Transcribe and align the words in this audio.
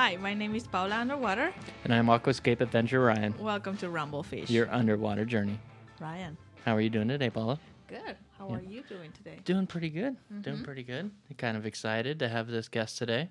Hi, 0.00 0.16
my 0.16 0.32
name 0.32 0.54
is 0.54 0.66
Paula 0.66 0.96
Underwater. 0.96 1.52
And 1.84 1.92
I'm 1.92 2.06
Aquascape 2.06 2.62
Adventure 2.62 3.02
Ryan. 3.02 3.34
Welcome 3.38 3.76
to 3.76 3.88
Rumblefish. 3.88 4.48
Your 4.48 4.66
underwater 4.72 5.26
journey. 5.26 5.58
Ryan. 6.00 6.38
How 6.64 6.74
are 6.74 6.80
you 6.80 6.88
doing 6.88 7.06
today, 7.08 7.28
Paula? 7.28 7.58
Good. 7.86 8.16
How 8.38 8.48
Yeah. 8.48 8.56
are 8.56 8.62
you 8.62 8.82
doing 8.88 9.12
today? 9.12 9.40
Doing 9.44 9.66
pretty 9.66 9.90
good. 9.90 10.16
Doing 10.40 10.60
Mhm. 10.60 10.64
pretty 10.64 10.84
good. 10.84 11.10
Kind 11.36 11.58
of 11.58 11.66
excited 11.66 12.18
to 12.20 12.30
have 12.30 12.46
this 12.46 12.66
guest 12.70 12.96
today. 12.96 13.28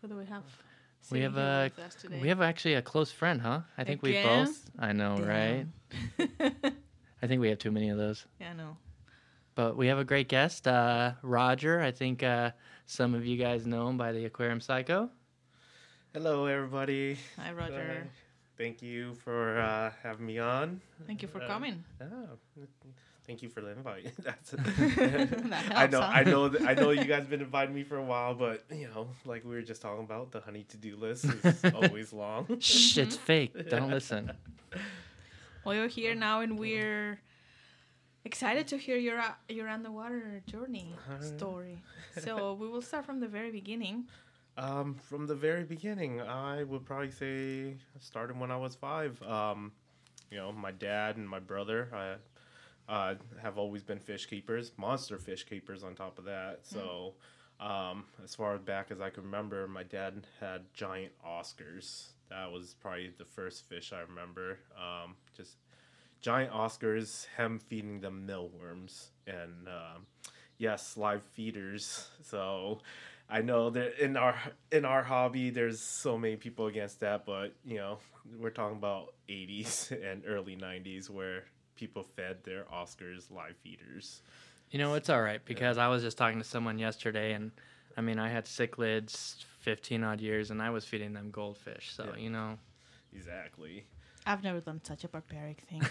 Who 0.00 0.08
do 0.08 0.16
we 0.16 0.24
have? 0.26 0.42
We 1.12 1.20
have 1.20 1.36
a 1.36 1.70
with 1.76 2.00
today? 2.00 2.20
we 2.20 2.26
have 2.26 2.40
actually 2.42 2.74
a 2.74 2.82
close 2.82 3.12
friend, 3.12 3.40
huh? 3.42 3.60
I 3.78 3.84
think 3.84 4.02
we 4.02 4.20
both. 4.20 4.68
I 4.80 4.92
know, 4.92 5.16
right? 5.22 5.64
I 7.22 7.28
think 7.28 7.40
we 7.40 7.50
have 7.50 7.60
too 7.60 7.70
many 7.70 7.88
of 7.88 7.98
those. 7.98 8.26
yeah, 8.40 8.50
I 8.50 8.54
know. 8.54 8.78
But 9.54 9.76
we 9.76 9.86
have 9.86 9.98
a 10.00 10.04
great 10.04 10.26
guest, 10.26 10.66
uh, 10.66 11.12
Roger. 11.22 11.80
I 11.80 11.92
think 11.92 12.24
uh, 12.24 12.50
some 12.86 13.14
of 13.14 13.24
you 13.24 13.36
guys 13.36 13.64
know 13.64 13.88
him 13.88 13.96
by 13.96 14.10
the 14.10 14.24
Aquarium 14.24 14.60
Psycho. 14.60 15.08
Hello, 16.12 16.46
everybody. 16.46 17.16
Hi, 17.36 17.52
Roger. 17.52 18.04
Uh, 18.04 18.08
thank 18.58 18.82
you 18.82 19.14
for 19.14 19.58
uh, 19.60 19.92
having 20.02 20.26
me 20.26 20.38
on. 20.38 20.80
Thank 21.06 21.22
you 21.22 21.28
for 21.28 21.40
uh, 21.40 21.46
coming. 21.46 21.84
Oh, 22.00 22.38
thank 23.26 23.42
you 23.42 23.48
for 23.48 23.60
the 23.60 23.68
invite. 23.70 24.12
That's 24.22 24.50
That 24.50 25.72
I 25.76 25.86
know. 25.86 26.00
huh? 26.00 26.10
I 26.12 26.24
know. 26.24 26.48
th- 26.48 26.64
I 26.64 26.74
know 26.74 26.90
you 26.90 27.04
guys 27.04 27.20
have 27.20 27.30
been 27.30 27.40
inviting 27.40 27.74
me 27.74 27.84
for 27.84 27.96
a 27.96 28.02
while, 28.02 28.34
but 28.34 28.64
you 28.72 28.88
know, 28.88 29.08
like 29.24 29.44
we 29.44 29.54
were 29.54 29.62
just 29.62 29.82
talking 29.82 30.02
about, 30.04 30.32
the 30.32 30.40
honey 30.40 30.64
to 30.64 30.76
do 30.76 30.96
list 30.96 31.26
is 31.26 31.64
always 31.74 32.12
long. 32.12 32.58
Shh, 32.58 32.98
it's 32.98 33.16
fake. 33.16 33.68
Don't 33.68 33.90
listen. 33.90 34.32
Well, 35.64 35.74
you're 35.76 35.88
here 35.88 36.14
now, 36.16 36.40
and 36.40 36.58
we're 36.58 37.20
excited 38.24 38.66
to 38.68 38.78
hear 38.78 38.96
your 38.96 39.20
uh, 39.20 39.32
your 39.48 39.68
underwater 39.68 40.42
journey 40.46 40.92
Alright. 41.08 41.22
story. 41.24 41.82
So 42.18 42.54
we 42.54 42.66
will 42.66 42.82
start 42.82 43.06
from 43.06 43.20
the 43.20 43.28
very 43.28 43.52
beginning. 43.52 44.08
Um, 44.60 44.94
from 44.94 45.26
the 45.26 45.34
very 45.34 45.64
beginning, 45.64 46.20
I 46.20 46.64
would 46.64 46.84
probably 46.84 47.10
say 47.10 47.70
I 47.70 47.98
started 47.98 48.38
when 48.38 48.50
I 48.50 48.58
was 48.58 48.74
five. 48.74 49.20
Um, 49.22 49.72
you 50.30 50.36
know, 50.36 50.52
my 50.52 50.70
dad 50.70 51.16
and 51.16 51.26
my 51.26 51.38
brother 51.38 51.88
uh, 51.94 52.92
uh, 52.92 53.14
have 53.40 53.56
always 53.56 53.82
been 53.82 53.98
fish 53.98 54.26
keepers, 54.26 54.72
monster 54.76 55.16
fish 55.16 55.44
keepers 55.44 55.82
on 55.82 55.94
top 55.94 56.18
of 56.18 56.26
that. 56.26 56.58
So, 56.62 57.14
um, 57.58 58.04
as 58.22 58.34
far 58.34 58.58
back 58.58 58.90
as 58.90 59.00
I 59.00 59.08
can 59.08 59.24
remember, 59.24 59.66
my 59.66 59.82
dad 59.82 60.26
had 60.40 60.64
giant 60.74 61.12
Oscars. 61.26 62.08
That 62.28 62.52
was 62.52 62.74
probably 62.82 63.14
the 63.16 63.24
first 63.24 63.66
fish 63.66 63.94
I 63.94 64.00
remember. 64.00 64.58
Um, 64.76 65.16
just 65.34 65.56
giant 66.20 66.52
Oscars, 66.52 67.26
him 67.38 67.60
feeding 67.60 68.00
them 68.00 68.26
mealworms, 68.26 69.12
and 69.26 69.68
um, 69.68 70.06
yes, 70.58 70.98
live 70.98 71.22
feeders. 71.22 72.08
So 72.22 72.80
I 73.30 73.42
know 73.42 73.70
that 73.70 74.02
in 74.02 74.16
our 74.16 74.36
in 74.72 74.84
our 74.84 75.02
hobby, 75.02 75.50
there's 75.50 75.80
so 75.80 76.18
many 76.18 76.36
people 76.36 76.66
against 76.66 77.00
that, 77.00 77.24
but 77.24 77.54
you 77.64 77.76
know, 77.76 77.98
we're 78.38 78.50
talking 78.50 78.76
about 78.76 79.14
80s 79.28 79.90
and 80.12 80.22
early 80.26 80.56
90s 80.56 81.08
where 81.08 81.44
people 81.76 82.02
fed 82.02 82.38
their 82.44 82.64
Oscars 82.64 83.30
live 83.30 83.56
feeders. 83.62 84.22
You 84.70 84.78
know, 84.78 84.94
it's 84.94 85.08
all 85.08 85.22
right 85.22 85.40
because 85.44 85.78
I 85.78 85.88
was 85.88 86.02
just 86.02 86.18
talking 86.18 86.38
to 86.38 86.44
someone 86.44 86.78
yesterday, 86.78 87.32
and 87.32 87.50
I 87.96 88.00
mean, 88.02 88.18
I 88.18 88.28
had 88.28 88.44
cichlids 88.46 89.44
15 89.60 90.04
odd 90.04 90.20
years, 90.20 90.50
and 90.50 90.60
I 90.62 90.70
was 90.70 90.84
feeding 90.84 91.12
them 91.12 91.30
goldfish. 91.30 91.92
So, 91.94 92.04
Yeah. 92.14 92.22
you 92.22 92.30
know, 92.30 92.58
Exactly. 93.12 93.86
I've 94.26 94.42
never 94.44 94.60
done 94.60 94.80
such 94.84 95.02
a 95.04 95.08
barbaric 95.08 95.62
thing. 95.68 95.82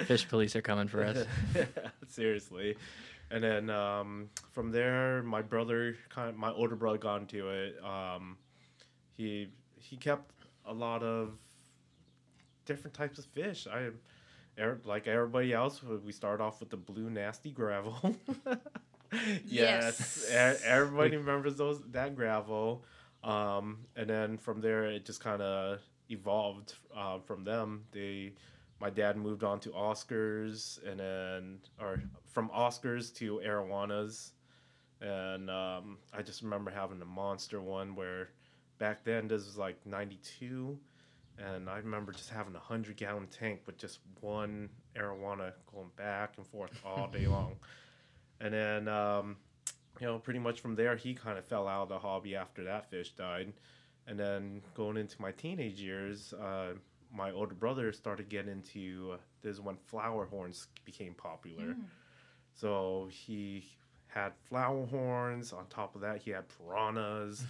fish 0.06 0.26
police 0.28 0.54
are 0.56 0.62
coming 0.62 0.88
for 0.88 1.04
us. 1.04 1.26
Seriously. 2.08 2.76
And 3.30 3.44
then 3.44 3.70
um, 3.70 4.30
from 4.52 4.70
there, 4.72 5.22
my 5.22 5.42
brother, 5.42 5.96
kind 6.08 6.30
of, 6.30 6.36
my 6.36 6.50
older 6.50 6.76
brother, 6.76 6.98
got 6.98 7.20
into 7.20 7.48
it. 7.50 7.76
Um, 7.84 8.38
he 9.16 9.48
he 9.76 9.96
kept 9.96 10.32
a 10.66 10.72
lot 10.72 11.02
of 11.02 11.32
different 12.64 12.94
types 12.94 13.18
of 13.18 13.26
fish. 13.26 13.66
I, 13.70 13.90
er, 14.60 14.80
like 14.84 15.06
everybody 15.06 15.52
else, 15.52 15.82
we 15.82 16.12
start 16.12 16.40
off 16.40 16.60
with 16.60 16.70
the 16.70 16.76
blue 16.76 17.10
nasty 17.10 17.50
gravel. 17.50 18.16
yes, 19.44 20.26
Yes. 20.30 20.62
everybody 20.64 21.16
remembers 21.16 21.56
those 21.56 21.80
that 21.92 22.14
gravel. 22.16 22.84
Um, 23.24 23.78
and 23.96 24.08
then 24.08 24.38
from 24.38 24.60
there, 24.60 24.84
it 24.86 25.04
just 25.04 25.22
kind 25.22 25.42
of 25.42 25.80
evolved 26.10 26.74
uh, 26.96 27.18
from 27.18 27.44
them. 27.44 27.84
They 27.92 28.32
my 28.80 28.90
dad 28.90 29.16
moved 29.16 29.42
on 29.42 29.58
to 29.60 29.70
Oscars 29.70 30.78
and 30.88 31.00
then 31.00 31.58
or 31.80 32.02
from 32.26 32.48
Oscars 32.50 33.14
to 33.16 33.40
arowanas. 33.44 34.30
And 35.00 35.50
um, 35.50 35.98
I 36.12 36.22
just 36.22 36.42
remember 36.42 36.70
having 36.70 36.98
the 36.98 37.04
monster 37.04 37.60
one 37.60 37.94
where 37.94 38.30
back 38.78 39.04
then 39.04 39.28
this 39.28 39.46
was 39.46 39.56
like 39.56 39.84
92 39.86 40.78
and 41.38 41.68
I 41.68 41.78
remember 41.78 42.12
just 42.12 42.30
having 42.30 42.54
a 42.54 42.58
100 42.58 42.96
gallon 42.96 43.28
tank 43.28 43.60
with 43.66 43.78
just 43.78 44.00
one 44.20 44.68
arowana 44.96 45.52
going 45.72 45.90
back 45.96 46.34
and 46.36 46.46
forth 46.46 46.72
all 46.84 47.08
day 47.08 47.26
long. 47.28 47.56
And 48.40 48.54
then 48.54 48.88
um, 48.88 49.36
you 50.00 50.06
know 50.06 50.18
pretty 50.18 50.40
much 50.40 50.60
from 50.60 50.76
there 50.76 50.96
he 50.96 51.14
kind 51.14 51.38
of 51.38 51.44
fell 51.44 51.66
out 51.66 51.84
of 51.84 51.88
the 51.88 51.98
hobby 51.98 52.36
after 52.36 52.64
that 52.64 52.90
fish 52.90 53.12
died. 53.12 53.52
And 54.06 54.18
then 54.18 54.62
going 54.74 54.96
into 54.96 55.20
my 55.20 55.32
teenage 55.32 55.80
years 55.80 56.32
uh, 56.32 56.72
my 57.12 57.30
older 57.30 57.54
brother 57.54 57.92
started 57.92 58.28
getting 58.28 58.52
into 58.52 59.16
this 59.42 59.60
when 59.60 59.76
flower 59.76 60.26
horns 60.26 60.68
became 60.84 61.14
popular. 61.14 61.74
Mm. 61.74 61.84
So 62.54 63.08
he 63.10 63.64
had 64.08 64.32
flower 64.48 64.86
horns. 64.86 65.52
On 65.52 65.66
top 65.66 65.94
of 65.94 66.00
that, 66.02 66.18
he 66.18 66.30
had 66.30 66.44
piranhas. 66.48 67.44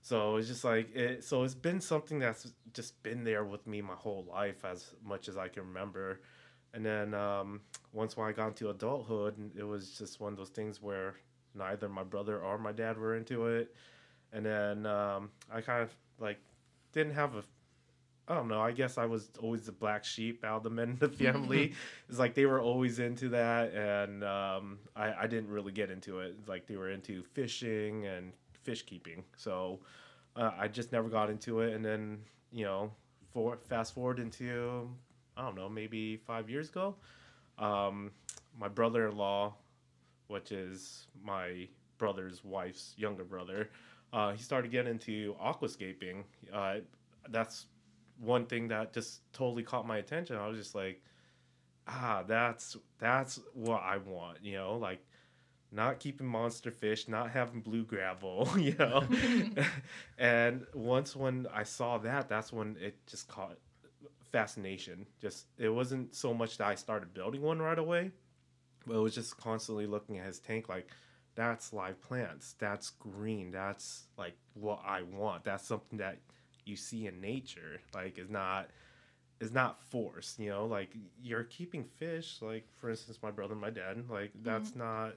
So 0.00 0.36
it's 0.36 0.48
just 0.48 0.64
like 0.64 0.94
it. 0.94 1.24
So 1.24 1.42
it's 1.42 1.54
been 1.54 1.80
something 1.80 2.18
that's 2.18 2.52
just 2.72 3.02
been 3.02 3.24
there 3.24 3.44
with 3.44 3.66
me 3.66 3.82
my 3.82 3.94
whole 3.94 4.26
life, 4.30 4.64
as 4.64 4.94
much 5.04 5.28
as 5.28 5.36
I 5.36 5.48
can 5.48 5.64
remember. 5.64 6.20
And 6.74 6.84
then 6.84 7.14
um, 7.14 7.60
once 7.92 8.16
when 8.16 8.28
I 8.28 8.32
got 8.32 8.48
into 8.48 8.70
adulthood, 8.70 9.52
it 9.56 9.64
was 9.64 9.96
just 9.98 10.20
one 10.20 10.32
of 10.32 10.38
those 10.38 10.50
things 10.50 10.82
where 10.82 11.14
neither 11.54 11.88
my 11.88 12.04
brother 12.04 12.40
or 12.40 12.58
my 12.58 12.72
dad 12.72 12.98
were 12.98 13.16
into 13.16 13.46
it. 13.46 13.74
And 14.32 14.44
then 14.44 14.86
um, 14.86 15.30
I 15.52 15.60
kind 15.60 15.82
of 15.82 15.94
like 16.18 16.38
didn't 16.92 17.14
have 17.14 17.34
a 17.34 17.42
I 18.28 18.34
don't 18.34 18.48
know. 18.48 18.60
I 18.60 18.72
guess 18.72 18.98
I 18.98 19.06
was 19.06 19.30
always 19.40 19.62
the 19.62 19.72
black 19.72 20.04
sheep 20.04 20.44
out 20.44 20.58
of 20.58 20.62
the 20.62 20.70
men 20.70 20.90
in 20.90 20.96
the 20.98 21.08
family. 21.24 21.72
it's 22.08 22.18
like 22.18 22.34
they 22.34 22.44
were 22.44 22.60
always 22.60 22.98
into 22.98 23.30
that, 23.30 23.72
and 23.72 24.22
um, 24.22 24.78
I, 24.94 25.22
I 25.22 25.26
didn't 25.26 25.48
really 25.48 25.72
get 25.72 25.90
into 25.90 26.20
it. 26.20 26.36
It's 26.38 26.48
like 26.48 26.66
they 26.66 26.76
were 26.76 26.90
into 26.90 27.22
fishing 27.22 28.06
and 28.06 28.32
fish 28.62 28.82
keeping, 28.82 29.24
so 29.36 29.80
uh, 30.36 30.50
I 30.58 30.68
just 30.68 30.92
never 30.92 31.08
got 31.08 31.30
into 31.30 31.60
it. 31.60 31.74
And 31.74 31.82
then 31.82 32.18
you 32.52 32.64
know, 32.64 32.92
for 33.32 33.56
fast 33.68 33.94
forward 33.94 34.18
into 34.18 34.90
I 35.36 35.42
don't 35.42 35.54
know, 35.54 35.68
maybe 35.68 36.16
five 36.16 36.50
years 36.50 36.68
ago, 36.68 36.96
um, 37.58 38.10
my 38.58 38.68
brother-in-law, 38.68 39.54
which 40.26 40.52
is 40.52 41.06
my 41.22 41.68
brother's 41.96 42.44
wife's 42.44 42.92
younger 42.98 43.24
brother, 43.24 43.70
uh, 44.12 44.32
he 44.32 44.42
started 44.42 44.70
getting 44.70 44.90
into 44.90 45.34
aquascaping. 45.42 46.24
Uh, 46.52 46.76
that's 47.30 47.66
one 48.20 48.46
thing 48.46 48.68
that 48.68 48.92
just 48.92 49.20
totally 49.32 49.62
caught 49.62 49.86
my 49.86 49.98
attention. 49.98 50.36
I 50.36 50.46
was 50.48 50.58
just 50.58 50.74
like, 50.74 51.02
ah, 51.86 52.22
that's 52.26 52.76
that's 52.98 53.40
what 53.54 53.82
I 53.82 53.98
want, 53.98 54.38
you 54.42 54.54
know, 54.54 54.76
like 54.76 55.00
not 55.70 56.00
keeping 56.00 56.26
monster 56.26 56.70
fish, 56.70 57.08
not 57.08 57.30
having 57.30 57.60
blue 57.60 57.84
gravel, 57.84 58.48
you 58.58 58.74
know. 58.78 59.04
and 60.18 60.64
once 60.74 61.14
when 61.14 61.46
I 61.52 61.62
saw 61.62 61.98
that, 61.98 62.28
that's 62.28 62.52
when 62.52 62.76
it 62.80 63.06
just 63.06 63.28
caught 63.28 63.58
fascination. 64.32 65.06
Just 65.20 65.46
it 65.58 65.68
wasn't 65.68 66.14
so 66.14 66.34
much 66.34 66.58
that 66.58 66.66
I 66.68 66.74
started 66.74 67.14
building 67.14 67.42
one 67.42 67.60
right 67.60 67.78
away, 67.78 68.10
but 68.86 68.96
it 68.96 69.00
was 69.00 69.14
just 69.14 69.36
constantly 69.36 69.86
looking 69.86 70.18
at 70.18 70.26
his 70.26 70.38
tank 70.38 70.68
like 70.68 70.88
that's 71.34 71.72
live 71.72 72.00
plants, 72.02 72.56
that's 72.58 72.90
green, 72.90 73.50
that's 73.52 74.06
like 74.16 74.36
what 74.54 74.80
I 74.84 75.02
want. 75.02 75.44
That's 75.44 75.64
something 75.66 75.98
that 75.98 76.18
you 76.68 76.76
see 76.76 77.06
in 77.06 77.20
nature 77.20 77.80
like 77.94 78.18
is 78.18 78.30
not 78.30 78.68
is 79.40 79.52
not 79.52 79.82
forced 79.84 80.38
you 80.38 80.50
know? 80.50 80.66
Like 80.66 80.90
you're 81.22 81.44
keeping 81.44 81.84
fish 81.84 82.38
like 82.40 82.66
for 82.80 82.90
instance 82.90 83.18
my 83.22 83.30
brother 83.30 83.52
and 83.52 83.60
my 83.60 83.70
dad 83.70 84.04
like 84.10 84.30
mm-hmm. 84.30 84.44
that's 84.44 84.74
not 84.74 85.14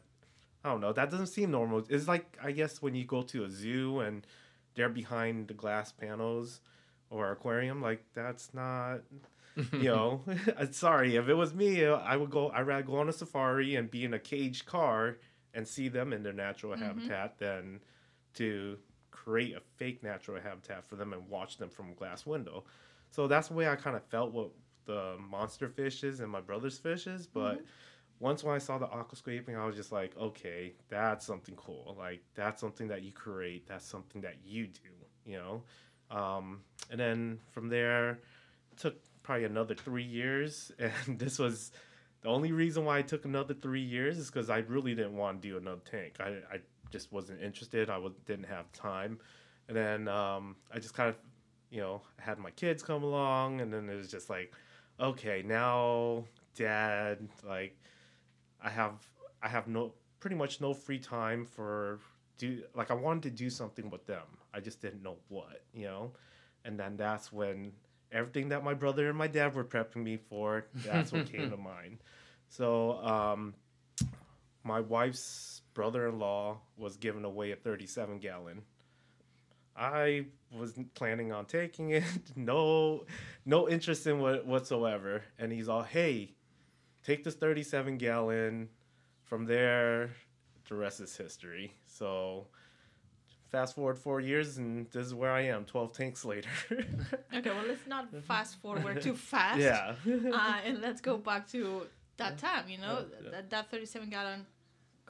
i 0.63 0.69
don't 0.69 0.81
know 0.81 0.93
that 0.93 1.11
doesn't 1.11 1.27
seem 1.27 1.51
normal. 1.51 1.83
It's 1.89 2.07
like 2.07 2.37
i 2.43 2.51
guess 2.51 2.81
when 2.81 2.95
you 2.95 3.05
go 3.05 3.21
to 3.23 3.45
a 3.45 3.49
zoo 3.49 3.99
and 3.99 4.25
they're 4.75 4.89
behind 4.89 5.47
the 5.47 5.53
glass 5.53 5.91
panels 5.91 6.61
or 7.09 7.31
aquarium 7.31 7.81
like 7.81 8.05
that's 8.13 8.53
not 8.53 9.01
you 9.73 9.83
know? 9.83 10.21
Sorry 10.71 11.15
if 11.17 11.27
it 11.27 11.33
was 11.33 11.53
me 11.53 11.85
i 11.85 12.15
would 12.15 12.29
go 12.29 12.49
i'd 12.51 12.67
rather 12.67 12.83
go 12.83 12.97
on 12.97 13.09
a 13.09 13.13
safari 13.13 13.75
and 13.75 13.91
be 13.91 14.05
in 14.05 14.13
a 14.13 14.19
caged 14.19 14.65
car 14.65 15.17
and 15.53 15.67
see 15.67 15.89
them 15.89 16.13
in 16.13 16.23
their 16.23 16.33
natural 16.33 16.73
mm-hmm. 16.73 16.83
habitat 16.83 17.37
than 17.37 17.81
to 18.35 18.77
create 19.11 19.55
a 19.55 19.61
fake 19.77 20.03
natural 20.03 20.41
habitat 20.41 20.83
for 20.87 20.95
them 20.95 21.13
and 21.13 21.27
watch 21.29 21.57
them 21.57 21.69
from 21.69 21.91
a 21.91 21.93
glass 21.93 22.25
window. 22.25 22.63
So 23.11 23.27
that's 23.27 23.49
the 23.49 23.53
way 23.53 23.67
I 23.67 23.75
kind 23.75 23.95
of 23.95 24.03
felt 24.05 24.31
what 24.31 24.51
the 24.85 25.15
monster 25.29 25.69
fishes 25.69 26.19
and 26.19 26.31
my 26.31 26.41
brother's 26.41 26.77
fishes. 26.77 27.27
But 27.27 27.61
once 28.19 28.43
when 28.43 28.55
I 28.55 28.59
saw 28.59 28.77
the 28.77 28.87
aquascaping, 28.87 29.57
I 29.57 29.65
was 29.65 29.75
just 29.75 29.91
like, 29.91 30.15
okay, 30.17 30.73
that's 30.89 31.25
something 31.25 31.55
cool. 31.55 31.95
Like 31.97 32.21
that's 32.35 32.61
something 32.61 32.87
that 32.87 33.03
you 33.03 33.11
create. 33.11 33.67
That's 33.67 33.85
something 33.85 34.21
that 34.21 34.35
you 34.43 34.67
do. 34.67 34.89
you 35.25 35.37
know. 35.37 35.63
Um, 36.09 36.61
and 36.89 36.99
then 36.99 37.39
from 37.51 37.69
there, 37.69 38.19
took 38.77 38.95
probably 39.23 39.45
another 39.45 39.75
three 39.75 40.03
years, 40.03 40.71
and 40.79 41.19
this 41.19 41.39
was 41.39 41.71
the 42.21 42.29
only 42.29 42.51
reason 42.51 42.85
why 42.85 42.99
I 42.99 43.01
took 43.01 43.25
another 43.25 43.53
three 43.53 43.81
years 43.81 44.17
is 44.17 44.29
because 44.29 44.49
I 44.49 44.59
really 44.59 44.93
didn't 44.93 45.15
want 45.15 45.41
to 45.41 45.47
do 45.47 45.57
another 45.57 45.81
tank. 45.89 46.17
I, 46.19 46.29
I 46.51 46.59
just 46.91 47.11
wasn't 47.11 47.41
interested. 47.41 47.89
I 47.89 47.97
was, 47.97 48.13
didn't 48.25 48.45
have 48.45 48.71
time, 48.71 49.19
and 49.67 49.75
then 49.75 50.07
um, 50.07 50.55
I 50.73 50.79
just 50.79 50.93
kind 50.93 51.09
of, 51.09 51.15
you 51.69 51.81
know, 51.81 52.01
had 52.19 52.37
my 52.37 52.51
kids 52.51 52.83
come 52.83 53.03
along, 53.03 53.61
and 53.61 53.73
then 53.73 53.89
it 53.89 53.95
was 53.95 54.09
just 54.09 54.29
like, 54.29 54.53
okay, 54.99 55.43
now 55.45 56.25
dad, 56.55 57.27
like, 57.47 57.77
I 58.61 58.69
have 58.69 58.93
I 59.41 59.49
have 59.49 59.67
no 59.67 59.93
pretty 60.19 60.35
much 60.35 60.61
no 60.61 60.73
free 60.73 60.99
time 60.99 61.45
for 61.45 61.99
do 62.37 62.61
like 62.75 62.91
I 62.91 62.93
wanted 62.93 63.23
to 63.23 63.29
do 63.31 63.49
something 63.49 63.89
with 63.89 64.05
them. 64.05 64.25
I 64.53 64.59
just 64.59 64.81
didn't 64.81 65.03
know 65.03 65.17
what, 65.29 65.63
you 65.73 65.85
know, 65.85 66.11
and 66.65 66.79
then 66.79 66.97
that's 66.97 67.31
when 67.31 67.71
everything 68.11 68.49
that 68.49 68.63
my 68.63 68.73
brother 68.73 69.07
and 69.09 69.17
my 69.17 69.27
dad 69.27 69.55
were 69.55 69.63
prepping 69.63 70.03
me 70.03 70.17
for, 70.17 70.65
that's 70.75 71.11
what 71.11 71.31
came 71.31 71.49
to 71.49 71.57
mind. 71.75 71.99
So, 72.49 72.97
um, 73.03 73.53
my 74.63 74.81
wife's 74.81 75.60
brother-in-law 75.73 76.57
was 76.77 76.97
giving 76.97 77.23
away 77.25 77.51
a 77.51 77.55
37 77.55 78.19
gallon. 78.19 78.61
I 79.75 80.25
wasn't 80.51 80.93
planning 80.93 81.31
on 81.31 81.45
taking 81.45 81.91
it. 81.91 82.03
No, 82.35 83.05
no 83.45 83.69
interest 83.69 84.05
in 84.07 84.19
what 84.19 84.45
whatsoever. 84.45 85.23
And 85.39 85.51
he's 85.51 85.69
all, 85.69 85.83
"Hey, 85.83 86.33
take 87.05 87.23
this 87.23 87.35
37 87.35 87.97
gallon." 87.97 88.69
From 89.23 89.45
there, 89.45 90.11
the 90.67 90.75
rest 90.75 90.99
is 90.99 91.15
history. 91.15 91.71
So, 91.87 92.47
fast 93.49 93.75
forward 93.75 93.97
four 93.97 94.19
years, 94.19 94.57
and 94.57 94.87
this 94.91 95.05
is 95.07 95.13
where 95.15 95.31
I 95.31 95.43
am, 95.43 95.63
12 95.63 95.93
tanks 95.93 96.25
later. 96.25 96.49
Okay, 97.33 97.49
well, 97.49 97.63
let's 97.65 97.87
not 97.87 98.09
fast 98.27 98.61
forward 98.61 99.01
too 99.01 99.13
fast. 99.15 99.59
yeah. 99.59 99.95
Uh, 100.05 100.57
and 100.65 100.81
let's 100.81 100.99
go 100.99 101.17
back 101.17 101.47
to 101.51 101.87
that 102.17 102.37
time, 102.37 102.67
you 102.67 102.77
know, 102.77 103.05
Yeah. 103.23 103.29
that, 103.31 103.49
that 103.51 103.71
37 103.71 104.09
gallon 104.09 104.45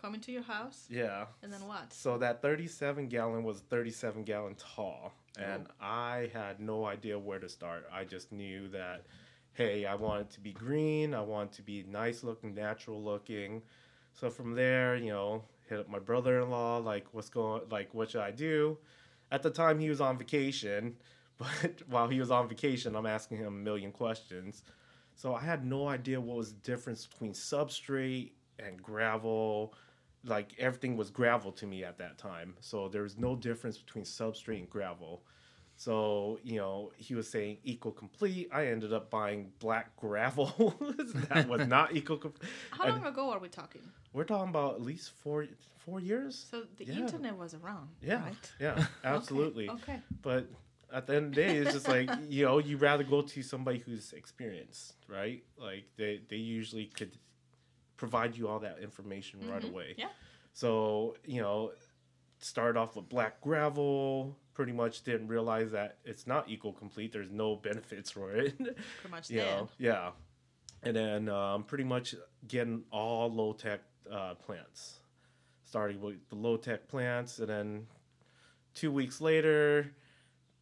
coming 0.02 0.22
to 0.22 0.32
your 0.32 0.44
house. 0.44 0.86
yeah. 0.90 1.26
And 1.44 1.54
then 1.54 1.68
what? 1.68 1.94
So 1.94 2.18
that 2.18 2.42
37 2.42 3.08
gallon 3.08 3.44
was 3.44 3.62
37 3.70 4.24
gallon 4.24 4.56
tall, 4.56 5.14
oh. 5.40 5.42
and 5.42 5.68
I 5.80 6.30
had 6.34 6.60
no 6.60 6.86
idea 6.86 7.18
where 7.18 7.40
to 7.40 7.50
start. 7.50 7.88
I 7.94 8.04
just 8.04 8.32
knew 8.32 8.68
that, 8.70 9.06
hey, 9.54 9.86
I 9.86 9.96
want 9.96 10.22
it 10.22 10.30
to 10.32 10.40
be 10.40 10.52
green. 10.52 11.14
I 11.14 11.22
want 11.22 11.52
it 11.52 11.56
to 11.58 11.62
be 11.62 11.86
nice 11.88 12.24
looking, 12.24 12.56
natural 12.56 13.02
looking. 13.02 13.62
So 14.14 14.30
from 14.30 14.54
there, 14.56 14.96
you 14.96 15.12
know, 15.12 15.44
hit 15.70 15.80
up 15.80 15.90
my 15.90 16.00
brother-in-law, 16.00 16.78
like, 16.78 17.06
what's 17.12 17.30
going, 17.30 17.62
like, 17.70 17.94
what 17.94 18.12
should 18.12 18.22
I 18.22 18.32
do? 18.32 18.78
At 19.32 19.44
the 19.44 19.50
time, 19.50 19.80
he 19.80 19.90
was 19.90 20.02
on 20.02 20.18
vacation, 20.18 20.98
but 21.38 21.82
while 21.88 22.08
he 22.08 22.20
was 22.20 22.32
on 22.32 22.50
vacation, 22.50 22.96
I'm 22.96 23.06
asking 23.06 23.38
him 23.38 23.48
a 23.48 23.52
million 23.52 23.92
questions. 23.92 24.64
So 25.16 25.36
I 25.36 25.42
had 25.42 25.66
no 25.66 25.88
idea 25.88 26.20
what 26.20 26.38
was 26.38 26.54
the 26.54 26.60
difference 26.60 27.06
between 27.06 27.34
substrate 27.34 28.32
and 28.60 28.82
gravel. 28.82 29.74
Like 30.26 30.54
everything 30.60 30.98
was 30.98 31.10
gravel 31.10 31.52
to 31.54 31.66
me 31.66 31.84
at 31.84 31.98
that 31.98 32.18
time. 32.18 32.56
So 32.60 32.88
there 32.88 33.02
was 33.04 33.18
no 33.18 33.36
difference 33.36 33.78
between 33.78 34.04
substrate 34.04 34.60
and 34.60 34.70
gravel. 34.70 35.24
So, 35.78 36.38
you 36.44 36.58
know, 36.58 36.92
he 36.98 37.16
was 37.16 37.28
saying 37.28 37.58
eco 37.64 37.90
complete. 37.90 38.50
I 38.54 38.68
ended 38.68 38.94
up 38.94 39.10
buying 39.10 39.52
black 39.60 39.96
gravel. 40.04 40.76
that 41.30 41.48
was 41.48 41.66
not 41.68 41.96
eco 41.96 42.18
complete. 42.18 42.52
How 42.72 42.88
long 42.90 43.06
ago 43.06 43.32
are 43.32 43.40
we 43.40 43.48
talking? 43.50 43.82
We're 44.14 44.26
talking 44.26 44.50
about 44.50 44.76
at 44.76 44.82
least 44.82 45.12
four 45.24 45.48
four 45.86 46.00
years. 46.00 46.46
So 46.52 46.66
the 46.78 46.86
Yeah. 46.86 47.00
internet 47.00 47.36
was 47.36 47.56
around, 47.56 47.90
Yeah. 48.02 48.22
right? 48.24 48.52
Yeah, 48.60 48.86
absolutely. 49.04 49.70
Okay. 49.70 50.00
But 50.22 50.46
at 50.94 51.08
the 51.08 51.16
end 51.16 51.26
of 51.28 51.36
the 51.36 51.42
day, 51.42 51.56
it's 51.56 51.72
just 51.74 51.88
like 51.88 52.10
you 52.30 52.46
know, 52.46 52.60
you 52.60 52.78
rather 52.78 53.04
go 53.04 53.24
to 53.24 53.42
somebody 53.42 53.80
who's 53.80 54.14
experienced, 54.14 54.94
right? 55.08 55.44
Like 55.58 55.86
they 55.98 56.22
they 56.30 56.36
usually 56.36 56.86
could 56.88 57.18
provide 58.02 58.36
you 58.36 58.48
all 58.48 58.60
that 58.60 58.80
information 58.80 59.40
right 59.48 59.62
Mhm. 59.62 59.70
away. 59.70 59.94
Yeah. 59.96 60.10
So 60.54 61.16
you 61.24 61.40
know, 61.40 61.72
start 62.40 62.76
off 62.76 62.96
with 62.96 63.08
black 63.08 63.40
gravel. 63.42 64.36
Pretty 64.56 64.72
much 64.72 65.04
didn't 65.04 65.28
realize 65.28 65.70
that 65.72 66.00
it's 66.04 66.26
not 66.26 66.50
eco 66.50 66.72
complete. 66.72 67.12
There's 67.12 67.30
no 67.32 67.56
benefits 67.56 68.10
for 68.10 68.32
it. 68.32 68.58
Pretty 68.58 69.12
much 69.12 69.30
you 69.30 69.38
know, 69.38 69.70
yeah. 69.78 70.12
And 70.84 70.96
then 70.96 71.30
um, 71.30 71.64
pretty 71.64 71.84
much 71.84 72.16
getting 72.48 72.84
all 72.92 73.32
low 73.32 73.54
tech 73.54 73.82
uh, 74.12 74.34
plants, 74.34 74.98
starting 75.64 76.02
with 76.02 76.28
the 76.30 76.36
low 76.36 76.58
tech 76.58 76.88
plants, 76.88 77.38
and 77.38 77.48
then 77.48 77.88
two 78.74 78.92
weeks 78.92 79.22
later, 79.22 79.92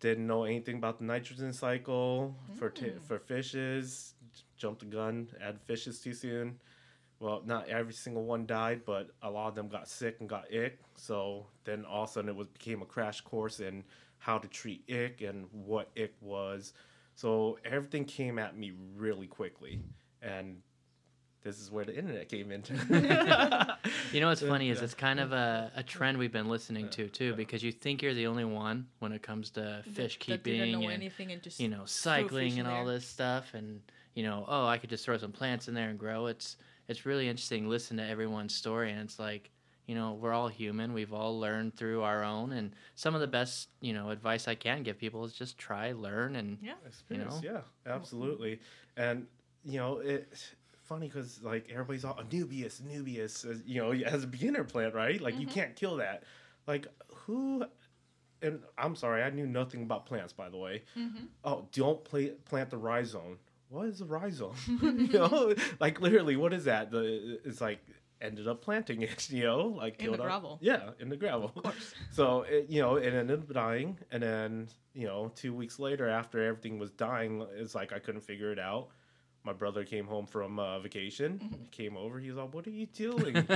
didn't 0.01 0.27
know 0.27 0.43
anything 0.43 0.75
about 0.75 0.97
the 0.99 1.05
nitrogen 1.05 1.53
cycle 1.53 2.35
for 2.57 2.69
t- 2.69 2.87
Mm. 2.87 3.01
for 3.01 3.17
fishes. 3.17 4.13
Jumped 4.57 4.81
the 4.81 4.87
gun, 4.87 5.29
add 5.41 5.61
fishes 5.61 6.01
too 6.01 6.13
soon. 6.13 6.59
Well, 7.19 7.41
not 7.45 7.67
every 7.67 7.93
single 7.93 8.23
one 8.23 8.45
died, 8.45 8.81
but 8.85 9.09
a 9.21 9.29
lot 9.29 9.49
of 9.49 9.55
them 9.55 9.67
got 9.67 9.89
sick 9.89 10.17
and 10.21 10.29
got 10.29 10.45
ick. 10.53 10.79
So 10.95 11.47
then 11.65 11.83
all 11.85 12.03
of 12.03 12.09
a 12.09 12.13
sudden 12.13 12.29
it 12.29 12.35
was 12.35 12.47
became 12.47 12.81
a 12.81 12.85
crash 12.85 13.21
course 13.21 13.59
in 13.59 13.83
how 14.19 14.37
to 14.37 14.47
treat 14.47 14.83
ick 14.89 15.21
and 15.21 15.47
what 15.51 15.89
ick 15.97 16.13
was. 16.21 16.73
So 17.15 17.57
everything 17.65 18.05
came 18.05 18.39
at 18.39 18.57
me 18.57 18.71
really 18.95 19.27
quickly, 19.27 19.81
and 20.21 20.61
this 21.43 21.59
is 21.59 21.69
where 21.71 21.83
the 21.83 21.97
internet 21.97 22.29
came 22.29 22.51
into. 22.51 22.73
You 24.11 24.21
know 24.21 24.27
what's 24.29 24.41
funny 24.41 24.69
is 24.69 24.81
it's 24.81 24.93
kind 24.95 25.19
of 25.19 25.31
a, 25.33 25.71
a 25.75 25.83
trend 25.83 26.17
we've 26.17 26.31
been 26.31 26.49
listening 26.49 26.89
to 26.89 27.07
too, 27.09 27.33
because 27.35 27.61
you 27.63 27.71
think 27.71 28.01
you're 28.01 28.13
the 28.13 28.25
only 28.27 28.43
one 28.45 28.87
when 28.99 29.11
it 29.11 29.21
comes 29.21 29.51
to 29.51 29.83
fish 29.83 29.95
That- 29.95 30.03
that 30.03 30.19
keeping 30.19 30.59
didn't 30.59 30.71
know 30.71 30.87
and 30.87 30.93
anything 30.93 31.31
and 31.31 31.41
just 31.41 31.59
you 31.59 31.67
know 31.67 31.83
cycling 31.85 32.51
and 32.59 32.61
in 32.61 32.65
all 32.67 32.85
there. 32.85 32.95
this 32.95 33.07
stuff, 33.07 33.53
and 33.53 33.81
you 34.15 34.23
know 34.23 34.45
oh 34.47 34.65
I 34.65 34.77
could 34.77 34.89
just 34.89 35.05
throw 35.05 35.17
some 35.17 35.31
plants 35.31 35.67
in 35.67 35.73
there 35.73 35.89
and 35.89 35.99
grow. 35.99 36.25
It's 36.27 36.55
it's 36.89 37.05
really 37.05 37.29
interesting 37.29 37.63
to 37.63 37.69
listen 37.69 37.97
to 37.97 38.03
everyone's 38.03 38.53
story, 38.53 38.91
and 38.91 38.99
it's 39.01 39.17
like 39.19 39.51
you 39.87 39.95
know 39.95 40.13
we're 40.13 40.33
all 40.33 40.49
human. 40.49 40.91
We've 40.93 41.13
all 41.13 41.39
learned 41.39 41.75
through 41.75 42.01
our 42.01 42.23
own, 42.23 42.51
and 42.51 42.75
some 42.95 43.15
of 43.15 43.21
the 43.21 43.27
best 43.27 43.69
you 43.79 43.93
know 43.93 44.09
advice 44.09 44.47
I 44.47 44.55
can 44.55 44.83
give 44.83 44.97
people 44.97 45.23
is 45.23 45.33
just 45.33 45.57
try, 45.57 45.93
learn, 45.93 46.35
and 46.35 46.57
Yeah. 46.61 46.73
experience. 46.85 47.41
know? 47.41 47.51
Yeah, 47.53 47.61
absolutely. 47.93 48.59
And 48.97 49.27
you 49.63 49.77
know, 49.79 49.99
it's 49.99 50.51
funny 50.83 51.07
because 51.07 51.41
like 51.43 51.69
everybody's 51.69 52.03
all 52.03 52.15
Anubias, 52.15 52.81
Anubias, 52.81 53.49
as, 53.49 53.61
you 53.65 53.79
know, 53.81 53.91
as 53.91 54.23
a 54.23 54.27
beginner 54.27 54.63
plant, 54.63 54.93
right? 54.95 55.21
Like 55.21 55.39
you 55.39 55.47
Mhm. 55.47 55.51
can't 55.51 55.75
kill 55.75 55.97
that. 55.97 56.23
Like 56.67 56.87
who? 57.13 57.65
And 58.41 58.63
I'm 58.77 58.95
sorry, 58.95 59.21
I 59.21 59.29
knew 59.31 59.45
nothing 59.45 59.83
about 59.83 60.05
plants, 60.05 60.31
by 60.31 60.47
the 60.49 60.55
way. 60.57 60.83
Mm-hmm. 60.97 61.25
Oh, 61.43 61.67
don't 61.73 62.03
play, 62.05 62.29
plant 62.45 62.69
the 62.69 62.77
rhizome. 62.77 63.37
What 63.69 63.87
is 63.87 64.01
a 64.01 64.05
rhizome? 64.05 64.53
you 64.67 65.07
know, 65.07 65.53
like 65.79 66.01
literally, 66.01 66.35
what 66.35 66.53
is 66.53 66.65
that? 66.65 66.91
The 66.91 67.39
it's 67.45 67.61
like 67.61 67.79
ended 68.21 68.47
up 68.47 68.61
planting 68.61 69.01
it. 69.03 69.29
You 69.31 69.43
know, 69.43 69.67
like 69.67 70.01
In 70.01 70.11
the 70.11 70.17
gravel. 70.17 70.57
Yeah, 70.61 70.91
in 70.99 71.09
the 71.09 71.17
gravel. 71.17 71.51
Of 71.55 71.63
course. 71.63 71.93
So 72.11 72.41
it, 72.49 72.65
you 72.69 72.81
know, 72.81 72.95
it 72.95 73.13
ended 73.13 73.39
up 73.39 73.53
dying, 73.53 73.97
and 74.11 74.21
then 74.21 74.67
you 74.93 75.07
know, 75.07 75.31
two 75.35 75.53
weeks 75.53 75.79
later, 75.79 76.09
after 76.09 76.43
everything 76.43 76.79
was 76.79 76.91
dying, 76.91 77.45
it's 77.55 77.75
like 77.75 77.93
I 77.93 77.99
couldn't 77.99 78.21
figure 78.21 78.51
it 78.51 78.59
out. 78.59 78.89
My 79.49 79.53
brother 79.53 79.83
came 79.83 80.05
home 80.05 80.27
from 80.27 80.59
uh, 80.59 80.77
vacation. 80.77 81.39
Mm-hmm. 81.43 81.63
Came 81.71 81.97
over. 81.97 82.19
He 82.19 82.27
was 82.29 82.37
like, 82.37 82.53
"What 82.53 82.67
are 82.67 82.69
you 82.69 82.85
doing? 82.85 83.33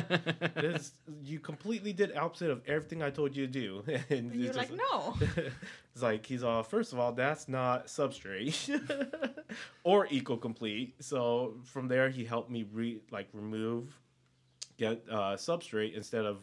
this 0.55 0.91
you 1.23 1.37
completely 1.39 1.93
did 1.93 2.17
opposite 2.17 2.49
of 2.49 2.63
everything 2.65 3.03
I 3.03 3.11
told 3.11 3.35
you 3.35 3.45
to 3.45 3.51
do." 3.51 3.83
and 3.87 4.03
And 4.09 4.33
you're 4.33 4.51
just- 4.51 4.57
like, 4.57 4.71
no. 4.71 5.15
it's 5.93 6.01
like 6.01 6.25
he's 6.25 6.41
all. 6.43 6.63
First 6.63 6.93
of 6.93 6.99
all, 6.99 7.11
that's 7.11 7.47
not 7.47 7.85
substrate 7.85 8.57
or 9.83 10.07
eco 10.09 10.35
complete. 10.35 10.95
So 10.99 11.57
from 11.63 11.87
there, 11.87 12.09
he 12.09 12.25
helped 12.25 12.49
me 12.49 12.65
re 12.73 12.99
like 13.11 13.27
remove 13.31 13.95
get 14.79 15.03
uh, 15.11 15.35
substrate 15.35 15.93
instead 15.95 16.25
of 16.25 16.39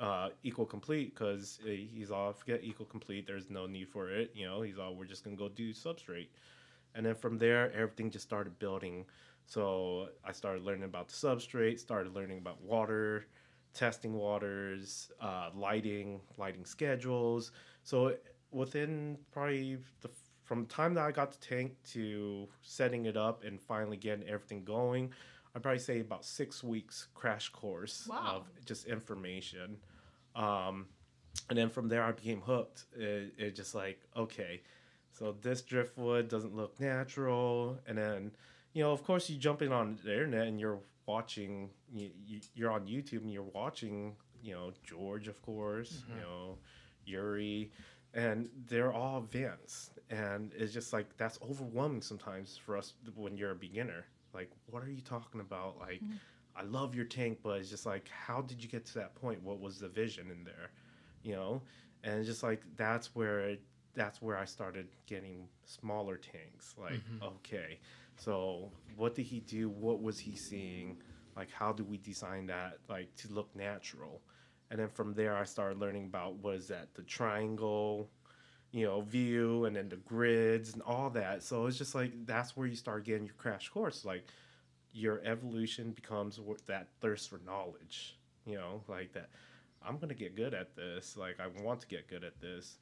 uh, 0.00 0.28
eco 0.42 0.66
complete 0.66 1.14
because 1.14 1.60
he's 1.64 2.10
all 2.10 2.34
forget 2.34 2.62
eco 2.62 2.84
complete. 2.84 3.26
There's 3.26 3.48
no 3.48 3.66
need 3.66 3.88
for 3.88 4.10
it. 4.10 4.32
You 4.34 4.44
know, 4.44 4.60
he's 4.60 4.78
all 4.78 4.94
we're 4.94 5.06
just 5.06 5.24
gonna 5.24 5.36
go 5.36 5.48
do 5.48 5.72
substrate, 5.72 6.28
and 6.94 7.04
then 7.04 7.14
from 7.14 7.38
there 7.38 7.72
everything 7.72 8.10
just 8.10 8.24
started 8.24 8.58
building. 8.58 9.04
So 9.46 10.08
I 10.24 10.32
started 10.32 10.64
learning 10.64 10.84
about 10.84 11.08
the 11.08 11.14
substrate, 11.14 11.78
started 11.78 12.14
learning 12.14 12.38
about 12.38 12.60
water, 12.62 13.26
testing 13.74 14.14
waters, 14.14 15.10
uh, 15.20 15.50
lighting, 15.54 16.20
lighting 16.38 16.64
schedules. 16.64 17.52
So 17.82 18.14
within 18.50 19.18
probably 19.30 19.78
the 20.00 20.10
from 20.44 20.62
the 20.62 20.68
time 20.68 20.94
that 20.94 21.04
I 21.04 21.12
got 21.12 21.32
the 21.32 21.38
tank 21.38 21.76
to 21.92 22.48
setting 22.62 23.06
it 23.06 23.16
up 23.16 23.44
and 23.44 23.60
finally 23.60 23.96
getting 23.96 24.28
everything 24.28 24.64
going, 24.64 25.10
I'd 25.54 25.62
probably 25.62 25.78
say 25.78 26.00
about 26.00 26.24
six 26.24 26.62
weeks 26.62 27.08
crash 27.14 27.48
course 27.50 28.06
Wow. 28.10 28.44
of 28.44 28.64
just 28.64 28.86
information. 28.86 29.76
Um, 30.34 30.86
and 31.48 31.58
then 31.58 31.68
from 31.70 31.88
there, 31.88 32.02
I 32.02 32.12
became 32.12 32.40
hooked. 32.40 32.84
It, 32.94 33.34
it 33.38 33.56
just 33.56 33.74
like, 33.74 34.00
okay, 34.16 34.62
so 35.12 35.36
this 35.42 35.62
driftwood 35.62 36.28
doesn't 36.28 36.54
look 36.54 36.78
natural. 36.80 37.78
And 37.86 37.96
then, 37.98 38.30
you 38.72 38.82
know, 38.82 38.92
of 38.92 39.04
course, 39.04 39.28
you 39.30 39.36
jump 39.38 39.62
in 39.62 39.72
on 39.72 39.98
the 40.04 40.12
internet 40.12 40.46
and 40.48 40.58
you're 40.58 40.78
watching, 41.06 41.70
you, 41.92 42.10
you, 42.26 42.40
you're 42.54 42.70
on 42.70 42.86
YouTube 42.86 43.22
and 43.22 43.32
you're 43.32 43.42
watching, 43.42 44.16
you 44.42 44.54
know, 44.54 44.72
George, 44.82 45.28
of 45.28 45.40
course, 45.42 46.02
you 46.16 46.20
know, 46.22 46.58
Yuri. 47.04 47.70
and 48.14 48.48
they're 48.68 48.92
all 48.92 49.18
advanced, 49.18 49.98
and 50.10 50.52
it's 50.54 50.72
just 50.72 50.92
like 50.92 51.16
that's 51.16 51.38
overwhelming 51.42 52.02
sometimes 52.02 52.58
for 52.58 52.76
us 52.76 52.92
when 53.14 53.36
you're 53.36 53.52
a 53.52 53.54
beginner. 53.54 54.04
Like, 54.34 54.50
what 54.70 54.82
are 54.82 54.90
you 54.90 55.00
talking 55.00 55.40
about? 55.40 55.78
Like, 55.78 56.02
Mhm. 56.02 56.18
I 56.54 56.62
love 56.62 56.94
your 56.94 57.06
tank, 57.06 57.38
but 57.42 57.58
it's 57.60 57.70
just 57.70 57.86
like, 57.86 58.08
how 58.08 58.42
did 58.42 58.62
you 58.62 58.68
get 58.68 58.84
to 58.86 58.94
that 58.94 59.14
point? 59.14 59.42
What 59.42 59.60
was 59.60 59.78
the 59.78 59.88
vision 59.88 60.30
in 60.30 60.44
there? 60.44 60.70
You 61.22 61.32
know, 61.36 61.62
and 62.04 62.18
it's 62.18 62.28
just 62.28 62.42
like 62.42 62.62
that's 62.76 63.14
where 63.14 63.40
it, 63.40 63.62
that's 63.94 64.22
where 64.22 64.38
I 64.38 64.44
started 64.44 64.88
getting 65.06 65.48
smaller 65.64 66.16
tanks. 66.16 66.74
Like, 66.78 66.94
Mhm. 66.94 67.22
okay, 67.22 67.78
so 68.16 68.72
what 68.96 69.14
did 69.14 69.24
he 69.24 69.40
do? 69.40 69.68
What 69.68 70.00
was 70.02 70.18
he 70.18 70.34
seeing? 70.36 71.02
Like, 71.36 71.50
how 71.50 71.72
do 71.72 71.84
we 71.84 71.98
design 71.98 72.46
that 72.46 72.78
like 72.88 73.14
to 73.16 73.28
look 73.32 73.54
natural? 73.54 74.22
And 74.70 74.80
then 74.80 74.88
from 74.88 75.12
there, 75.14 75.36
I 75.36 75.44
started 75.44 75.78
learning 75.78 76.06
about 76.06 76.36
what 76.36 76.54
is 76.54 76.68
that 76.68 76.94
the 76.94 77.02
triangle, 77.02 78.10
you 78.70 78.86
know, 78.86 79.02
view, 79.02 79.66
and 79.66 79.76
then 79.76 79.88
the 79.90 79.96
grids 79.96 80.72
and 80.72 80.80
all 80.82 81.10
that. 81.10 81.42
So 81.42 81.66
it's 81.66 81.76
just 81.76 81.94
like 81.94 82.26
that's 82.26 82.56
where 82.56 82.66
you 82.66 82.76
start 82.76 83.04
getting 83.04 83.26
your 83.26 83.34
crash 83.34 83.68
course. 83.68 84.04
Like, 84.04 84.24
your 84.92 85.20
evolution 85.24 85.92
becomes 85.92 86.38
that 86.66 86.88
thirst 87.00 87.28
for 87.28 87.38
knowledge. 87.44 88.18
You 88.46 88.56
know, 88.56 88.82
like 88.88 89.12
that. 89.12 89.30
I'm 89.82 89.98
gonna 89.98 90.14
get 90.14 90.34
good 90.36 90.54
at 90.54 90.74
this. 90.76 91.16
Like, 91.16 91.40
I 91.40 91.48
want 91.62 91.80
to 91.82 91.86
get 91.86 92.08
good 92.08 92.24
at 92.24 92.40
this. 92.40 92.78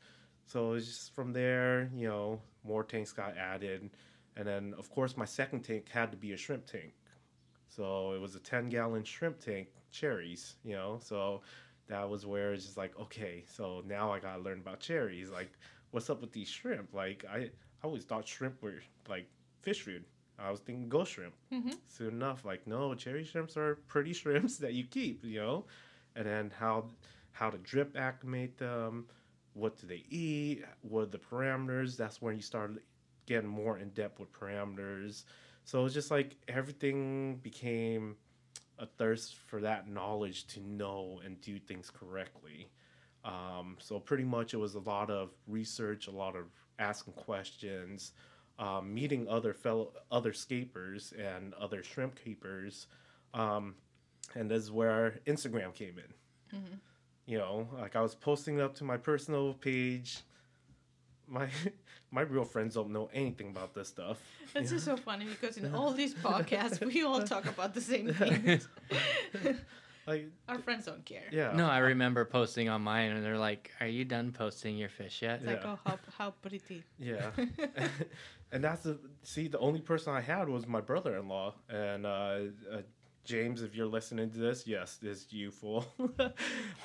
So 0.50 0.72
it's 0.72 0.86
just 0.86 1.14
from 1.14 1.32
there, 1.32 1.90
you 1.94 2.08
know, 2.08 2.40
more 2.64 2.82
tanks 2.82 3.12
got 3.12 3.36
added. 3.36 3.90
And 4.36 4.46
then, 4.48 4.74
of 4.78 4.90
course, 4.90 5.16
my 5.16 5.24
second 5.24 5.60
tank 5.62 5.88
had 5.88 6.10
to 6.10 6.16
be 6.16 6.32
a 6.32 6.36
shrimp 6.36 6.66
tank. 6.66 6.92
So 7.68 8.12
it 8.12 8.20
was 8.20 8.34
a 8.34 8.40
10 8.40 8.68
gallon 8.68 9.04
shrimp 9.04 9.38
tank, 9.40 9.68
cherries, 9.92 10.56
you 10.64 10.74
know. 10.74 10.98
So 11.02 11.42
that 11.86 12.08
was 12.08 12.26
where 12.26 12.52
it's 12.52 12.64
just 12.64 12.76
like, 12.76 12.98
okay, 12.98 13.44
so 13.48 13.82
now 13.86 14.12
I 14.12 14.18
got 14.18 14.36
to 14.36 14.42
learn 14.42 14.58
about 14.58 14.80
cherries. 14.80 15.30
Like, 15.30 15.52
what's 15.92 16.10
up 16.10 16.20
with 16.20 16.32
these 16.32 16.48
shrimp? 16.48 16.94
Like, 16.94 17.24
I, 17.30 17.36
I 17.38 17.50
always 17.84 18.04
thought 18.04 18.26
shrimp 18.26 18.60
were 18.62 18.82
like 19.08 19.28
fish 19.62 19.82
food. 19.82 20.04
I 20.38 20.50
was 20.50 20.60
thinking 20.60 20.88
ghost 20.88 21.12
shrimp. 21.12 21.34
Mhm. 21.52 21.76
Soon 21.86 22.14
enough, 22.14 22.44
like, 22.44 22.66
no, 22.66 22.94
cherry 22.94 23.24
shrimps 23.24 23.56
are 23.56 23.76
pretty 23.86 24.12
shrimps 24.20 24.56
that 24.58 24.74
you 24.74 24.84
keep, 24.84 25.24
you 25.24 25.40
know. 25.40 25.66
And 26.16 26.26
then 26.26 26.50
how 26.58 26.86
how 27.32 27.50
to 27.50 27.58
drip 27.58 27.96
acclimate 27.96 28.58
them, 28.58 29.06
what 29.54 29.78
do 29.80 29.86
they 29.86 30.04
eat, 30.08 30.64
what 30.82 31.02
are 31.02 31.06
the 31.06 31.18
parameters. 31.18 31.96
That's 31.96 32.20
when 32.22 32.36
you 32.36 32.42
start 32.42 32.82
getting 33.26 33.48
more 33.48 33.78
in 33.78 33.90
depth 33.90 34.18
with 34.18 34.32
parameters. 34.32 35.24
So 35.64 35.84
it's 35.84 35.94
just 35.94 36.10
like 36.10 36.36
everything 36.48 37.36
became 37.36 38.16
a 38.78 38.86
thirst 38.86 39.36
for 39.46 39.60
that 39.60 39.88
knowledge 39.88 40.46
to 40.48 40.60
know 40.60 41.20
and 41.24 41.40
do 41.40 41.58
things 41.58 41.90
correctly. 41.90 42.70
Um, 43.24 43.76
so 43.78 44.00
pretty 44.00 44.24
much 44.24 44.54
it 44.54 44.56
was 44.56 44.74
a 44.74 44.80
lot 44.80 45.10
of 45.10 45.30
research, 45.46 46.06
a 46.06 46.10
lot 46.10 46.34
of 46.34 46.46
asking 46.78 47.12
questions, 47.12 48.12
um, 48.58 48.92
meeting 48.92 49.28
other 49.28 49.52
fellow 49.52 49.92
other 50.10 50.32
scapers 50.32 51.12
and 51.18 51.52
other 51.54 51.82
shrimp 51.82 52.22
keepers, 52.22 52.86
um, 53.34 53.74
and 54.34 54.50
this 54.50 54.62
is 54.62 54.70
where 54.70 55.20
Instagram 55.26 55.74
came 55.74 55.98
in. 55.98 56.58
Mhm. 56.58 56.80
You 57.30 57.38
know, 57.38 57.68
like 57.78 57.94
I 57.94 58.00
was 58.00 58.14
posting 58.16 58.58
it 58.58 58.62
up 58.62 58.74
to 58.76 58.84
my 58.84 58.96
personal 58.96 59.54
page. 59.54 60.10
My 61.28 61.46
my 62.10 62.22
real 62.22 62.44
friends 62.44 62.74
don't 62.74 62.90
know 62.90 63.08
anything 63.14 63.48
about 63.50 63.72
this 63.72 63.86
stuff. 63.88 64.18
It's 64.54 64.70
Yeah. 64.70 64.76
just 64.76 64.84
so 64.84 64.96
funny 64.96 65.26
because 65.26 65.56
in 65.56 65.72
all 65.72 65.92
these 65.92 66.12
podcasts, 66.28 66.84
we 66.84 67.04
all 67.04 67.22
talk 67.22 67.44
about 67.46 67.72
the 67.74 67.80
same 67.80 68.12
things. 68.12 68.68
Like 70.06 70.26
Our 70.48 70.58
friends 70.58 70.86
don't 70.86 71.04
care. 71.04 71.28
yeah. 71.30 71.52
No, 71.54 71.66
I 71.68 71.78
remember 71.78 72.24
posting 72.24 72.68
on 72.68 72.80
mine, 72.82 73.10
and 73.12 73.22
they're 73.24 73.38
like, 73.50 73.70
"Are 73.80 73.86
you 73.86 74.04
done 74.04 74.32
posting 74.32 74.76
your 74.76 74.88
fish 74.88 75.22
yet?" 75.22 75.36
It's 75.40 75.46
like, 75.46 75.62
Yeah. 75.62 75.76
oh, 75.76 75.78
how, 75.86 75.98
how 76.18 76.30
pretty. 76.42 76.82
Yeah. 76.98 77.30
and 78.50 78.64
that's 78.64 78.82
the 78.82 78.98
see 79.22 79.46
the 79.46 79.58
only 79.58 79.80
person 79.80 80.12
I 80.14 80.22
had 80.22 80.48
was 80.48 80.66
my 80.66 80.80
brother-in-law 80.80 81.54
and 81.68 82.06
uh, 82.06 82.10
uh, 82.72 82.82
James. 83.24 83.62
If 83.62 83.74
you're 83.74 83.86
listening 83.86 84.30
to 84.30 84.38
this, 84.38 84.66
yes, 84.66 84.96
this 84.96 85.18
is 85.26 85.32
you 85.32 85.50
fool. 85.50 85.86
um, 86.18 86.32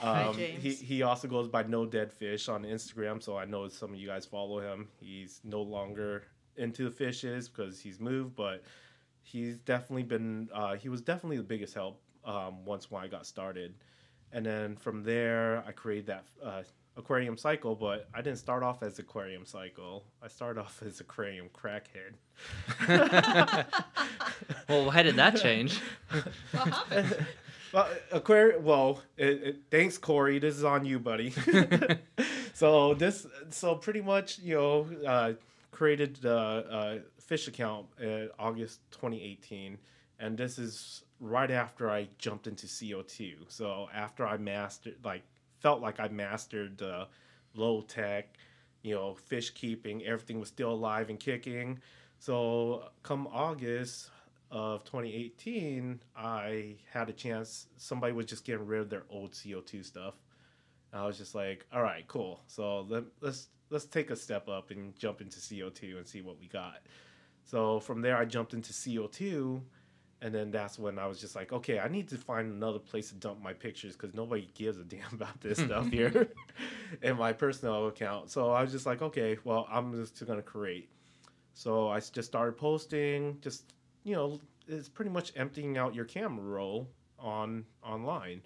Hi, 0.02 0.32
He 0.34 0.70
James. 0.70 0.80
he 0.80 1.02
also 1.04 1.28
goes 1.28 1.48
by 1.48 1.64
No 1.64 1.86
Dead 1.86 2.12
Fish 2.12 2.50
on 2.50 2.64
Instagram, 2.64 3.22
so 3.22 3.38
I 3.38 3.46
know 3.46 3.68
some 3.70 3.94
of 3.94 4.00
you 4.00 4.08
guys 4.08 4.26
follow 4.26 4.60
him. 4.60 4.88
He's 5.00 5.42
no 5.44 5.62
longer 5.62 6.24
into 6.58 6.84
the 6.86 6.92
fishes 6.92 7.50
because 7.50 7.80
he's 7.80 8.00
moved, 8.00 8.36
but 8.36 8.64
he's 9.22 9.58
definitely 9.58 10.04
been. 10.04 10.50
Uh, 10.54 10.76
he 10.76 10.90
was 10.90 11.02
definitely 11.02 11.38
the 11.38 11.44
biggest 11.44 11.74
help 11.74 12.02
um, 12.26 12.64
once 12.66 12.92
when 12.92 13.04
I 13.04 13.08
got 13.08 13.26
started, 13.26 13.74
and 14.32 14.46
then 14.46 14.76
from 14.76 15.04
there 15.04 15.64
I 15.68 15.72
created 15.72 16.08
that. 16.08 16.26
Uh, 16.44 16.62
aquarium 16.98 17.38
psycho, 17.38 17.76
but 17.76 18.08
I 18.14 18.22
didn't 18.22 18.40
start 18.40 18.64
off 18.64 18.84
as 18.84 19.00
aquarium 19.00 19.46
psycho. 19.46 20.04
I 20.22 20.28
started 20.28 20.60
off 20.60 20.82
as 20.86 21.00
aquarium 21.00 21.50
crackhead. 21.54 22.16
well, 24.70 24.86
why 24.86 25.04
did 25.04 25.16
that 25.16 25.36
change? 25.36 25.80
What 26.52 26.68
happened? 26.68 27.26
well, 27.74 27.90
aquarium. 28.12 28.64
Well, 28.64 29.02
it, 29.18 29.44
it, 29.44 29.58
thanks, 29.70 29.98
Corey. 29.98 30.40
This 30.40 30.56
is 30.56 30.64
on 30.64 30.86
you, 30.86 31.00
buddy. 31.00 31.34
so 32.54 32.94
this, 32.94 33.28
so 33.50 33.76
pretty 33.76 34.02
much, 34.02 34.40
you 34.40 34.56
know, 34.56 34.88
uh, 35.06 35.34
created 35.72 36.16
the 36.18 36.38
uh, 36.38 36.98
fish 37.20 37.48
account 37.48 37.88
in 38.00 38.30
August 38.40 38.80
2018, 38.92 39.78
and 40.20 40.38
this 40.38 40.58
is 40.58 41.04
right 41.20 41.52
after 41.52 41.90
I 41.90 42.08
jumped 42.18 42.48
into 42.48 42.68
CO2. 42.68 43.36
So 43.48 43.90
after 43.94 44.26
I 44.26 44.38
mastered, 44.38 44.96
like, 45.04 45.24
felt 45.66 45.82
like 45.82 46.00
I 46.00 46.08
mastered 46.10 46.78
the 46.78 47.08
low 47.56 47.82
tech, 47.82 48.38
you 48.84 48.94
know, 48.94 49.16
fish 49.16 49.50
keeping. 49.50 50.06
Everything 50.06 50.40
was 50.40 50.48
still 50.50 50.72
alive 50.72 51.10
and 51.10 51.20
kicking. 51.20 51.80
So 52.20 52.84
come 53.02 53.28
August 53.34 54.12
of 54.52 54.84
2018, 54.84 56.02
I 56.16 56.76
had 56.94 57.10
a 57.10 57.14
chance. 57.14 57.66
Somebody 57.78 58.14
was 58.14 58.28
just 58.28 58.46
getting 58.46 58.68
rid 58.68 58.82
of 58.82 58.92
their 58.92 59.06
old 59.10 59.32
CO2 59.32 59.84
stuff. 59.84 60.14
And 60.92 61.02
I 61.02 61.08
was 61.08 61.18
just 61.18 61.34
like, 61.34 61.66
all 61.74 61.82
right, 61.82 62.08
cool. 62.08 62.42
So 62.46 62.82
let, 62.82 63.06
let's 63.22 63.48
let's 63.72 63.86
take 63.86 64.12
a 64.12 64.16
step 64.16 64.48
up 64.48 64.70
and 64.70 64.96
jump 64.96 65.20
into 65.20 65.40
CO2 65.40 65.98
and 65.98 66.06
see 66.06 66.22
what 66.22 66.40
we 66.40 66.46
got. 66.46 66.84
So 67.44 67.80
from 67.80 68.02
there, 68.02 68.18
I 68.18 68.26
jumped 68.26 68.54
into 68.54 68.72
CO2, 68.72 69.62
and 70.26 70.34
then 70.34 70.50
that's 70.50 70.80
when 70.80 70.98
I 70.98 71.06
was 71.06 71.22
just 71.22 71.36
like, 71.36 71.54
okay, 71.54 71.78
I 71.78 71.88
need 71.88 72.08
to 72.08 72.18
find 72.18 72.52
another 72.52 72.80
place 72.80 73.10
to 73.10 73.16
dump 73.16 73.44
my 73.44 73.54
pictures 73.54 73.96
because 73.96 74.16
nobody 74.16 74.50
gives 74.56 74.80
a 74.80 74.84
damn 74.84 75.02
about 75.14 75.40
this 75.40 75.60
stuff 75.60 75.88
here 75.92 76.30
in 77.04 77.16
my 77.16 77.32
personal 77.32 77.86
account. 77.86 78.32
So 78.32 78.50
I 78.50 78.64
was 78.64 78.72
just 78.72 78.88
like, 78.88 79.04
okay, 79.04 79.38
well, 79.44 79.68
I'm 79.72 79.94
just 79.94 80.26
gonna 80.26 80.42
create. 80.42 80.90
So 81.54 81.90
I 81.90 82.00
just 82.00 82.24
started 82.24 82.58
posting, 82.58 83.38
just 83.40 83.74
you 84.04 84.16
know, 84.16 84.42
it's 84.68 84.90
pretty 84.90 85.12
much 85.12 85.32
emptying 85.36 85.78
out 85.78 85.94
your 85.94 86.06
camera 86.06 86.44
roll 86.44 86.90
on 87.20 87.64
online, 87.84 88.42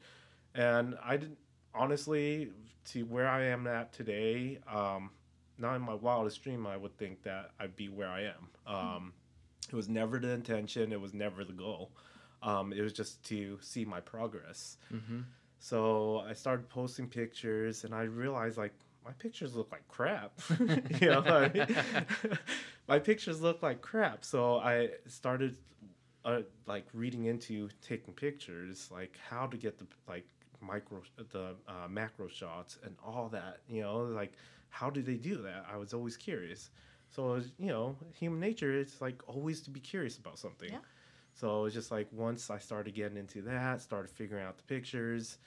and 0.56 0.98
I 1.02 1.16
didn't 1.16 1.38
honestly 1.74 2.52
to 2.92 3.04
where 3.04 3.30
I 3.30 3.44
am 3.44 3.68
at 3.68 3.94
today. 3.94 4.60
Um, 4.70 5.12
not 5.58 5.78
in 5.78 5.82
my 5.82 5.94
wildest 5.94 6.44
dream, 6.44 6.68
I 6.68 6.76
would 6.76 6.98
think 6.98 7.24
that 7.24 7.52
I'd 7.58 7.78
be 7.78 7.88
where 7.88 8.10
I 8.10 8.24
am. 8.24 8.50
Um, 8.68 9.14
it 9.70 9.76
was 9.76 9.90
never 9.90 10.20
the 10.20 10.30
intention. 10.30 10.92
It 10.92 11.02
was 11.02 11.14
never 11.14 11.44
the 11.44 11.54
goal. 11.54 11.92
Um, 12.42 12.74
it 12.74 12.82
was 12.82 12.94
just 12.94 13.24
to 13.26 13.58
see 13.62 13.86
my 13.86 14.00
progress. 14.00 14.78
hmm 14.90 15.22
So 15.60 16.24
I 16.28 16.34
started 16.34 16.70
posting 16.70 17.08
pictures, 17.08 17.84
and 17.84 17.94
I 17.94 18.04
realized 18.04 18.58
like 18.58 18.74
my 19.06 19.12
pictures 19.14 19.56
look 19.56 19.72
like 19.72 19.88
crap. 19.88 20.32
you 21.02 21.10
know, 21.10 21.24
I 21.26 21.52
mean? 21.54 21.68
my 22.88 23.00
pictures 23.00 23.42
look 23.42 23.62
like 23.62 23.82
crap. 23.82 24.24
So 24.24 24.58
I 24.60 24.90
started 25.08 25.58
uh, 26.26 26.42
like 26.68 26.86
reading 26.94 27.26
into 27.26 27.70
taking 27.82 28.14
pictures, 28.14 28.90
like 28.92 29.18
how 29.30 29.48
to 29.48 29.58
get 29.58 29.78
the 29.80 29.86
like 30.08 30.28
micro 30.62 31.02
the 31.32 31.56
uh, 31.68 31.88
macro 31.90 32.28
shots 32.28 32.78
and 32.84 32.96
all 33.06 33.30
that. 33.30 33.60
You 33.70 33.82
know, 33.82 33.98
like 34.00 34.34
how 34.70 34.90
do 34.90 35.02
they 35.02 35.16
do 35.16 35.38
that? 35.44 35.66
I 35.72 35.78
was 35.78 35.94
always 35.94 36.18
curious. 36.18 36.70
So 37.10 37.32
was, 37.34 37.52
you 37.58 37.68
know, 37.68 37.96
human 38.14 38.40
nature 38.40 38.72
is 38.72 39.02
like 39.02 39.22
always 39.28 39.62
to 39.62 39.70
be 39.70 39.80
curious 39.80 40.18
about 40.18 40.38
something. 40.38 40.72
Yeah. 40.72 40.78
So 41.34 41.60
it 41.60 41.64
was 41.64 41.74
just 41.74 41.92
like 41.92 42.08
once 42.12 42.50
I 42.50 42.58
started 42.60 42.94
getting 42.94 43.18
into 43.18 43.42
that, 43.44 43.82
started 43.82 44.10
figuring 44.12 44.46
out 44.46 44.58
the 44.58 44.64
pictures, 44.64 45.38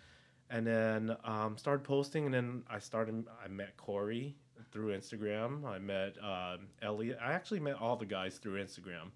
and 0.50 0.66
then 0.66 1.16
um, 1.24 1.56
started 1.56 1.84
posting. 1.84 2.24
And 2.26 2.34
then 2.34 2.62
I 2.68 2.78
started. 2.78 3.24
I 3.44 3.48
met 3.48 3.76
Corey 3.76 4.34
through 4.72 4.96
Instagram. 4.96 5.64
I 5.64 5.78
met 5.78 6.16
um, 6.22 6.66
Elliot. 6.82 7.18
I 7.22 7.32
actually 7.32 7.60
met 7.60 7.74
all 7.80 7.96
the 7.96 8.06
guys 8.06 8.38
through 8.38 8.62
Instagram. 8.62 9.10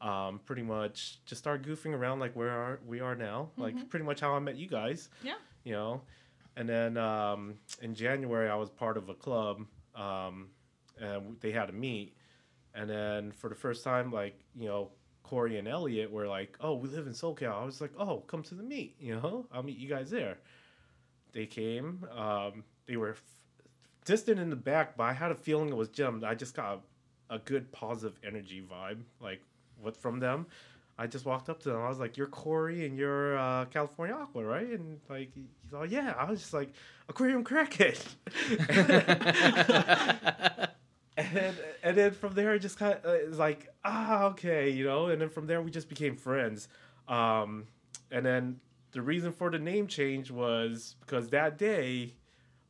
Um, 0.00 0.40
pretty 0.44 0.62
much 0.62 1.24
just 1.24 1.38
started 1.40 1.66
goofing 1.66 1.94
around 1.94 2.18
like 2.20 2.34
where 2.34 2.50
are 2.50 2.80
we 2.86 3.00
are 3.00 3.14
now. 3.14 3.50
Like 3.56 3.76
Mhm. 3.76 3.88
pretty 3.88 4.04
much 4.04 4.20
how 4.20 4.34
I 4.34 4.38
met 4.40 4.56
you 4.56 4.66
guys. 4.66 5.08
Yeah. 5.22 5.36
You 5.62 5.72
know, 5.72 6.02
and 6.56 6.68
then 6.68 6.96
um, 6.96 7.54
in 7.82 7.94
January 7.94 8.48
I 8.50 8.56
was 8.56 8.68
part 8.70 8.96
of 8.96 9.08
a 9.08 9.14
club. 9.14 9.64
Um, 9.94 10.48
and 11.00 11.36
they 11.40 11.52
had 11.52 11.68
a 11.68 11.72
meet. 11.72 12.14
And 12.74 12.88
then 12.90 13.32
for 13.32 13.48
the 13.48 13.54
first 13.54 13.84
time, 13.84 14.10
like 14.12 14.38
you 14.56 14.66
know, 14.68 14.90
Corey 15.22 15.58
and 15.58 15.68
Elliot 15.68 16.10
were 16.10 16.26
like, 16.26 16.56
"Oh, 16.60 16.74
we 16.74 16.88
live 16.88 17.06
in 17.06 17.12
SoCal." 17.12 17.60
I 17.60 17.64
was 17.64 17.80
like, 17.80 17.92
"Oh, 17.98 18.18
come 18.26 18.42
to 18.44 18.54
the 18.54 18.62
meet. 18.62 18.96
You 19.00 19.16
know, 19.16 19.46
I'll 19.52 19.62
meet 19.62 19.78
you 19.78 19.88
guys 19.88 20.10
there." 20.10 20.38
They 21.32 21.46
came. 21.46 22.06
Um, 22.16 22.64
they 22.86 22.96
were 22.96 23.10
f- 23.10 23.22
distant 24.04 24.38
in 24.40 24.50
the 24.50 24.56
back, 24.56 24.96
but 24.96 25.04
I 25.04 25.12
had 25.12 25.30
a 25.32 25.34
feeling 25.34 25.68
it 25.68 25.76
was 25.76 25.88
Jim. 25.88 26.22
I 26.24 26.34
just 26.34 26.54
got 26.54 26.80
a, 27.30 27.36
a 27.36 27.38
good 27.38 27.72
positive 27.72 28.18
energy 28.24 28.62
vibe, 28.70 29.00
like 29.20 29.40
what 29.80 29.96
from 29.96 30.20
them. 30.20 30.46
I 30.96 31.08
just 31.08 31.24
walked 31.26 31.48
up 31.50 31.60
to 31.62 31.70
them. 31.70 31.80
I 31.80 31.88
was 31.88 31.98
like, 31.98 32.16
"You're 32.16 32.28
Corey 32.28 32.86
and 32.86 32.96
you're 32.96 33.36
uh, 33.36 33.64
California 33.66 34.14
Aqua, 34.14 34.44
right?" 34.44 34.68
And 34.68 35.00
like, 35.08 35.32
he's 35.34 35.74
all, 35.74 35.86
"Yeah." 35.86 36.14
I 36.16 36.30
was 36.30 36.40
just 36.40 36.54
like, 36.54 36.72
"Aquarium 37.08 37.44
crackhead." 37.44 38.00
and 41.16 41.28
then, 41.32 41.54
and 41.82 41.96
then 41.96 42.10
from 42.12 42.34
there, 42.34 42.54
it 42.54 42.60
just 42.60 42.78
kind 42.78 42.98
of 43.02 43.32
uh, 43.32 43.36
like, 43.36 43.68
ah, 43.84 44.24
okay, 44.24 44.70
you 44.70 44.84
know. 44.84 45.06
And 45.06 45.20
then 45.20 45.28
from 45.28 45.46
there, 45.46 45.62
we 45.62 45.70
just 45.70 45.88
became 45.88 46.16
friends. 46.16 46.68
Um, 47.08 47.66
and 48.10 48.24
then 48.24 48.60
the 48.92 49.02
reason 49.02 49.32
for 49.32 49.50
the 49.50 49.58
name 49.58 49.86
change 49.86 50.30
was 50.30 50.96
because 51.00 51.28
that 51.30 51.58
day, 51.58 52.14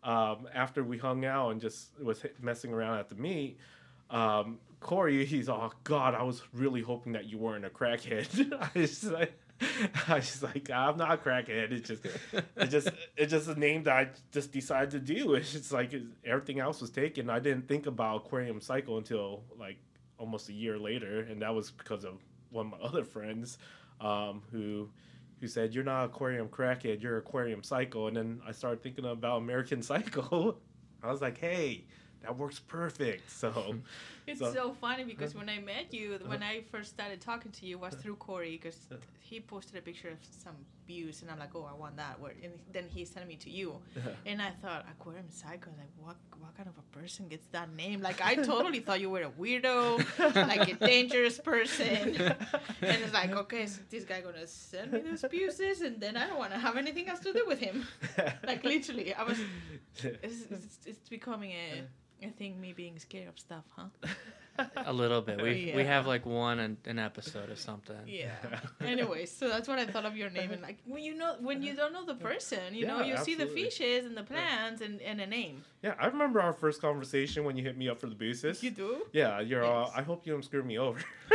um, 0.02 0.48
after 0.54 0.82
we 0.84 0.98
hung 0.98 1.24
out 1.24 1.50
and 1.50 1.60
just 1.60 1.98
was 2.00 2.24
messing 2.40 2.72
around 2.72 2.98
at 2.98 3.08
the 3.08 3.14
meet, 3.14 3.58
um, 4.10 4.58
Corey, 4.80 5.24
he's 5.24 5.48
oh 5.48 5.72
God, 5.84 6.14
I 6.14 6.22
was 6.22 6.42
really 6.52 6.82
hoping 6.82 7.12
that 7.12 7.24
you 7.24 7.38
weren't 7.38 7.64
a 7.64 7.70
crackhead. 7.70 8.52
I 8.74 8.78
was 8.78 9.04
like, 9.04 9.38
I 10.08 10.16
was 10.16 10.26
just 10.26 10.42
like, 10.42 10.70
I'm 10.70 10.96
not 10.96 11.12
a 11.12 11.16
crackhead. 11.16 11.72
It's 11.72 11.88
just, 11.88 12.04
it 12.56 12.66
just, 12.68 12.88
it's 13.16 13.30
just 13.32 13.48
a 13.48 13.58
name 13.58 13.84
that 13.84 13.96
I 13.96 14.08
just 14.32 14.52
decided 14.52 14.90
to 14.90 14.98
do. 15.00 15.34
It's 15.34 15.52
just 15.52 15.72
like 15.72 15.94
everything 16.24 16.60
else 16.60 16.80
was 16.80 16.90
taken. 16.90 17.30
I 17.30 17.38
didn't 17.38 17.68
think 17.68 17.86
about 17.86 18.26
Aquarium 18.26 18.60
Psycho 18.60 18.98
until 18.98 19.42
like 19.58 19.78
almost 20.18 20.48
a 20.48 20.52
year 20.52 20.78
later, 20.78 21.20
and 21.20 21.42
that 21.42 21.54
was 21.54 21.70
because 21.70 22.04
of 22.04 22.14
one 22.50 22.66
of 22.66 22.72
my 22.72 22.78
other 22.86 23.04
friends, 23.04 23.58
um, 24.00 24.42
who, 24.50 24.88
who 25.40 25.46
said, 25.46 25.74
"You're 25.74 25.84
not 25.84 26.06
Aquarium 26.06 26.48
crackhead. 26.48 27.02
You're 27.02 27.18
Aquarium 27.18 27.62
Psycho." 27.62 28.08
And 28.08 28.16
then 28.16 28.40
I 28.46 28.52
started 28.52 28.82
thinking 28.82 29.04
about 29.04 29.38
American 29.38 29.82
Cycle. 29.82 30.58
I 31.02 31.10
was 31.10 31.20
like, 31.20 31.38
"Hey, 31.38 31.84
that 32.22 32.36
works 32.36 32.58
perfect." 32.58 33.30
So. 33.30 33.76
It's 34.30 34.40
So- 34.40 34.54
so, 34.54 34.72
funny 34.72 35.02
uh-huh. 35.02 35.12
because 35.12 35.34
when 35.34 35.48
I 35.48 35.58
met 35.58 35.92
you, 35.92 36.18
when 36.26 36.42
uh-huh. 36.42 36.52
I 36.52 36.64
first 36.72 36.90
started 36.90 37.20
talking 37.20 37.52
to 37.52 37.66
you, 37.66 37.78
was 37.78 37.94
through 37.94 38.16
Corey 38.16 38.58
because 38.60 38.78
he 39.20 39.40
posted 39.40 39.76
a 39.76 39.82
picture 39.82 40.08
of 40.08 40.18
some 40.22 40.56
views, 40.86 41.22
and 41.22 41.30
I'm 41.30 41.38
like, 41.38 41.54
oh, 41.54 41.68
I 41.70 41.74
want 41.74 41.96
that. 41.96 42.18
And 42.42 42.52
then 42.72 42.86
he 42.88 43.04
sent 43.04 43.26
me 43.26 43.36
to 43.36 43.50
you, 43.50 43.76
and 44.26 44.40
I 44.40 44.50
thought 44.62 44.86
Aquarium 44.90 45.26
Psycho. 45.30 45.70
Like, 45.78 45.92
what 46.00 46.16
what 46.40 46.54
kind 46.56 46.68
of 46.68 46.76
a 46.78 46.98
person 46.98 47.28
gets 47.28 47.46
that 47.48 47.74
name? 47.74 48.00
Like, 48.00 48.20
I 48.22 48.34
totally 48.36 48.80
thought 48.80 49.00
you 49.00 49.10
were 49.10 49.22
a 49.22 49.30
weirdo, 49.30 49.78
like 50.34 50.72
a 50.72 50.74
dangerous 50.74 51.38
person. 51.38 52.16
and 52.18 52.98
it's 53.02 53.14
like, 53.14 53.32
okay, 53.32 53.66
so 53.66 53.80
this 53.90 54.04
guy 54.04 54.20
gonna 54.20 54.46
send 54.46 54.92
me 54.92 55.00
those 55.00 55.24
abuses, 55.24 55.80
and 55.80 56.00
then 56.00 56.16
I 56.16 56.26
don't 56.26 56.38
want 56.38 56.52
to 56.52 56.58
have 56.58 56.76
anything 56.76 57.08
else 57.08 57.20
to 57.20 57.32
do 57.32 57.44
with 57.46 57.58
him. 57.58 57.86
Like 58.46 58.62
literally, 58.64 59.14
I 59.14 59.22
was. 59.22 59.38
It's, 60.02 60.42
it's, 60.50 60.78
it's 60.86 61.08
becoming 61.08 61.52
a. 61.52 61.72
Uh-huh. 61.72 61.82
A 62.24 62.30
think 62.30 62.56
me 62.56 62.72
being 62.72 62.98
scared 62.98 63.28
of 63.28 63.38
stuff, 63.38 63.64
huh? 63.76 63.86
a 64.76 64.92
little 64.92 65.20
bit. 65.20 65.42
We 65.42 65.72
we 65.74 65.84
have 65.84 66.06
like 66.06 66.24
one 66.24 66.60
an, 66.60 66.76
an 66.84 66.98
episode 67.00 67.50
or 67.50 67.56
something. 67.56 67.96
Yeah. 68.06 68.30
Anyways, 68.80 69.30
so 69.32 69.48
that's 69.48 69.66
what 69.66 69.80
I 69.80 69.86
thought 69.86 70.04
of 70.06 70.16
your 70.16 70.30
name, 70.30 70.52
and 70.52 70.62
like 70.62 70.78
when 70.86 71.02
you 71.02 71.14
know 71.16 71.34
when 71.40 71.60
you 71.62 71.74
don't 71.74 71.92
know 71.92 72.04
the 72.04 72.14
person, 72.14 72.72
you 72.72 72.86
know, 72.86 73.00
Yeah, 73.00 73.06
you 73.06 73.16
see 73.24 73.34
the 73.34 73.42
absolutely. 73.44 73.64
fishes 73.64 74.06
and 74.06 74.16
the 74.16 74.22
plants 74.22 74.80
and, 74.80 75.00
and 75.02 75.20
a 75.20 75.26
name. 75.26 75.64
Yeah, 75.82 75.94
I 75.98 76.06
remember 76.06 76.40
our 76.40 76.52
first 76.52 76.80
conversation 76.80 77.42
when 77.44 77.56
you 77.56 77.64
hit 77.64 77.76
me 77.76 77.88
up 77.88 77.98
for 78.00 78.06
the 78.06 78.14
boosters. 78.14 78.62
You 78.62 78.70
do? 78.70 79.02
Yeah, 79.12 79.40
you're. 79.40 79.64
Yes. 79.64 79.90
I 79.96 80.02
hope 80.02 80.24
you 80.24 80.32
don't 80.32 80.44
screw 80.44 80.62
me 80.62 80.78
over. 80.78 80.98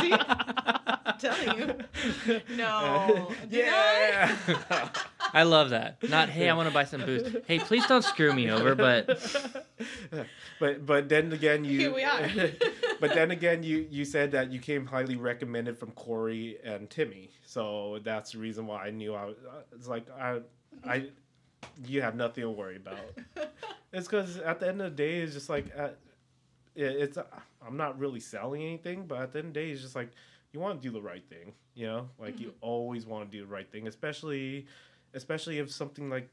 See? 0.00 0.12
I'm 0.12 1.18
telling 1.18 1.58
you. 1.58 2.40
No. 2.56 3.32
Did 3.48 3.66
yeah. 3.66 4.36
I 5.34 5.42
love 5.42 5.70
that. 5.70 6.02
Not 6.08 6.28
hey, 6.28 6.48
I 6.48 6.54
want 6.54 6.68
to 6.68 6.74
buy 6.74 6.84
some 6.84 7.04
booze. 7.04 7.36
Hey, 7.46 7.58
please 7.58 7.84
don't 7.86 8.04
screw 8.04 8.32
me 8.32 8.50
over. 8.50 8.74
But 8.76 9.08
but 10.60 10.86
but 10.86 11.08
then 11.08 11.32
again, 11.32 11.64
you. 11.64 11.78
Here 11.78 11.94
we 11.94 12.04
are. 12.04 12.30
but 13.00 13.14
then 13.14 13.32
again, 13.32 13.64
you 13.64 13.86
you 13.90 14.04
said 14.04 14.30
that 14.30 14.52
you 14.52 14.60
came 14.60 14.86
highly 14.86 15.16
recommended 15.16 15.76
from 15.76 15.90
Corey 15.90 16.58
and 16.64 16.88
Timmy, 16.88 17.30
so 17.44 17.98
that's 18.04 18.32
the 18.32 18.38
reason 18.38 18.66
why 18.68 18.86
I 18.86 18.90
knew 18.90 19.14
I 19.14 19.24
was. 19.24 19.36
Uh, 19.38 19.62
it's 19.72 19.88
like 19.88 20.06
I, 20.10 20.40
I, 20.84 21.08
you 21.84 22.00
have 22.00 22.14
nothing 22.14 22.42
to 22.42 22.50
worry 22.50 22.76
about. 22.76 22.98
It's 23.94 24.08
because 24.08 24.38
at 24.38 24.58
the 24.58 24.66
end 24.66 24.82
of 24.82 24.90
the 24.90 24.96
day, 24.96 25.18
it's 25.18 25.34
just 25.34 25.48
like, 25.48 25.66
uh, 25.78 25.90
it, 26.74 26.82
it's. 26.84 27.16
Uh, 27.16 27.22
I'm 27.64 27.76
not 27.76 27.96
really 27.96 28.18
selling 28.18 28.60
anything, 28.60 29.06
but 29.06 29.20
at 29.20 29.32
the 29.32 29.38
end 29.38 29.48
of 29.48 29.54
the 29.54 29.60
day, 29.60 29.70
it's 29.70 29.82
just 29.82 29.94
like 29.94 30.10
you 30.52 30.58
want 30.58 30.82
to 30.82 30.88
do 30.88 30.92
the 30.92 31.00
right 31.00 31.22
thing. 31.28 31.52
You 31.76 31.86
know, 31.86 32.08
like 32.18 32.40
you 32.40 32.48
mm-hmm. 32.48 32.56
always 32.60 33.06
want 33.06 33.30
to 33.30 33.36
do 33.36 33.44
the 33.44 33.52
right 33.52 33.70
thing, 33.70 33.86
especially, 33.86 34.66
especially 35.14 35.58
if 35.58 35.70
something 35.70 36.10
like, 36.10 36.28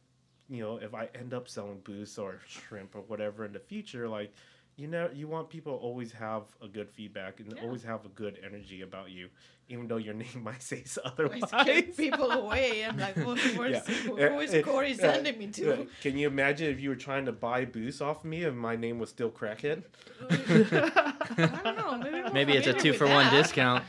you 0.50 0.62
know, 0.64 0.78
if 0.78 0.94
I 0.94 1.08
end 1.16 1.34
up 1.34 1.48
selling 1.48 1.80
booze 1.84 2.18
or 2.18 2.40
shrimp 2.48 2.96
or 2.96 3.02
whatever 3.02 3.46
in 3.46 3.54
the 3.54 3.60
future, 3.60 4.08
like. 4.10 4.34
You 4.78 4.88
know, 4.88 5.10
you 5.14 5.28
want 5.28 5.50
people 5.50 5.74
to 5.78 5.80
always 5.84 6.12
have 6.14 6.44
a 6.62 6.68
good 6.68 6.90
feedback 6.90 7.40
and 7.42 7.54
Yeah. 7.54 7.62
always 7.62 7.84
have 7.84 8.06
a 8.06 8.08
good 8.08 8.40
energy 8.44 8.82
about 8.82 9.12
you, 9.12 9.28
even 9.68 9.86
though 9.88 9.98
your 9.98 10.14
name 10.24 10.42
might 10.44 10.64
say 10.64 10.86
I 11.06 11.10
otherwise. 11.10 11.42
scared 11.50 11.96
people 11.96 12.32
away. 12.32 12.84
I'm 12.86 12.98
like, 12.98 13.18
well, 13.18 13.36
where's, 13.58 13.74
Yeah. 13.74 13.82
who, 14.06 14.16
who 14.16 14.40
is 14.46 14.54
Yeah. 14.54 14.60
Eh, 14.60 14.62
Corey 14.64 14.92
eh, 14.92 14.96
sending 14.96 15.38
me 15.38 15.46
Yeah. 15.54 15.76
to? 15.76 15.88
Can 16.02 16.18
you 16.18 16.26
imagine 16.26 16.72
if 16.72 16.80
you 16.80 16.90
were 16.90 16.96
trying 16.96 17.26
to 17.26 17.34
buy 17.34 17.66
booze 17.66 18.02
off 18.02 18.24
me 18.24 18.46
and 18.46 18.58
my 18.58 18.76
name 18.78 18.98
was 18.98 19.10
still 19.10 19.30
Crackhead? 19.30 19.84
I 20.30 21.62
don't 21.64 21.76
know. 21.78 21.98
Maybe, 21.98 22.18
I'm 22.24 22.34
maybe 22.34 22.54
it's 22.54 22.66
a 22.68 22.74
two 22.74 22.90
with 22.92 22.98
for 22.98 23.08
one 23.08 23.30
discount. 23.32 23.84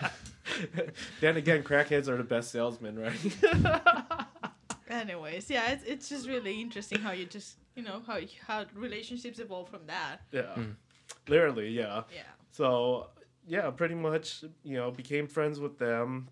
then 1.21 1.37
again, 1.37 1.63
crackheads 1.63 2.09
are 2.09 2.17
the 2.17 2.25
best 2.25 2.51
salesmen, 2.51 2.99
right? 2.99 3.17
Anyways, 4.93 5.49
yeah, 5.49 5.71
it's, 5.73 5.85
it's 5.85 6.09
just 6.09 6.29
really 6.29 6.61
interesting 6.61 7.01
how 7.01 7.13
you 7.13 7.25
just, 7.25 7.57
you 7.75 7.83
know, 7.83 8.03
how 8.07 8.19
how 8.47 8.65
relationships 8.75 9.39
evolve 9.39 9.69
from 9.71 9.87
that. 9.87 10.19
yeah, 10.33 10.43
Mm. 10.57 10.75
literally, 11.29 11.71
yeah. 11.71 12.03
Yeah. 12.15 12.23
So 12.51 13.09
yeah, 13.47 13.71
pretty 13.71 13.95
much, 13.95 14.45
you 14.63 14.77
know, 14.77 14.91
became 14.91 15.27
friends 15.27 15.59
with 15.59 15.79
them, 15.79 16.29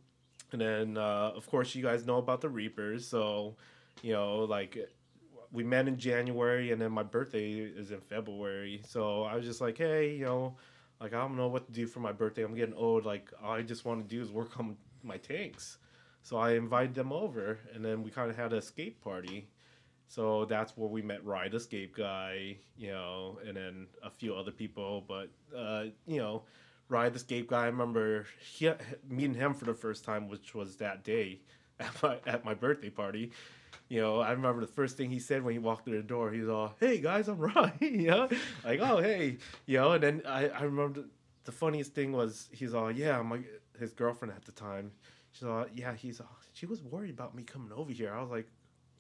and 0.53 0.61
then 0.61 0.99
uh, 0.99 1.33
of 1.35 1.47
course 1.49 1.75
you 1.75 1.83
guys 1.83 2.05
know 2.07 2.19
about 2.19 2.41
the 2.43 2.51
Reapers. 2.51 3.09
So, 3.09 3.57
you 4.03 4.13
know, 4.13 4.41
like 4.41 4.77
we 5.53 5.65
met 5.65 5.89
in 5.89 5.97
January, 5.97 6.71
and 6.73 6.81
then 6.81 6.93
my 6.93 7.03
birthday 7.03 7.53
is 7.53 7.91
in 7.91 8.01
February. 8.01 8.83
So 8.87 9.23
I 9.23 9.35
was 9.37 9.45
just 9.47 9.61
like, 9.63 9.79
hey, 9.79 10.15
you 10.15 10.27
know, 10.27 10.57
like 11.01 11.15
I 11.15 11.21
don't 11.23 11.37
know 11.37 11.49
what 11.49 11.65
to 11.67 11.73
do 11.73 11.87
for 11.87 12.01
my 12.01 12.13
birthday. 12.13 12.43
I'm 12.45 12.55
getting 12.55 12.75
old. 12.75 13.07
Like 13.07 13.31
all 13.43 13.53
I 13.55 13.63
just 13.63 13.87
want 13.87 14.07
to 14.07 14.15
do 14.17 14.21
is 14.23 14.31
work 14.31 14.59
on 14.61 14.77
my 15.03 15.17
tanks. 15.17 15.79
So 16.23 16.37
I 16.37 16.53
invited 16.53 16.95
them 16.95 17.13
over, 17.13 17.59
and 17.75 17.85
then 17.85 18.03
we 18.03 18.11
kind 18.11 18.31
of 18.31 18.37
had 18.37 18.53
a 18.53 18.61
scape 18.61 19.03
party. 19.03 19.49
So 20.07 20.45
that's 20.45 20.77
where 20.77 20.89
we 20.89 21.03
met 21.03 21.25
Ride 21.25 21.55
Escape 21.55 21.97
Guy, 21.97 22.57
you 22.77 22.91
know, 22.91 23.39
and 23.47 23.57
then 23.57 23.87
a 24.03 24.11
few 24.11 24.35
other 24.35 24.51
people. 24.51 25.05
But 25.07 25.31
uh, 25.57 25.85
you 26.07 26.19
know, 26.19 26.43
Ride 26.89 27.15
Escape 27.15 27.49
Guy. 27.49 27.63
I 27.63 27.67
remember 27.67 28.27
he, 28.41 28.71
meeting 29.09 29.35
him 29.35 29.55
for 29.55 29.65
the 29.65 29.75
first 29.75 30.05
time, 30.05 30.29
which 30.29 30.55
was 30.55 30.77
that 30.77 31.05
day 31.05 31.41
at 31.81 32.03
my 32.03 32.19
at 32.27 32.45
my 32.45 32.55
birthday 32.55 32.91
party. 32.91 33.31
You 33.89 34.01
know, 34.01 34.21
I 34.21 34.33
remember 34.33 34.61
the 34.61 34.73
first 34.73 34.97
thing 34.97 35.11
he 35.11 35.19
said 35.19 35.43
when 35.43 35.53
he 35.53 35.59
walked 35.59 35.85
through 35.85 35.97
the 35.97 36.03
door. 36.03 36.31
He 36.33 36.41
was 36.41 36.49
all, 36.49 36.75
"Hey 36.81 37.01
guys, 37.01 37.29
I'm 37.29 37.39
Ride, 37.55 37.73
you 37.81 38.09
know, 38.09 38.29
like, 38.65 38.81
"Oh 38.81 39.01
hey," 39.01 39.39
you 39.67 39.79
know. 39.79 39.93
And 39.93 40.03
then 40.03 40.23
I 40.27 40.49
I 40.49 40.63
remember 40.63 41.05
the 41.45 41.53
funniest 41.53 41.95
thing 41.95 42.13
was 42.13 42.49
he's 42.53 42.75
all, 42.75 42.91
"Yeah, 42.91 43.23
my 43.23 43.41
his 43.79 43.93
girlfriend 43.93 44.35
at 44.35 44.45
the 44.45 44.53
time." 44.53 44.91
She's 45.33 45.45
all, 45.47 45.67
"Yeah, 45.75 45.95
he's 45.95 46.21
she 46.53 46.67
was 46.67 46.83
worried 46.83 47.11
about 47.11 47.35
me 47.35 47.43
coming 47.43 47.73
over 47.73 47.93
here." 47.93 48.13
I 48.13 48.21
was 48.21 48.31
like, 48.31 48.49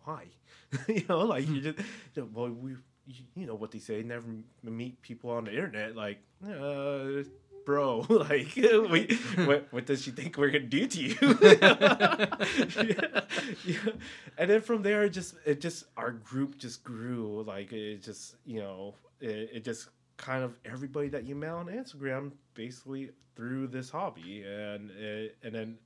"Why?" 0.04 0.26
you 0.88 1.04
know, 1.08 1.20
like 1.20 1.48
you 1.48 1.60
just 1.60 1.78
you 2.14 2.22
know, 2.22 2.28
well 2.32 2.50
we 2.50 2.76
you, 3.06 3.24
you 3.34 3.46
know 3.46 3.54
what 3.54 3.70
they 3.70 3.78
say, 3.78 4.02
never 4.02 4.26
meet 4.62 5.00
people 5.02 5.30
on 5.30 5.44
the 5.44 5.50
internet. 5.50 5.96
Like, 5.96 6.18
uh, 6.44 7.24
bro, 7.64 8.06
like, 8.08 8.54
we, 8.56 9.18
what, 9.44 9.68
what 9.70 9.86
does 9.86 10.02
she 10.02 10.10
think 10.10 10.36
we're 10.36 10.50
gonna 10.50 10.64
do 10.64 10.86
to 10.86 11.00
you? 11.00 11.16
yeah, 11.42 13.20
yeah. 13.64 13.92
And 14.38 14.50
then 14.50 14.60
from 14.60 14.82
there, 14.82 15.04
it 15.04 15.10
just 15.10 15.34
it 15.44 15.60
just 15.60 15.84
our 15.96 16.12
group 16.12 16.58
just 16.58 16.84
grew. 16.84 17.42
Like 17.46 17.72
it 17.72 18.02
just 18.02 18.36
you 18.44 18.60
know 18.60 18.94
it, 19.20 19.50
it 19.54 19.64
just 19.64 19.88
kind 20.16 20.44
of 20.44 20.54
everybody 20.64 21.08
that 21.08 21.24
you 21.24 21.34
met 21.34 21.52
on 21.52 21.66
Instagram 21.66 22.32
basically 22.54 23.10
through 23.34 23.68
this 23.68 23.90
hobby, 23.90 24.44
and 24.44 24.90
it, 24.90 25.36
and 25.42 25.54
then. 25.54 25.78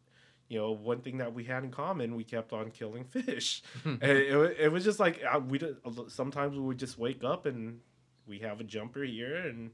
You 0.54 0.60
know, 0.60 0.70
one 0.70 1.00
thing 1.00 1.18
that 1.18 1.34
we 1.34 1.42
had 1.42 1.64
in 1.64 1.72
common, 1.72 2.14
we 2.14 2.22
kept 2.22 2.52
on 2.52 2.70
killing 2.70 3.02
fish. 3.02 3.60
it, 3.84 4.56
it 4.60 4.72
was 4.72 4.84
just 4.84 5.00
like 5.00 5.20
uh, 5.28 5.40
we 5.40 5.58
did, 5.58 5.78
sometimes 6.06 6.54
we 6.54 6.62
would 6.62 6.78
just 6.78 6.96
wake 6.96 7.24
up 7.24 7.44
and 7.46 7.80
we 8.28 8.38
have 8.38 8.60
a 8.60 8.64
jumper 8.64 9.02
here 9.02 9.34
and 9.34 9.72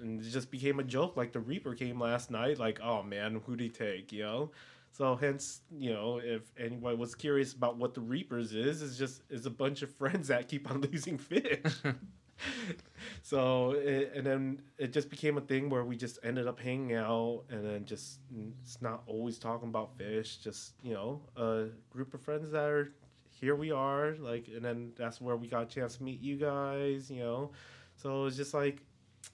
and 0.00 0.20
it 0.20 0.28
just 0.28 0.50
became 0.50 0.80
a 0.80 0.84
joke. 0.84 1.16
Like 1.16 1.32
the 1.32 1.40
reaper 1.40 1.74
came 1.74 1.98
last 1.98 2.30
night 2.30 2.58
like 2.58 2.78
oh 2.82 3.02
man 3.02 3.40
who'd 3.46 3.58
he 3.58 3.70
take 3.70 4.12
you 4.12 4.22
know 4.22 4.50
so 4.92 5.16
hence 5.16 5.62
you 5.78 5.92
know 5.92 6.20
if 6.22 6.42
anybody 6.58 6.96
was 6.96 7.14
curious 7.14 7.54
about 7.54 7.76
what 7.78 7.94
the 7.94 8.00
reapers 8.00 8.52
is 8.52 8.82
is 8.82 8.98
just 8.98 9.22
is 9.30 9.46
a 9.46 9.50
bunch 9.50 9.82
of 9.82 9.94
friends 9.94 10.28
that 10.28 10.48
keep 10.48 10.70
on 10.70 10.80
losing 10.92 11.16
fish 11.16 11.62
so 13.22 13.72
it, 13.72 14.12
and 14.14 14.26
then 14.26 14.62
it 14.78 14.92
just 14.92 15.10
became 15.10 15.38
a 15.38 15.40
thing 15.40 15.68
where 15.68 15.84
we 15.84 15.96
just 15.96 16.18
ended 16.22 16.46
up 16.46 16.58
hanging 16.60 16.94
out 16.94 17.44
and 17.50 17.64
then 17.64 17.84
just 17.84 18.18
it's 18.62 18.80
not 18.82 19.02
always 19.06 19.38
talking 19.38 19.68
about 19.68 19.96
fish 19.96 20.36
just 20.36 20.72
you 20.82 20.94
know 20.94 21.20
a 21.36 21.66
group 21.90 22.14
of 22.14 22.20
friends 22.20 22.52
that 22.52 22.64
are 22.64 22.92
here 23.40 23.54
we 23.54 23.70
are. 23.70 24.16
Like, 24.18 24.48
and 24.54 24.64
then 24.64 24.92
that's 24.96 25.20
where 25.20 25.36
we 25.36 25.48
got 25.48 25.62
a 25.64 25.66
chance 25.66 25.96
to 25.96 26.02
meet 26.02 26.20
you 26.20 26.36
guys. 26.36 27.10
You 27.10 27.22
know, 27.22 27.50
so 27.96 28.26
it's 28.26 28.36
just 28.36 28.54
like 28.54 28.82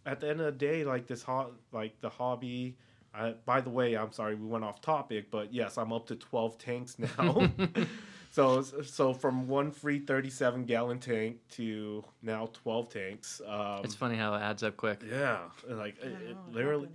at 0.07 0.21
the 0.21 0.29
end 0.29 0.41
of 0.41 0.47
the 0.47 0.53
day, 0.53 0.85
like 0.85 1.07
this 1.07 1.23
hot, 1.23 1.53
like 1.73 2.01
the 2.01 2.09
hobby. 2.09 2.77
I, 3.15 3.35
by 3.45 3.61
the 3.61 3.71
way, 3.71 3.97
I'm 3.97 4.13
sorry 4.13 4.35
we 4.35 4.47
went 4.47 4.65
off 4.65 4.81
topic, 4.81 5.31
but 5.31 5.55
yes, 5.55 5.79
I'm 5.79 5.93
up 5.93 6.07
to 6.09 6.17
12 6.17 6.59
tanks 6.59 6.97
now. 6.99 7.49
so 8.35 8.63
so 8.63 9.15
from 9.15 9.47
one 9.47 9.71
free 9.71 10.01
37 10.01 10.65
gallon 10.65 10.99
tank 10.99 11.37
to 11.51 12.05
now 12.21 12.49
12 12.53 12.89
tanks. 12.89 13.41
Um, 13.47 13.83
it's 13.85 13.95
funny 13.95 14.17
how 14.17 14.35
it 14.35 14.41
adds 14.41 14.65
up 14.65 14.77
quick. 14.77 15.03
yeah, 15.09 15.39
like 15.69 15.97
it, 16.03 16.31
it 16.31 16.37
literally. 16.51 16.89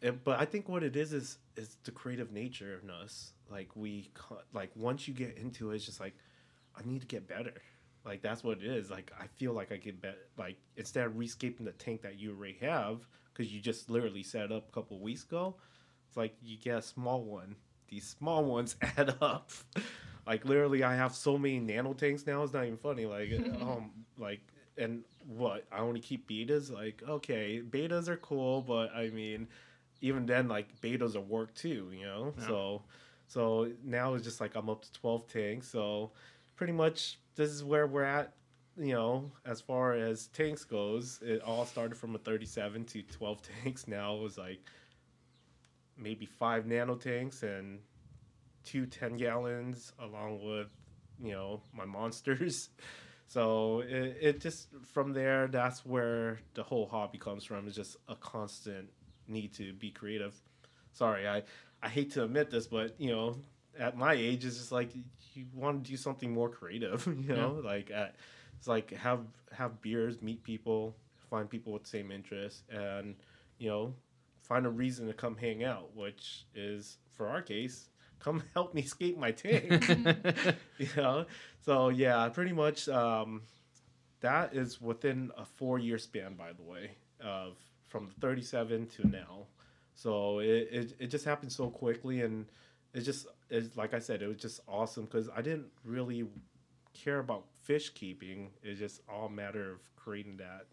It, 0.00 0.24
but 0.24 0.40
I 0.40 0.44
think 0.44 0.68
what 0.68 0.82
it 0.82 0.96
is 0.96 1.12
is 1.12 1.38
is 1.54 1.76
the 1.84 1.92
creative 1.92 2.32
nature 2.32 2.80
in 2.82 2.90
us. 2.90 3.32
Like 3.48 3.68
we 3.76 4.10
like 4.52 4.70
once 4.74 5.06
you 5.06 5.14
get 5.14 5.38
into 5.38 5.70
it, 5.70 5.76
it's 5.76 5.86
just 5.86 6.00
like 6.00 6.14
I 6.76 6.80
need 6.84 7.00
to 7.00 7.06
get 7.06 7.28
better. 7.28 7.54
Like 8.04 8.20
that's 8.20 8.42
what 8.42 8.58
it 8.58 8.64
is. 8.64 8.90
Like 8.90 9.12
I 9.20 9.28
feel 9.28 9.52
like 9.52 9.70
I 9.70 9.76
get 9.76 10.02
better. 10.02 10.26
Like 10.36 10.56
instead 10.76 11.06
of 11.06 11.12
rescaping 11.12 11.64
the 11.64 11.72
tank 11.72 12.02
that 12.02 12.18
you 12.18 12.32
already 12.32 12.58
have, 12.60 13.06
because 13.32 13.54
you 13.54 13.60
just 13.60 13.88
literally 13.88 14.24
set 14.24 14.46
it 14.46 14.52
up 14.52 14.68
a 14.68 14.72
couple 14.72 14.98
weeks 14.98 15.22
ago, 15.22 15.54
it's 16.08 16.16
like 16.16 16.34
you 16.42 16.56
get 16.56 16.78
a 16.78 16.82
small 16.82 17.22
one. 17.22 17.54
These 17.86 18.08
small 18.08 18.44
ones 18.44 18.74
add 18.96 19.14
up. 19.20 19.52
Like 20.26 20.44
literally, 20.44 20.84
I 20.84 20.94
have 20.94 21.14
so 21.14 21.36
many 21.38 21.58
nano 21.58 21.92
tanks 21.94 22.26
now. 22.26 22.42
It's 22.42 22.52
not 22.52 22.64
even 22.64 22.76
funny. 22.78 23.06
Like 23.06 23.32
um, 23.60 23.90
like 24.18 24.40
and 24.78 25.02
what 25.26 25.64
I 25.72 25.78
only 25.80 26.00
keep 26.00 26.28
bettas. 26.28 26.72
Like 26.72 27.02
okay, 27.08 27.62
bettas 27.68 28.08
are 28.08 28.16
cool, 28.18 28.62
but 28.62 28.94
I 28.94 29.10
mean, 29.10 29.48
even 30.00 30.26
then, 30.26 30.48
like 30.48 30.80
bettas 30.80 31.16
are 31.16 31.20
work 31.20 31.54
too. 31.54 31.90
You 31.92 32.04
know, 32.06 32.34
Yeah. 32.38 32.46
so 32.46 32.82
so 33.26 33.70
now 33.84 34.14
it's 34.14 34.24
just 34.24 34.40
like 34.40 34.54
I'm 34.54 34.70
up 34.70 34.82
to 34.82 34.92
twelve 34.92 35.26
tanks. 35.26 35.68
So 35.68 36.12
pretty 36.56 36.72
much 36.72 37.18
this 37.34 37.50
is 37.50 37.64
where 37.64 37.86
we're 37.86 38.04
at. 38.04 38.32
You 38.78 38.94
know, 38.94 39.30
as 39.44 39.60
far 39.60 39.92
as 39.92 40.28
tanks 40.28 40.64
goes, 40.64 41.18
it 41.22 41.42
all 41.42 41.66
started 41.66 41.94
from 41.94 42.14
a 42.14 42.18
37 42.18 42.86
to 42.86 43.02
12 43.02 43.40
tanks. 43.62 43.86
Now 43.86 44.16
it 44.16 44.22
was 44.22 44.38
like 44.38 44.60
maybe 45.98 46.24
five 46.26 46.66
nano 46.66 46.94
tanks 46.94 47.42
and 47.42 47.78
two 48.64 48.86
10 48.86 49.16
gallons, 49.16 49.92
along 49.98 50.44
with 50.44 50.68
you 51.22 51.32
know 51.32 51.62
my 51.72 51.84
monsters. 51.84 52.70
So 53.32 53.80
it, 53.80 54.18
it 54.20 54.40
just 54.42 54.68
from 54.92 55.14
there, 55.14 55.46
that's 55.46 55.86
where 55.86 56.40
the 56.52 56.62
whole 56.62 56.86
hobby 56.86 57.16
comes 57.16 57.46
from. 57.46 57.66
Is 57.66 57.74
just 57.74 57.96
a 58.06 58.14
constant 58.14 58.90
need 59.26 59.54
to 59.54 59.72
be 59.72 59.90
creative. 59.90 60.34
Sorry, 60.92 61.26
I 61.26 61.42
I 61.82 61.88
hate 61.88 62.12
to 62.12 62.24
admit 62.24 62.50
this, 62.50 62.66
but 62.66 62.94
you 62.98 63.10
know, 63.10 63.36
at 63.78 63.96
my 63.96 64.12
age, 64.12 64.44
it's 64.44 64.58
just 64.58 64.70
like 64.70 64.94
you 64.94 65.46
want 65.54 65.82
to 65.82 65.90
do 65.90 65.96
something 65.96 66.30
more 66.30 66.50
creative. 66.50 67.06
You 67.06 67.34
know, 67.34 67.60
like 67.64 67.90
at, 67.90 68.16
it's 68.58 68.68
like 68.68 68.90
have 68.90 69.20
have 69.50 69.80
beers, 69.80 70.20
meet 70.20 70.44
people, 70.44 70.94
find 71.30 71.48
people 71.48 71.72
with 71.72 71.84
the 71.84 71.88
same 71.88 72.12
interests, 72.12 72.64
and 72.68 73.14
you 73.56 73.70
know, 73.70 73.94
find 74.42 74.66
a 74.66 74.70
reason 74.70 75.06
to 75.06 75.14
come 75.14 75.36
hang 75.36 75.64
out. 75.64 75.96
Which 75.96 76.44
is 76.54 76.98
for 77.12 77.28
our 77.28 77.40
case, 77.40 77.88
come 78.22 78.42
help 78.54 78.74
me 78.74 78.82
scape 78.82 79.18
my 79.18 79.30
tank. 79.42 79.88
you 80.78 80.88
know, 80.96 81.26
so 81.60 81.88
yeah, 81.88 82.28
pretty 82.28 82.52
much. 82.52 82.88
Um, 82.88 83.42
that 84.20 84.54
is 84.54 84.80
within 84.80 85.32
a 85.36 85.44
four 85.44 85.78
year 85.78 85.98
span, 85.98 86.34
by 86.34 86.52
the 86.52 86.62
way, 86.62 86.92
of 87.20 87.56
from 87.88 88.08
37 88.20 88.86
to 88.86 89.08
now. 89.08 89.46
So 89.94 90.38
it, 90.38 90.68
it, 90.70 90.96
it 90.98 91.06
just 91.08 91.24
happened 91.24 91.52
so 91.52 91.68
quickly, 91.68 92.22
and 92.22 92.46
it 92.94 93.00
just 93.00 93.26
is 93.50 93.76
like 93.76 93.94
I 93.94 93.98
said, 93.98 94.22
it 94.22 94.28
was 94.28 94.38
just 94.38 94.60
awesome 94.66 95.04
because 95.04 95.28
I 95.34 95.42
didn't 95.42 95.66
really 95.84 96.24
care 96.94 97.18
about 97.18 97.44
fish 97.62 97.90
keeping. 97.90 98.50
It's 98.62 98.78
just 98.78 99.02
all 99.08 99.26
a 99.26 99.30
matter 99.30 99.72
of 99.72 99.80
creating 99.96 100.38
that 100.38 100.66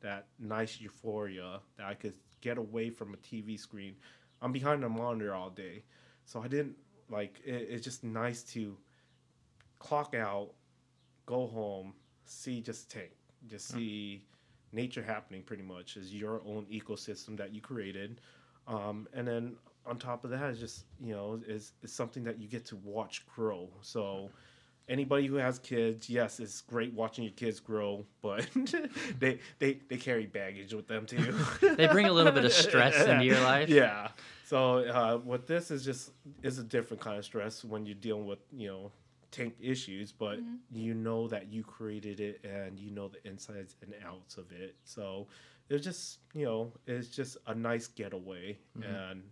that 0.00 0.26
nice 0.38 0.80
euphoria 0.80 1.60
that 1.78 1.86
I 1.86 1.94
could 1.94 2.14
get 2.42 2.58
away 2.58 2.90
from 2.90 3.14
a 3.14 3.16
TV 3.16 3.58
screen. 3.58 3.96
I'm 4.42 4.52
behind 4.52 4.84
a 4.84 4.88
monitor 4.88 5.34
all 5.34 5.48
day, 5.48 5.84
so 6.24 6.42
I 6.42 6.48
didn't 6.48 6.76
like. 7.10 7.40
It, 7.44 7.68
it's 7.70 7.84
just 7.84 8.04
nice 8.04 8.42
to 8.54 8.76
clock 9.78 10.14
out, 10.14 10.50
go 11.26 11.46
home, 11.46 11.94
see 12.24 12.60
just 12.60 12.90
tank, 12.90 13.10
just 13.48 13.68
see 13.68 14.24
nature 14.72 15.02
happening. 15.02 15.42
Pretty 15.42 15.62
much 15.62 15.96
is 15.96 16.14
your 16.14 16.42
own 16.46 16.66
ecosystem 16.72 17.36
that 17.36 17.52
you 17.52 17.60
created, 17.60 18.20
um, 18.66 19.06
and 19.12 19.26
then 19.26 19.56
on 19.86 19.98
top 19.98 20.24
of 20.24 20.30
that 20.30 20.50
is 20.50 20.58
just 20.58 20.84
you 21.00 21.14
know 21.14 21.40
is 21.46 21.72
is 21.82 21.92
something 21.92 22.24
that 22.24 22.38
you 22.38 22.48
get 22.48 22.64
to 22.66 22.76
watch 22.76 23.26
grow. 23.26 23.68
So 23.82 24.30
anybody 24.88 25.26
who 25.26 25.36
has 25.36 25.58
kids, 25.58 26.08
yes, 26.08 26.40
it's 26.40 26.60
great 26.60 26.92
watching 26.92 27.24
your 27.24 27.32
kids 27.32 27.60
grow, 27.60 28.04
but 28.22 28.46
they 29.18 29.38
they 29.58 29.80
they 29.88 29.96
carry 29.96 30.26
baggage 30.26 30.72
with 30.74 30.86
them 30.86 31.06
too. 31.06 31.34
They 31.76 31.86
bring 31.86 32.06
a 32.06 32.12
little 32.12 32.32
bit 32.32 32.44
of 32.44 32.52
stress 32.52 32.94
into 33.06 33.24
your 33.24 33.40
life. 33.40 33.68
Yeah. 33.74 34.08
So 34.46 34.78
uh, 34.78 35.16
what 35.18 35.46
this 35.46 35.70
is 35.70 35.84
just 35.84 36.10
is 36.42 36.58
a 36.58 36.62
different 36.62 37.02
kind 37.02 37.18
of 37.18 37.24
stress 37.24 37.64
when 37.64 37.86
you're 37.86 37.94
dealing 37.94 38.26
with 38.26 38.40
you 38.52 38.68
know 38.68 38.92
tank 39.30 39.54
issues, 39.60 40.12
but 40.12 40.38
you 40.72 40.94
know 40.94 41.26
that 41.28 41.50
you 41.50 41.64
created 41.64 42.20
it 42.20 42.44
and 42.44 42.78
you 42.78 42.90
know 42.90 43.08
the 43.08 43.26
insides 43.28 43.76
and 43.82 43.94
outs 44.06 44.36
of 44.36 44.52
it. 44.52 44.76
So 44.84 45.26
it's 45.70 45.84
just 45.84 46.18
you 46.34 46.44
know 46.44 46.72
it's 46.86 47.08
just 47.08 47.38
a 47.46 47.54
nice 47.54 47.86
getaway 47.86 48.58
and 48.82 49.22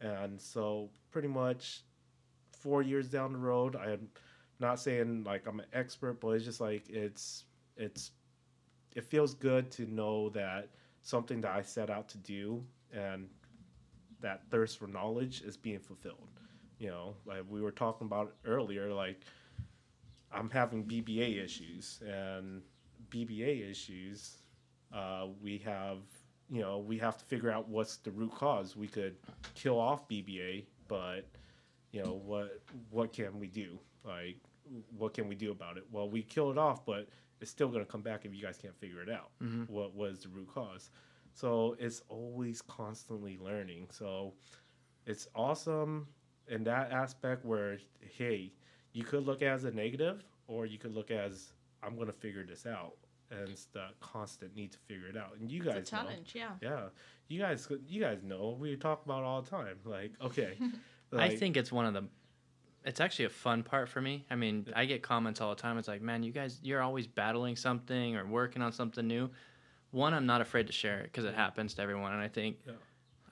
and 0.00 0.40
so 0.40 0.88
pretty 1.10 1.28
much 1.28 1.82
four 2.52 2.82
years 2.82 3.08
down 3.08 3.32
the 3.32 3.38
road, 3.38 3.76
I'm 3.76 4.08
not 4.60 4.80
saying 4.80 5.24
like 5.24 5.46
I'm 5.46 5.60
an 5.60 5.66
expert, 5.72 6.20
but 6.20 6.30
it's 6.30 6.44
just 6.44 6.60
like 6.60 6.88
it's 6.88 7.44
it's 7.76 8.12
it 8.94 9.04
feels 9.04 9.34
good 9.34 9.70
to 9.72 9.86
know 9.86 10.28
that 10.30 10.68
something 11.02 11.40
that 11.40 11.52
I 11.52 11.62
set 11.62 11.90
out 11.90 12.08
to 12.10 12.18
do 12.18 12.62
and 12.92 13.28
that 14.20 14.42
thirst 14.50 14.78
for 14.78 14.86
knowledge 14.86 15.42
is 15.42 15.56
being 15.56 15.78
fulfilled. 15.78 16.28
You 16.78 16.88
know, 16.88 17.14
like 17.26 17.44
we 17.48 17.60
were 17.62 17.70
talking 17.70 18.06
about 18.06 18.34
earlier, 18.44 18.92
like 18.92 19.20
I'm 20.32 20.50
having 20.50 20.84
BBA 20.84 21.42
issues 21.42 22.00
and 22.06 22.62
BBA 23.10 23.70
issues. 23.70 24.36
Uh, 24.92 25.28
we 25.42 25.58
have, 25.58 25.98
you 26.50 26.60
know, 26.60 26.78
we 26.78 26.98
have 26.98 27.18
to 27.18 27.24
figure 27.24 27.50
out 27.50 27.68
what's 27.68 27.96
the 27.96 28.10
root 28.10 28.34
cause. 28.34 28.76
We 28.76 28.88
could 28.88 29.16
kill 29.54 29.78
off 29.78 30.08
BBA, 30.08 30.64
but 30.88 31.26
you 31.92 32.02
know 32.02 32.20
what? 32.24 32.60
What 32.90 33.12
can 33.12 33.38
we 33.38 33.48
do? 33.48 33.78
Like, 34.04 34.36
what 34.96 35.14
can 35.14 35.28
we 35.28 35.34
do 35.34 35.50
about 35.50 35.76
it? 35.76 35.84
Well, 35.90 36.08
we 36.08 36.22
kill 36.22 36.50
it 36.50 36.58
off, 36.58 36.84
but 36.84 37.08
it's 37.40 37.50
still 37.50 37.68
going 37.68 37.84
to 37.84 37.90
come 37.90 38.02
back 38.02 38.24
if 38.24 38.34
you 38.34 38.42
guys 38.42 38.58
can't 38.60 38.76
figure 38.78 39.02
it 39.02 39.10
out. 39.10 39.30
Mm-hmm. 39.42 39.72
What 39.72 39.94
was 39.94 40.20
the 40.20 40.28
root 40.28 40.48
cause? 40.52 40.90
So 41.32 41.76
it's 41.78 42.02
always 42.08 42.60
constantly 42.62 43.38
learning. 43.42 43.88
So 43.90 44.34
it's 45.06 45.28
awesome 45.34 46.06
in 46.48 46.64
that 46.64 46.92
aspect 46.92 47.44
where, 47.44 47.78
hey, 48.00 48.52
you 48.92 49.04
could 49.04 49.24
look 49.24 49.42
as 49.42 49.64
a 49.64 49.70
negative 49.70 50.22
or 50.48 50.66
you 50.66 50.78
could 50.78 50.94
look 50.94 51.10
as 51.10 51.52
I'm 51.82 51.94
going 51.94 52.08
to 52.08 52.12
figure 52.12 52.44
this 52.44 52.66
out. 52.66 52.94
And 53.30 53.48
it's 53.48 53.66
the 53.66 53.86
constant 54.00 54.56
need 54.56 54.72
to 54.72 54.78
figure 54.78 55.06
it 55.06 55.16
out. 55.16 55.36
And 55.40 55.50
you 55.50 55.62
guys 55.62 55.76
It's 55.76 55.92
a 55.92 55.96
know. 55.96 56.02
challenge, 56.02 56.32
yeah. 56.34 56.50
Yeah, 56.60 56.80
you 57.28 57.40
guys, 57.40 57.68
you 57.86 58.00
guys 58.00 58.24
know. 58.24 58.56
We 58.58 58.74
talk 58.74 59.04
about 59.04 59.20
it 59.20 59.24
all 59.24 59.40
the 59.40 59.48
time. 59.48 59.76
Like, 59.84 60.12
okay, 60.20 60.58
I 61.16 61.28
think 61.36 61.56
it's 61.56 61.70
one 61.70 61.86
of 61.86 61.94
the. 61.94 62.02
It's 62.84 63.00
actually 63.00 63.26
a 63.26 63.30
fun 63.30 63.62
part 63.62 63.88
for 63.88 64.00
me. 64.00 64.24
I 64.30 64.36
mean, 64.36 64.66
I 64.74 64.86
get 64.86 65.02
comments 65.02 65.40
all 65.40 65.50
the 65.54 65.60
time. 65.60 65.76
It's 65.76 65.88
like, 65.88 66.00
man, 66.00 66.22
you 66.22 66.32
guys, 66.32 66.58
you're 66.62 66.80
always 66.80 67.06
battling 67.06 67.56
something 67.56 68.16
or 68.16 68.24
working 68.26 68.62
on 68.62 68.72
something 68.72 69.06
new. 69.06 69.30
One, 69.90 70.14
I'm 70.14 70.24
not 70.26 70.40
afraid 70.40 70.66
to 70.68 70.72
share 70.72 71.00
it 71.00 71.04
because 71.04 71.24
it 71.24 71.34
happens 71.34 71.74
to 71.74 71.82
everyone, 71.82 72.12
and 72.12 72.22
I 72.22 72.28
think, 72.28 72.56
Yeah. 72.66 72.72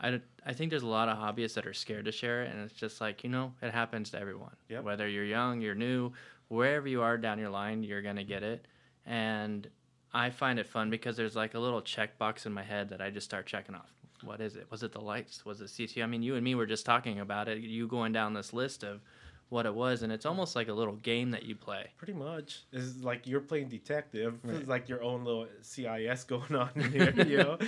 I, 0.00 0.20
I 0.44 0.52
think 0.52 0.70
there's 0.70 0.82
a 0.82 0.88
lot 0.88 1.08
of 1.08 1.16
hobbyists 1.18 1.54
that 1.54 1.66
are 1.66 1.72
scared 1.74 2.04
to 2.04 2.12
share 2.12 2.42
it, 2.44 2.52
and 2.52 2.62
it's 2.64 2.74
just 2.74 3.00
like 3.00 3.24
you 3.24 3.30
know, 3.30 3.52
it 3.62 3.72
happens 3.72 4.10
to 4.10 4.20
everyone. 4.20 4.54
Yep. 4.68 4.84
Whether 4.84 5.08
you're 5.08 5.24
young, 5.24 5.60
you're 5.60 5.74
new, 5.74 6.12
wherever 6.48 6.86
you 6.88 7.02
are 7.02 7.16
down 7.16 7.38
your 7.38 7.50
line, 7.50 7.82
you're 7.82 8.02
gonna 8.02 8.24
get 8.24 8.42
it, 8.42 8.66
and 9.06 9.68
I 10.12 10.30
find 10.30 10.58
it 10.58 10.66
fun 10.66 10.90
because 10.90 11.16
there's 11.16 11.36
like 11.36 11.54
a 11.54 11.58
little 11.58 11.80
checkbox 11.82 12.44
in 12.46 12.52
my 12.52 12.62
head 12.62 12.90
that 12.90 13.00
I 13.00 13.10
just 13.10 13.24
start 13.24 13.46
checking 13.46 13.74
off. 13.74 13.90
What 14.24 14.40
is 14.40 14.56
it? 14.56 14.66
Was 14.70 14.82
it 14.82 14.92
the 14.92 15.00
lights? 15.00 15.44
Was 15.44 15.60
it 15.60 15.70
CT? 15.76 16.02
I 16.02 16.06
mean, 16.06 16.22
you 16.22 16.34
and 16.34 16.42
me 16.44 16.54
were 16.54 16.66
just 16.66 16.84
talking 16.84 17.20
about 17.20 17.48
it. 17.48 17.58
You 17.58 17.86
going 17.86 18.12
down 18.12 18.34
this 18.34 18.52
list 18.52 18.82
of 18.84 19.00
what 19.48 19.66
it 19.66 19.74
was, 19.74 20.02
and 20.02 20.12
it's 20.12 20.26
almost 20.26 20.54
like 20.54 20.68
a 20.68 20.72
little 20.72 20.96
game 20.96 21.30
that 21.30 21.44
you 21.44 21.54
play. 21.54 21.86
pretty 21.96 22.12
much 22.12 22.64
it's 22.72 23.02
like 23.02 23.26
you're 23.26 23.40
playing 23.40 23.68
detective. 23.68 24.38
Right. 24.42 24.56
It's 24.56 24.68
like 24.68 24.88
your 24.88 25.02
own 25.02 25.24
little 25.24 25.46
CSI 25.62 26.26
going 26.26 26.54
on 26.54 26.70
in 26.74 26.92
here, 26.92 27.14
you 27.16 27.38
know. 27.38 27.58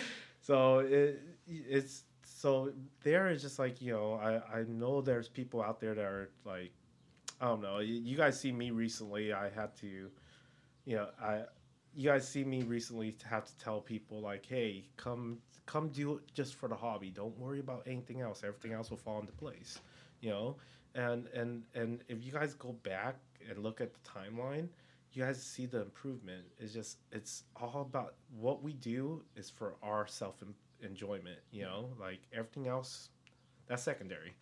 So 0.40 0.80
it, 0.80 1.22
it's 1.46 2.04
so 2.24 2.72
there 3.02 3.28
is 3.28 3.42
just 3.42 3.58
like 3.58 3.80
you 3.80 3.92
know 3.92 4.14
I 4.14 4.60
I 4.60 4.62
know 4.64 5.00
there's 5.00 5.28
people 5.28 5.62
out 5.62 5.80
there 5.80 5.94
that 5.94 6.04
are 6.04 6.30
like 6.44 6.72
I 7.40 7.46
don't 7.46 7.62
know. 7.62 7.78
You, 7.78 7.94
you 7.94 8.16
guys 8.16 8.38
see 8.38 8.52
me 8.52 8.70
recently. 8.70 9.32
I 9.32 9.48
had 9.48 9.74
to, 9.78 10.10
you 10.84 10.96
know, 10.96 11.08
I 11.20 11.42
you 11.94 12.08
guys 12.08 12.28
see 12.28 12.44
me 12.44 12.62
recently 12.62 13.12
to 13.12 13.28
have 13.28 13.44
to 13.46 13.56
tell 13.58 13.80
people 13.80 14.20
like, 14.20 14.46
hey, 14.46 14.88
come 14.96 15.38
come 15.66 15.88
do 15.88 16.16
it 16.16 16.22
just 16.34 16.54
for 16.54 16.68
the 16.68 16.74
hobby. 16.74 17.10
Don't 17.10 17.36
worry 17.38 17.60
about 17.60 17.82
anything 17.86 18.20
else. 18.20 18.42
Everything 18.44 18.72
else 18.72 18.90
will 18.90 18.96
fall 18.98 19.20
into 19.20 19.32
place. 19.32 19.80
You 20.20 20.30
know, 20.30 20.56
and 20.94 21.26
and 21.28 21.62
and 21.74 22.02
if 22.08 22.24
you 22.24 22.32
guys 22.32 22.54
go 22.54 22.72
back 22.82 23.16
and 23.48 23.62
look 23.62 23.80
at 23.80 23.92
the 23.92 24.00
timeline 24.08 24.68
you 25.12 25.24
guys 25.24 25.42
see 25.42 25.66
the 25.66 25.80
improvement 25.80 26.44
it's 26.58 26.72
just 26.72 26.98
it's 27.12 27.44
all 27.56 27.82
about 27.82 28.14
what 28.38 28.62
we 28.62 28.72
do 28.74 29.22
is 29.36 29.50
for 29.50 29.74
our 29.82 30.06
self 30.06 30.36
enjoyment 30.82 31.38
you 31.50 31.62
know 31.62 31.90
like 32.00 32.20
everything 32.32 32.66
else 32.68 33.10
that's 33.66 33.82
secondary 33.82 34.34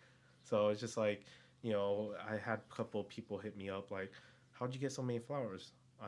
so 0.43 0.69
it's 0.69 0.79
just 0.79 0.97
like 0.97 1.23
you 1.61 1.71
know 1.71 2.13
i 2.29 2.35
had 2.35 2.59
a 2.59 2.75
couple 2.75 3.03
people 3.05 3.37
hit 3.37 3.57
me 3.57 3.69
up 3.69 3.91
like 3.91 4.11
how'd 4.51 4.73
you 4.73 4.79
get 4.79 4.91
so 4.91 5.01
many 5.01 5.19
flowers 5.19 5.71
i 6.01 6.07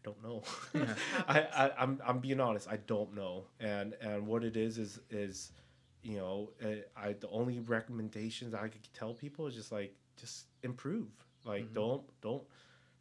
I 0.00 0.08
don't 0.08 0.22
know. 0.22 0.42
I, 1.28 1.40
I 1.40 1.70
I'm 1.78 2.00
I'm 2.06 2.18
being 2.20 2.40
honest. 2.40 2.68
I 2.68 2.78
don't 2.78 3.14
know. 3.14 3.44
And 3.58 3.94
and 4.00 4.26
what 4.26 4.44
it 4.44 4.56
is 4.56 4.78
is 4.78 4.98
is 5.10 5.52
you 6.02 6.16
know 6.16 6.50
uh, 6.64 6.68
I 6.96 7.12
the 7.14 7.28
only 7.28 7.60
recommendations 7.60 8.54
I 8.54 8.68
could 8.68 8.86
tell 8.94 9.14
people 9.14 9.46
is 9.46 9.54
just 9.54 9.72
like 9.72 9.94
just 10.16 10.46
improve. 10.62 11.08
Like 11.44 11.64
Mhm. 11.64 11.74
don't 11.74 12.20
don't 12.22 12.42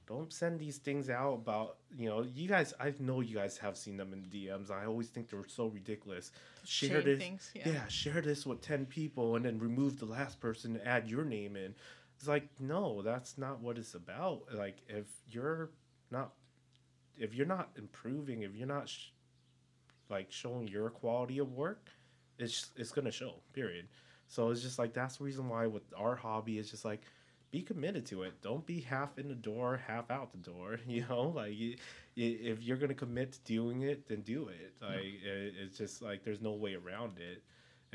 don't 0.08 0.34
send 0.34 0.60
these 0.60 0.78
things 0.78 1.10
out 1.10 1.34
about 1.34 1.78
you 1.96 2.10
know 2.10 2.22
you 2.24 2.48
guys. 2.48 2.74
I 2.80 2.94
know 3.00 3.22
you 3.22 3.36
guys 3.36 3.58
have 3.60 3.78
seen 3.78 3.96
them 3.98 4.12
in 4.14 4.24
DMs. 4.24 4.72
I 4.72 4.86
always 4.86 5.10
think 5.10 5.30
they're 5.30 5.48
so 5.48 5.68
ridiculous. 5.68 6.32
Share 6.66 6.90
Shame 7.02 7.04
this, 7.06 7.20
things. 7.20 7.52
yeah. 7.56 7.70
Yeah. 7.70 7.88
share 7.88 8.22
this 8.22 8.46
with 8.46 8.62
10 8.62 8.86
people 8.88 9.36
and 9.36 9.46
then 9.46 9.60
remove 9.60 10.00
the 10.00 10.06
last 10.06 10.40
person 10.40 10.76
and 10.76 10.88
add 10.88 11.08
your 11.10 11.24
name 11.26 11.56
in. 11.56 11.76
It's 12.18 12.28
like, 12.28 12.50
no, 12.60 13.02
that's 13.02 13.38
not 13.38 13.62
what 13.62 13.78
it's 13.78 13.94
about. 13.96 14.44
Like, 14.54 14.78
if 14.90 15.06
you're 15.30 15.70
not, 16.12 16.34
if 17.18 17.34
you're 17.34 17.46
not 17.48 17.70
improving, 17.78 18.42
if 18.42 18.56
you're 18.56 18.68
not, 18.68 18.90
sh- 18.90 19.12
like, 20.10 20.30
showing 20.32 20.68
your 20.68 20.90
quality 20.90 21.40
of 21.40 21.54
work, 21.54 21.90
it's, 22.40 22.72
it's 22.76 22.92
to 22.92 23.12
show, 23.12 23.36
period. 23.54 23.88
So 24.28 24.50
it's 24.52 24.62
just 24.62 24.80
like, 24.80 24.94
that's 24.94 25.18
the 25.18 25.24
reason 25.26 25.50
why 25.50 25.68
with 25.68 25.84
our 25.98 26.16
hobby, 26.16 26.58
is 26.60 26.72
just 26.72 26.86
like, 26.86 27.02
be 27.52 27.62
committed 27.62 28.06
to 28.08 28.24
it. 28.24 28.42
Don't 28.42 28.66
be 28.66 28.82
half 28.82 29.18
in 29.18 29.28
the 29.28 29.36
door, 29.36 29.82
half 29.88 30.12
out 30.12 30.32
the 30.32 30.38
door. 30.38 30.80
You 30.88 31.06
know, 31.10 31.30
like 31.36 31.54
you, 31.58 31.76
if 32.16 32.64
you're 32.64 32.78
gonna 32.78 32.94
commit 32.94 33.34
to 33.34 33.40
doing 33.42 33.82
it, 33.84 34.08
then 34.08 34.22
do 34.22 34.50
it. 34.50 34.74
Like 34.82 35.00
it, 35.24 35.54
it's 35.60 35.78
just 35.78 36.02
like 36.02 36.24
there's 36.24 36.42
no 36.42 36.54
way 36.54 36.76
around 36.76 37.18
it, 37.20 37.44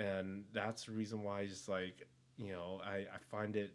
and 0.03 0.45
that's 0.53 0.85
the 0.87 0.93
reason 0.93 1.23
why. 1.23 1.41
I 1.41 1.47
Just 1.47 1.69
like 1.69 2.07
you 2.37 2.53
know, 2.53 2.81
I 2.85 2.97
I 2.99 3.19
find 3.31 3.57
it 3.57 3.75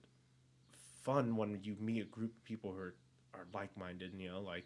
fun 1.03 1.35
when 1.35 1.59
you 1.63 1.75
meet 1.79 2.01
a 2.01 2.05
group 2.05 2.31
of 2.35 2.43
people 2.43 2.71
who 2.71 2.79
are 2.79 2.95
are 3.33 3.47
like 3.53 3.75
minded. 3.77 4.13
You 4.17 4.31
know, 4.31 4.41
like 4.41 4.65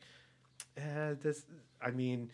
eh, 0.77 1.15
this. 1.21 1.45
I 1.81 1.91
mean. 1.91 2.31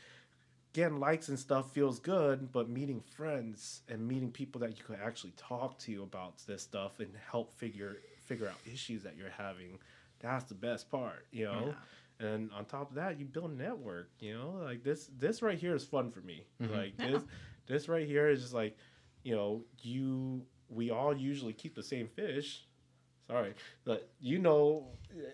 Getting 0.74 1.00
likes 1.00 1.30
and 1.30 1.40
stuff 1.40 1.72
feels 1.72 2.00
good, 2.00 2.52
but 2.52 2.70
meeting 2.70 3.02
friends 3.02 3.82
and 3.90 4.08
meeting 4.08 4.32
people 4.32 4.62
that 4.62 4.78
you 4.78 4.84
could 4.84 5.00
actually 5.04 5.34
talk 5.36 5.80
to 5.80 6.04
about 6.04 6.38
this 6.46 6.62
stuff 6.62 7.00
and 7.00 7.10
help 7.32 7.52
figure 7.58 7.98
figure 8.26 8.48
out 8.48 8.56
issues 8.72 9.02
that 9.02 9.18
you're 9.18 9.32
having, 9.36 9.80
that's 10.20 10.44
the 10.44 10.54
best 10.54 10.90
part, 10.92 11.26
you 11.32 11.46
know. 11.46 11.74
And 12.20 12.52
on 12.52 12.66
top 12.66 12.90
of 12.90 12.96
that, 12.96 13.20
you 13.20 13.26
build 13.26 13.50
a 13.52 13.56
network, 13.56 14.10
you 14.20 14.38
know. 14.38 14.62
Like 14.64 14.84
this 14.84 15.10
this 15.18 15.42
right 15.42 15.58
here 15.58 15.74
is 15.76 15.84
fun 15.84 16.12
for 16.12 16.22
me. 16.22 16.46
Mhm. 16.62 16.78
Like 16.78 16.94
Yeah. 17.00 17.08
this 17.12 17.24
this 17.66 17.90
right 17.90 18.06
here 18.06 18.30
is 18.30 18.42
just 18.42 18.54
like, 18.54 18.78
you 19.24 19.36
know, 19.36 19.64
you 19.82 20.46
we 20.70 20.92
all 20.92 21.18
usually 21.18 21.54
keep 21.54 21.74
the 21.74 21.82
same 21.84 22.08
fish. 22.08 22.66
Sorry, 23.28 23.56
but 23.86 24.12
you 24.20 24.38
know, 24.38 24.92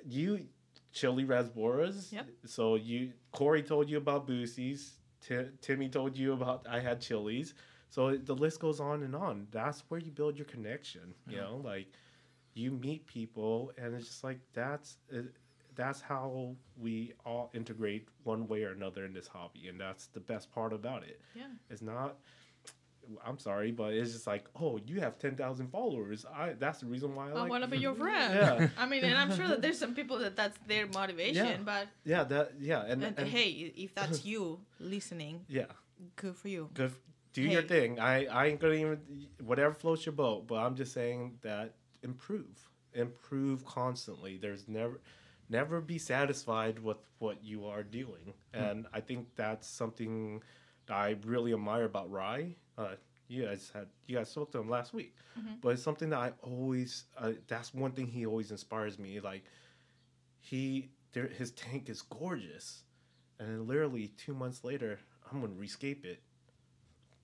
you 0.07 0.47
chili 0.93 1.25
rasboras. 1.25 2.13
Yep. 2.13 2.27
So 2.45 2.75
you 2.75 3.11
Corey 3.33 3.63
told 3.63 3.89
you 3.89 3.97
about 3.97 4.27
Boosie's. 4.27 4.93
Ti- 5.27 5.51
Timmy 5.61 5.89
told 5.89 6.17
you 6.17 6.33
about 6.33 6.65
I 6.69 6.79
had 6.79 7.01
chilies. 7.01 7.53
So 7.89 8.15
the 8.17 8.35
list 8.35 8.59
goes 8.59 8.79
on 8.79 9.03
and 9.03 9.15
on. 9.15 9.47
That's 9.51 9.83
where 9.89 9.99
you 9.99 10.11
build 10.11 10.37
your 10.37 10.45
connection. 10.45 11.13
You 11.27 11.37
Yeah. 11.37 11.43
know, 11.43 11.61
like 11.63 11.87
you 12.53 12.71
meet 12.71 13.05
people, 13.07 13.71
and 13.77 13.95
it's 13.95 14.07
just 14.07 14.23
like 14.23 14.39
that's 14.53 14.97
uh, 15.15 15.21
that's 15.75 16.01
how 16.01 16.55
we 16.77 17.13
all 17.25 17.51
integrate 17.53 18.07
one 18.23 18.47
way 18.47 18.63
or 18.63 18.71
another 18.71 19.05
in 19.05 19.13
this 19.13 19.27
hobby, 19.27 19.67
and 19.67 19.79
that's 19.79 20.07
the 20.07 20.19
best 20.21 20.51
part 20.51 20.73
about 20.73 21.03
it. 21.03 21.21
Yeah. 21.35 21.47
It's 21.69 21.81
not. 21.81 22.17
I'm 23.25 23.37
sorry, 23.39 23.71
but 23.71 23.93
it's 23.93 24.11
just 24.13 24.27
like, 24.27 24.45
oh, 24.59 24.79
you 24.85 24.99
have 25.01 25.17
ten 25.19 25.35
thousand 25.35 25.69
followers. 25.71 26.25
I 26.25 26.53
that's 26.53 26.79
the 26.79 26.85
reason 26.87 27.15
why 27.15 27.27
I 27.27 27.31
I 27.31 27.33
like. 27.41 27.49
want 27.49 27.63
to 27.63 27.69
be 27.69 27.77
your 27.77 27.95
friend. 27.95 28.33
Yeah. 28.35 28.67
I 28.77 28.85
mean, 28.85 29.03
and 29.03 29.17
I'm 29.17 29.35
sure 29.35 29.47
that 29.47 29.61
there's 29.61 29.77
some 29.79 29.93
people 29.95 30.17
that 30.19 30.35
that's 30.35 30.57
their 30.67 30.87
motivation, 30.87 31.45
Yeah. 31.45 31.57
but 31.63 31.87
Yeah, 32.03 32.23
that 32.25 32.53
yeah, 32.59 32.81
and, 32.87 33.03
and, 33.03 33.17
and 33.19 33.27
hey, 33.27 33.49
if 33.75 33.93
that's 33.95 34.25
you 34.25 34.59
listening, 34.79 35.45
yeah, 35.49 35.65
good 36.15 36.35
for 36.35 36.47
you. 36.49 36.69
good. 36.73 36.93
Do 37.33 37.41
your 37.41 37.63
thing. 37.63 37.99
I 37.99 38.25
I 38.25 38.45
ain't 38.47 38.59
gonna 38.59 38.73
even 38.75 38.99
whatever 39.43 39.73
floats 39.73 40.05
your 40.05 40.13
boat. 40.13 40.47
But 40.47 40.55
I'm 40.55 40.75
just 40.75 40.93
saying 40.93 41.39
that 41.41 41.73
improve, 42.03 42.69
improve 42.93 43.65
constantly. 43.65 44.37
There's 44.37 44.67
never 44.67 45.01
never 45.49 45.81
be 45.81 45.97
satisfied 45.97 46.79
with 46.79 46.97
what 47.19 47.43
you 47.43 47.65
are 47.65 47.83
doing, 47.83 48.33
hmm. 48.53 48.59
and 48.63 48.87
I 48.93 49.01
think 49.01 49.27
that's 49.35 49.67
something 49.67 50.41
I 50.89 51.15
really 51.25 51.53
admire 51.53 51.85
about 51.85 52.09
Rye. 52.11 52.55
Uh, 52.77 52.95
you 53.27 53.45
guys 53.45 53.71
had 53.73 53.87
you 54.07 54.17
guys 54.17 54.29
spoke 54.29 54.51
to 54.51 54.59
him 54.59 54.69
last 54.69 54.93
week, 54.93 55.15
Mhm. 55.39 55.59
but 55.61 55.69
it's 55.69 55.81
something 55.83 56.09
that 56.11 56.19
I 56.19 56.33
always. 56.43 57.05
Uh, 57.17 57.33
that's 57.47 57.73
one 57.73 57.91
thing 57.93 58.07
he 58.07 58.25
always 58.25 58.51
inspires 58.51 58.99
me. 58.99 59.19
Like 59.19 59.43
he, 60.39 60.89
there, 61.13 61.27
his 61.27 61.51
tank 61.51 61.89
is 61.89 62.01
gorgeous, 62.01 62.83
and 63.39 63.47
then 63.49 63.67
literally 63.67 64.09
two 64.09 64.33
months 64.33 64.63
later, 64.63 64.99
I'm 65.31 65.41
gonna 65.41 65.53
rescape 65.53 66.05
it 66.05 66.21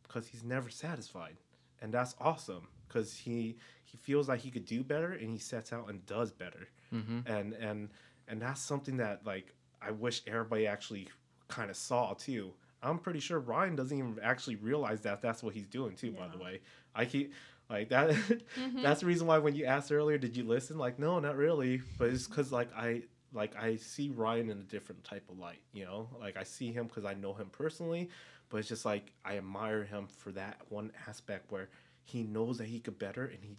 because 0.04 0.28
he's 0.28 0.44
never 0.44 0.70
satisfied, 0.70 1.38
and 1.82 1.94
that's 1.94 2.16
awesome 2.20 2.68
because 2.88 3.16
he 3.18 3.58
he 3.86 3.98
feels 3.98 4.28
like 4.30 4.40
he 4.40 4.50
could 4.52 4.66
do 4.66 4.84
better, 4.84 5.12
and 5.12 5.30
he 5.30 5.38
sets 5.38 5.72
out 5.74 5.90
and 5.90 6.06
does 6.06 6.32
better, 6.32 6.68
Mm-hmm. 6.92 7.20
and 7.28 7.54
and 7.54 7.90
and 8.28 8.42
that's 8.42 8.62
something 8.62 8.98
that 8.98 9.26
like 9.26 9.54
I 9.82 9.92
wish 9.92 10.22
everybody 10.28 10.66
actually 10.68 11.10
kind 11.48 11.70
of 11.70 11.76
saw 11.78 12.14
too. 12.14 12.54
I'm 12.84 12.98
pretty 13.00 13.20
sure 13.20 13.40
Ryan 13.40 13.76
doesn't 13.76 13.98
even 13.98 14.18
actually 14.24 14.56
realize 14.56 15.02
that 15.02 15.22
that's 15.22 15.44
what 15.44 15.54
he's 15.54 15.68
doing 15.68 15.96
too. 15.96 16.12
By 16.12 16.28
the 16.28 16.38
way, 16.38 16.62
I 16.96 17.06
keep 17.06 17.34
like 17.70 17.90
that. 17.90 18.10
Mhm. 18.10 18.82
That's 18.82 19.02
the 19.02 19.06
reason 19.06 19.28
why 19.28 19.38
when 19.38 19.56
you 19.56 19.66
asked 19.66 19.92
earlier, 19.92 20.18
did 20.18 20.36
you 20.36 20.44
listen? 20.44 20.78
Like, 20.78 21.00
no, 21.00 21.20
not 21.20 21.36
really. 21.38 21.82
But 21.98 22.10
it's 22.10 22.28
because 22.28 22.52
like 22.52 22.70
I 22.76 23.04
like 23.34 23.56
I 23.56 23.76
see 23.78 24.10
Ryan 24.10 24.50
in 24.50 24.58
a 24.60 24.64
different 24.64 25.04
type 25.04 25.30
of 25.30 25.38
light. 25.40 25.62
You 25.74 25.86
know, 25.86 26.10
like 26.20 26.38
I 26.38 26.44
see 26.44 26.72
him 26.72 26.88
because 26.88 27.06
I 27.06 27.14
know 27.14 27.34
him 27.34 27.50
personally. 27.52 28.10
But 28.50 28.58
it's 28.58 28.68
just 28.68 28.84
like 28.84 29.14
I 29.24 29.38
admire 29.38 29.84
him 29.84 30.08
for 30.08 30.32
that 30.34 30.58
one 30.70 30.92
aspect 31.08 31.52
where 31.52 31.70
he 32.04 32.24
knows 32.24 32.58
that 32.58 32.68
he 32.68 32.80
could 32.80 32.98
better 33.00 33.26
and 33.26 33.42
he 33.44 33.56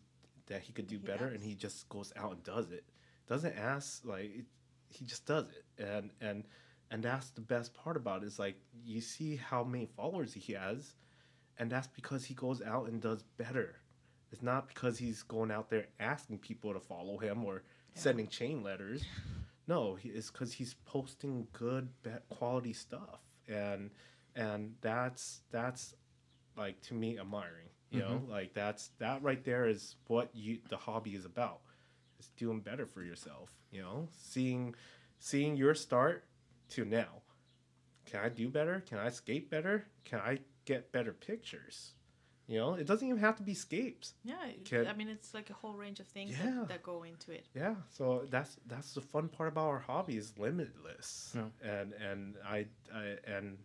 that 0.49 0.61
he 0.63 0.73
could 0.73 0.87
do 0.89 0.97
He 0.97 1.07
better 1.07 1.27
does. 1.27 1.35
and 1.37 1.43
he 1.45 1.55
just 1.55 1.89
goes 1.89 2.13
out 2.17 2.33
and 2.33 2.43
does 2.43 2.71
it. 2.73 2.85
Doesn't 3.29 3.57
ask 3.57 4.05
like 4.05 4.25
it, 4.41 4.45
he 4.91 5.05
just 5.07 5.25
does 5.25 5.47
it 5.49 5.83
and 5.83 6.11
and 6.21 6.45
and 6.93 7.03
that's 7.03 7.31
the 7.31 7.41
best 7.41 7.73
part 7.75 7.97
about 7.97 8.23
it 8.23 8.27
is 8.27 8.39
like 8.39 8.57
you 8.85 9.01
see 9.01 9.35
how 9.37 9.65
many 9.65 9.87
followers 9.97 10.35
he 10.35 10.53
has 10.53 10.95
and 11.59 11.71
that's 11.71 11.89
because 11.89 12.25
he 12.27 12.35
goes 12.35 12.63
out 12.63 12.89
and 12.89 13.01
does 13.01 13.23
better. 13.37 13.77
It's 14.31 14.43
not 14.43 14.69
because 14.69 14.99
he's 14.99 15.23
going 15.23 15.51
out 15.51 15.69
there 15.71 15.87
asking 16.01 16.39
people 16.39 16.73
to 16.73 16.81
follow 16.81 17.19
him 17.19 17.45
or 17.45 17.63
Yeah. 17.95 18.01
sending 18.03 18.29
chain 18.29 18.63
letters. 18.63 19.03
No 19.69 19.97
it's 20.03 20.29
because 20.29 20.53
he's 20.53 20.75
posting 20.87 21.47
good 21.53 21.89
quality 22.29 22.73
stuff. 22.73 23.21
And 23.49 23.91
and 24.35 24.75
that's 24.81 25.43
that's 25.53 25.95
like 26.57 26.81
to 26.83 26.95
me 26.95 27.17
admiring 27.19 27.69
you 27.91 28.01
know? 28.01 28.21
Mm-hmm. 28.23 28.31
Like 28.31 28.55
that's 28.55 28.91
that 28.99 29.23
right 29.23 29.43
there 29.45 29.67
is 29.69 29.95
what 30.09 30.31
you 30.35 30.59
the 30.69 30.77
hobby 30.77 31.15
is 31.15 31.25
about. 31.25 31.61
It's 32.19 32.29
doing 32.31 32.61
better 32.61 32.87
for 32.87 33.03
yourself 33.03 33.51
you 33.71 33.83
know? 33.83 34.09
Seeing 34.11 34.75
seeing 35.21 35.57
your 35.57 35.75
start 35.75 36.25
to 36.73 36.85
now. 36.85 37.23
Can 38.07 38.21
i 38.25 38.29
do 38.29 38.49
better? 38.49 38.83
Can 38.89 38.99
i 38.99 39.09
scape 39.11 39.51
better? 39.51 39.87
Can 40.05 40.19
i 40.21 40.39
get 40.65 40.93
better 40.93 41.13
pictures? 41.13 41.93
You 42.49 42.59
know 42.59 42.75
it 42.75 42.87
doesn't 42.87 43.07
even 43.07 43.21
have 43.21 43.37
to 43.37 43.43
be 43.43 43.55
scapes 43.55 44.15
Yeah, 44.25 44.35
Can- 44.65 44.87
I 44.89 44.93
mean, 44.95 45.09
it's 45.09 45.33
like 45.33 45.49
a 45.51 45.53
whole 45.55 45.75
range 45.75 46.01
of 46.01 46.07
things 46.09 46.33
Yeah. 46.33 46.51
that, 46.61 46.69
that 46.69 46.83
go 46.83 47.05
into 47.05 47.31
it. 47.33 47.47
yeah 47.55 47.75
so 47.91 48.27
that's 48.31 48.57
that's 48.67 48.93
the 48.95 49.01
fun 49.01 49.29
part 49.29 49.49
about 49.49 49.69
our 49.69 49.79
hobby 49.79 50.17
is 50.17 50.35
limitless. 50.39 51.35
Yeah. 51.37 51.71
and 51.79 51.93
and 51.93 52.35
I, 52.45 52.67
I 52.95 53.17
and 53.27 53.57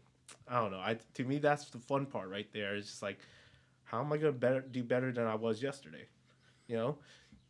i 0.48 0.60
don't 0.62 0.72
know 0.72 0.80
i 0.80 0.98
to 1.16 1.24
me 1.24 1.40
that's 1.40 1.66
the 1.70 1.80
fun 1.80 2.06
part 2.06 2.30
right 2.30 2.48
there. 2.54 2.76
It's 2.76 2.88
just 2.88 3.02
like 3.02 3.20
how 3.84 4.00
am 4.02 4.14
i 4.14 4.18
gonna 4.18 4.32
better 4.32 4.62
do 4.62 4.84
better 4.84 5.12
than 5.12 5.26
i 5.26 5.36
was 5.36 5.62
yesterday? 5.62 6.06
You 6.68 6.78
know 6.78 6.98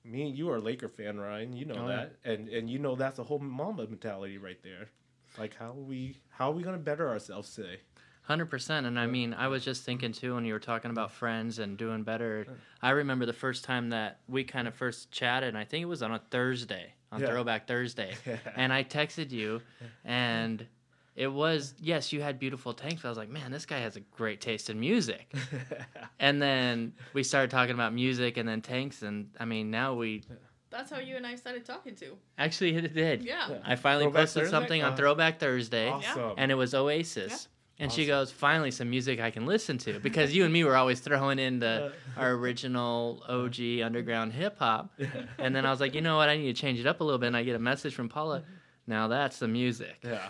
me 0.05 0.27
and 0.29 0.37
you 0.37 0.49
are 0.49 0.55
a 0.57 0.61
laker 0.61 0.87
fan 0.87 1.19
ryan 1.19 1.51
you 1.53 1.65
know 1.65 1.75
Oh, 1.77 1.89
yeah. 1.89 1.95
that. 1.97 2.15
And 2.23 2.47
and 2.47 2.69
you 2.69 2.79
know 2.79 2.95
that's 2.95 3.19
a 3.19 3.23
whole 3.23 3.39
mamba 3.39 3.85
mentality 3.87 4.37
right 4.37 4.61
there 4.63 4.89
like 5.37 5.55
how 5.57 5.69
are 5.69 5.73
we 5.73 6.17
how 6.29 6.49
are 6.49 6.53
we 6.53 6.63
gonna 6.63 6.77
better 6.77 7.07
ourselves 7.09 7.53
today 7.53 7.79
Hundred 8.23 8.47
percent, 8.49 8.85
and 8.85 8.99
I 8.99 9.05
mean, 9.07 9.33
I 9.33 9.47
was 9.47 9.63
just 9.63 9.83
thinking 9.83 10.11
too 10.11 10.35
when 10.35 10.43
you 10.43 10.51
were 10.51 10.59
talking 10.59 10.91
about 10.91 11.13
friends 11.13 11.59
and 11.59 11.77
doing 11.77 12.03
better. 12.03 12.45
I 12.81 12.89
remember 12.89 13.25
the 13.25 13.31
first 13.31 13.63
time 13.63 13.91
that 13.91 14.19
we 14.27 14.43
kind 14.43 14.67
of 14.67 14.75
first 14.75 15.11
chatted, 15.13 15.47
and 15.47 15.57
I 15.57 15.63
think 15.63 15.83
it 15.83 15.85
was 15.85 16.03
on 16.03 16.11
a 16.13 16.19
Thursday, 16.29 16.91
on 17.09 17.21
Yeah. 17.21 17.27
Throwback 17.27 17.67
Thursday, 17.69 18.15
and 18.57 18.73
I 18.73 18.83
texted 18.83 19.31
you, 19.31 19.61
and 20.03 20.67
it 21.15 21.31
was 21.31 21.73
yes, 21.79 22.11
you 22.11 22.21
had 22.21 22.37
beautiful 22.37 22.73
tanks. 22.73 23.05
I 23.05 23.07
was 23.09 23.17
like, 23.17 23.29
man, 23.29 23.49
this 23.49 23.65
guy 23.65 23.77
has 23.79 23.95
a 23.95 24.01
great 24.01 24.41
taste 24.41 24.69
in 24.69 24.77
music. 24.77 25.33
And 26.19 26.41
then 26.41 26.91
we 27.13 27.23
started 27.23 27.49
talking 27.49 27.75
about 27.75 27.93
music 27.93 28.35
and 28.35 28.49
then 28.49 28.61
tanks, 28.61 29.03
and 29.03 29.29
I 29.39 29.45
mean, 29.45 29.71
now 29.71 29.93
we 29.93 30.23
That's 30.69 30.91
how 30.91 30.99
you 30.99 31.15
and 31.15 31.25
I 31.25 31.35
started 31.35 31.65
talking 31.65 31.95
too. 31.95 32.17
Actually, 32.37 32.75
it 32.75 32.93
did. 32.93 33.23
Yeah. 33.23 33.49
Yeah. 33.49 33.57
I 33.65 33.75
finally 33.75 34.05
Throwback 34.05 34.21
posted 34.23 34.43
Thursday? 34.43 34.51
something 34.57 34.83
on 34.83 34.93
Uh, 34.93 34.95
Throwback 34.97 35.39
Thursday, 35.39 35.89
Awesome. 35.89 36.33
and 36.37 36.51
it 36.51 36.55
was 36.55 36.73
Oasis. 36.73 37.47
And 37.79 37.91
she 37.91 38.07
goes, 38.07 38.31
finally, 38.31 38.71
some 38.71 38.89
music 38.89 39.19
I 39.19 39.29
can 39.29 39.45
listen 39.45 39.77
to. 39.79 39.99
Because 39.99 40.33
you 40.35 40.43
and 40.45 40.51
me 40.51 40.63
were 40.63 40.75
always 40.75 40.99
throwing 40.99 41.37
in 41.37 41.59
the 41.59 41.93
our 42.17 42.31
original 42.31 43.23
OG 43.29 43.59
underground 43.83 44.33
hip 44.33 44.57
hop. 44.57 44.91
And 45.37 45.55
then 45.55 45.63
I 45.63 45.69
was 45.69 45.79
like, 45.79 45.93
you 45.93 46.01
know 46.01 46.17
what? 46.17 46.27
I 46.27 46.37
need 46.37 46.55
to 46.55 46.59
change 46.59 46.79
it 46.79 46.87
up 46.87 47.01
a 47.01 47.03
little 47.03 47.19
bit. 47.19 47.27
And 47.27 47.37
I 47.37 47.43
get 47.43 47.55
a 47.55 47.59
message 47.59 47.93
from 47.93 48.09
Paula. 48.09 48.43
Now 48.87 49.07
that's 49.07 49.37
the 49.37 49.47
music. 49.47 49.97
Yeah, 50.03 50.29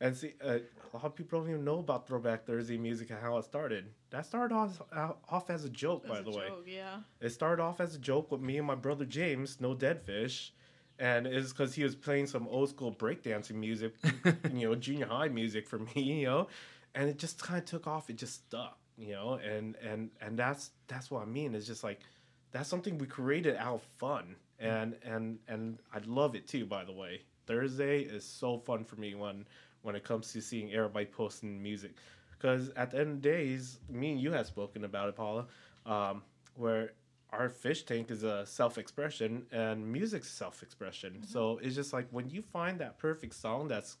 and 0.00 0.16
see, 0.16 0.34
uh, 0.42 0.58
a 0.94 0.94
lot 0.94 1.04
of 1.04 1.14
people 1.16 1.40
don't 1.40 1.50
even 1.50 1.64
know 1.64 1.80
about 1.80 2.06
Throwback 2.08 2.46
Thursday 2.46 2.78
music 2.78 3.10
and 3.10 3.18
how 3.20 3.36
it 3.36 3.44
started. 3.44 3.86
That 4.16 4.24
started 4.24 4.54
off, 4.54 4.80
uh, 4.92 5.12
off 5.28 5.50
as 5.50 5.66
a 5.66 5.68
joke, 5.68 6.08
by 6.08 6.14
That's 6.14 6.24
the 6.24 6.32
a 6.32 6.36
way. 6.38 6.48
yeah. 6.66 7.00
It 7.20 7.28
started 7.28 7.62
off 7.62 7.82
as 7.82 7.94
a 7.94 7.98
joke 7.98 8.32
with 8.32 8.40
me 8.40 8.56
and 8.56 8.66
my 8.66 8.74
brother 8.74 9.04
James, 9.04 9.60
no 9.60 9.74
dead 9.74 10.00
fish, 10.00 10.54
and 10.98 11.26
it's 11.26 11.52
because 11.52 11.74
he 11.74 11.84
was 11.84 11.94
playing 11.94 12.26
some 12.26 12.48
old 12.48 12.70
school 12.70 12.90
breakdancing 12.90 13.56
music, 13.56 13.92
you 14.54 14.68
know, 14.68 14.74
junior 14.74 15.04
high 15.04 15.28
music 15.28 15.68
for 15.68 15.80
me, 15.80 16.00
you 16.00 16.24
know, 16.24 16.48
and 16.94 17.10
it 17.10 17.18
just 17.18 17.42
kind 17.42 17.58
of 17.58 17.66
took 17.66 17.86
off. 17.86 18.08
It 18.08 18.16
just 18.16 18.46
stuck, 18.46 18.78
you 18.96 19.12
know, 19.12 19.34
and 19.34 19.76
and 19.86 20.08
and 20.22 20.38
that's 20.38 20.70
that's 20.88 21.10
what 21.10 21.20
I 21.20 21.26
mean. 21.26 21.54
It's 21.54 21.66
just 21.66 21.84
like 21.84 22.00
that's 22.52 22.70
something 22.70 22.96
we 22.96 23.06
created 23.06 23.56
out 23.56 23.74
of 23.74 23.82
fun, 23.98 24.34
and 24.58 24.96
and 25.04 25.38
and 25.46 25.78
I 25.92 25.98
love 26.06 26.34
it 26.34 26.48
too. 26.48 26.64
By 26.64 26.84
the 26.84 26.92
way, 26.92 27.20
Thursday 27.46 28.00
is 28.00 28.24
so 28.24 28.56
fun 28.56 28.82
for 28.82 28.96
me 28.96 29.14
when 29.14 29.44
when 29.82 29.94
it 29.94 30.04
comes 30.04 30.32
to 30.32 30.40
seeing 30.40 30.72
everybody 30.72 31.04
posting 31.04 31.62
music, 31.62 31.92
because 32.38 32.70
at 32.76 32.90
the 32.90 32.98
end 33.00 33.08
of 33.16 33.22
the 33.22 33.28
days, 33.28 33.78
me 33.88 34.12
and 34.12 34.20
you 34.20 34.32
have 34.32 34.46
spoken 34.46 34.84
about 34.84 35.08
it, 35.08 35.16
Paula, 35.16 35.46
um, 35.84 36.22
where 36.54 36.92
our 37.30 37.48
fish 37.48 37.84
tank 37.84 38.10
is 38.10 38.22
a 38.22 38.46
self-expression 38.46 39.46
and 39.52 39.92
music's 39.92 40.30
self-expression. 40.30 41.22
So 41.26 41.58
it's 41.62 41.74
just 41.74 41.92
like 41.92 42.06
when 42.10 42.28
you 42.30 42.40
find 42.42 42.78
that 42.80 42.98
perfect 42.98 43.34
song 43.34 43.68
that's 43.68 43.96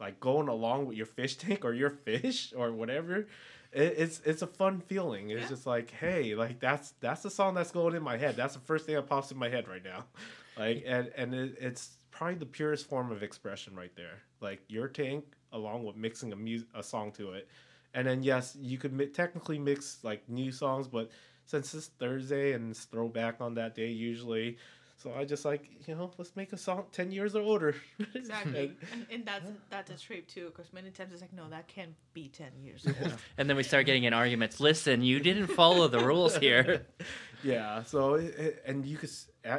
like 0.00 0.18
going 0.20 0.48
along 0.48 0.86
with 0.86 0.96
your 0.96 1.06
fish 1.06 1.36
tank 1.44 1.64
or 1.64 1.72
your 1.72 1.90
fish 1.90 2.52
or 2.56 2.72
whatever 2.72 3.26
it, 3.72 3.94
it's 3.96 4.20
it's 4.24 4.42
a 4.42 4.46
fun 4.46 4.80
feeling. 4.80 5.30
It's 5.30 5.42
Yeah. 5.42 5.48
just 5.48 5.66
like 5.66 5.90
hey 5.92 6.34
like 6.34 6.58
that's 6.60 6.92
that's 7.00 7.22
the 7.22 7.30
song 7.30 7.54
that's 7.54 7.70
going 7.70 7.94
in 7.94 8.02
my 8.02 8.16
head. 8.16 8.36
That's 8.36 8.54
the 8.54 8.60
first 8.60 8.86
thing 8.86 8.96
that 8.96 9.06
pops 9.06 9.30
in 9.30 9.38
my 9.38 9.48
head 9.48 9.68
right 9.68 9.84
now. 9.84 10.04
Like 10.58 10.82
and 10.86 11.10
and 11.16 11.34
it, 11.34 11.56
it's 11.58 11.96
probably 12.10 12.34
the 12.34 12.44
purest 12.44 12.86
form 12.86 13.10
of 13.10 13.22
expression 13.22 13.74
right 13.74 13.94
there. 13.96 14.20
Like 14.42 14.60
your 14.68 14.86
tank 14.86 15.24
along 15.52 15.84
with 15.84 15.96
mixing 15.96 16.32
a 16.32 16.36
mu- 16.36 16.64
a 16.74 16.82
song 16.82 17.12
to 17.12 17.32
it 17.32 17.48
and 17.94 18.06
then 18.06 18.22
yes 18.22 18.56
you 18.60 18.78
could 18.78 18.92
mi- 18.92 19.06
technically 19.06 19.58
mix 19.58 19.98
like 20.02 20.26
new 20.28 20.50
songs 20.52 20.88
but 20.88 21.10
since 21.46 21.74
it's 21.74 21.86
thursday 21.98 22.52
and 22.52 22.70
it's 22.70 22.84
throwback 22.84 23.40
on 23.40 23.54
that 23.54 23.74
day 23.74 23.88
usually 23.88 24.56
so 24.96 25.12
i 25.18 25.24
just 25.24 25.44
like 25.44 25.68
you 25.86 25.94
know 25.94 26.10
let's 26.16 26.34
make 26.36 26.52
a 26.52 26.56
song 26.56 26.84
10 26.92 27.10
years 27.10 27.34
or 27.34 27.42
older 27.42 27.74
Exactly. 28.14 28.72
and, 28.92 29.06
and 29.10 29.26
that's 29.26 29.50
that's 29.68 29.90
a 29.90 29.98
trip 30.06 30.26
too, 30.28 30.46
because 30.46 30.72
many 30.72 30.90
times 30.90 31.12
it's 31.12 31.20
like, 31.22 31.32
no, 31.32 31.48
that 31.50 31.66
can't 31.66 31.94
be 32.14 32.28
ten 32.28 32.50
years 32.62 32.86
old. 32.86 33.12
And 33.38 33.48
then 33.48 33.56
we 33.56 33.62
start 33.62 33.86
getting 33.86 34.04
in 34.04 34.12
arguments. 34.12 34.60
Listen, 34.60 35.02
you 35.02 35.18
didn't 35.20 35.46
follow 35.48 35.88
the 35.88 35.98
rules 36.00 36.36
here. 36.36 36.86
yeah 37.44 37.82
so 37.82 38.14
it, 38.14 38.34
it- 38.38 38.62
and 38.66 38.86
you 38.86 38.96
could 38.96 39.10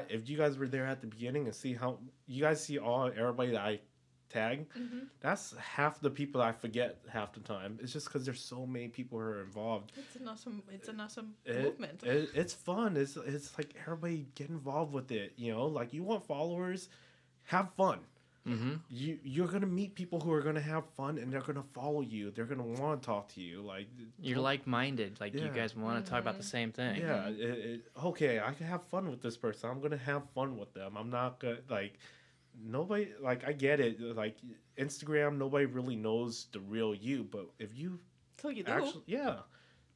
if 0.10 0.30
you 0.30 0.38
guys 0.38 0.58
were 0.58 0.68
there 0.68 0.86
at 0.86 1.02
the 1.02 1.08
beginning 1.08 1.46
and 1.46 1.54
see 1.56 1.74
how 1.74 1.98
you 2.28 2.42
guys 2.42 2.64
see 2.64 2.78
all 2.80 3.08
everybody 3.08 3.52
that 3.52 3.62
i 3.62 3.80
tag 4.34 4.58
Mhm. 4.78 5.02
that's 5.22 5.56
half 5.78 6.00
the 6.02 6.10
people 6.20 6.42
i 6.42 6.52
forget 6.52 6.92
half 7.18 7.30
the 7.34 7.40
time 7.56 7.78
it's 7.82 7.94
just 7.94 8.08
because 8.08 8.24
there's 8.26 8.42
so 8.56 8.66
many 8.66 8.88
people 8.88 9.18
who 9.20 9.26
are 9.26 9.42
involved 9.42 9.92
It's 9.98 10.16
an 10.16 10.28
awesome, 10.28 10.64
it's 10.78 10.90
an 10.94 11.00
awesome 11.00 11.30
it, 11.46 11.62
movement. 11.64 12.04
it- 12.04 12.30
it's 12.42 12.54
fun 12.54 12.98
it's 12.98 13.16
it's 13.34 13.50
like 13.58 13.72
everybody 13.84 14.28
get 14.36 14.50
involved 14.50 14.92
with 14.94 15.12
it 15.12 15.34
you 15.38 15.52
know 15.54 15.66
like 15.80 15.94
you 15.94 16.04
want 16.04 16.26
followers 16.26 16.90
have 17.56 17.68
fun 17.84 18.00
hmm 18.46 18.74
you 18.90 19.12
you're 19.24 19.48
gonna 19.48 19.66
meet 19.82 19.92
people 19.96 20.20
who 20.20 20.32
are 20.38 20.42
gonna 20.42 20.60
have 20.74 20.86
fun 21.00 21.18
and 21.18 21.32
they're 21.32 21.48
gonna 21.50 21.64
follow 21.74 22.02
you 22.02 22.30
they're 22.32 22.50
gonna 22.54 22.72
want 22.82 23.02
to 23.02 23.06
talk 23.06 23.30
to 23.36 23.40
you 23.42 23.62
like 23.62 23.88
You're 24.20 24.40
like 24.52 24.68
minded. 24.68 25.12
Like 25.22 25.34
you 25.34 25.48
guys 25.60 25.72
want 25.78 25.96
to 26.04 26.10
talk 26.12 26.20
about 26.26 26.38
the 26.38 26.50
same 26.58 26.72
thing. 26.80 27.00
Yeah, 27.00 27.30
it, 27.30 27.40
it, 27.72 27.82
okay, 28.12 28.34
I 28.42 28.52
can 28.58 28.68
have 28.68 28.84
fun 28.94 29.10
with 29.10 29.22
this 29.22 29.38
person. 29.38 29.70
I'm 29.70 29.80
gonna 29.82 30.04
have 30.12 30.24
fun 30.38 30.58
with 30.58 30.74
them. 30.74 30.98
I'm 30.98 31.10
not 31.20 31.40
gonna 31.40 31.60
like 31.70 31.94
nobody 32.62 33.10
like 33.22 33.48
I 33.48 33.54
get 33.54 33.80
it. 33.80 34.00
Like 34.02 34.38
Instagram, 34.78 35.38
nobody 35.38 35.66
really 35.66 35.96
knows 35.96 36.48
the 36.52 36.60
real 36.60 36.94
you. 36.94 37.24
But 37.24 37.48
if 37.60 37.78
you 37.78 38.00
so 38.42 38.50
you 38.50 38.64
do. 38.64 38.72
actually, 38.72 39.04
yeah, 39.06 39.38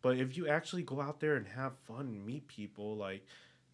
but 0.02 0.18
if 0.18 0.38
you 0.38 0.48
actually 0.48 0.84
go 0.84 1.02
out 1.02 1.20
there 1.20 1.36
and 1.36 1.48
have 1.48 1.78
fun, 1.80 2.02
and 2.02 2.26
meet 2.26 2.48
people, 2.48 2.96
like 2.96 3.26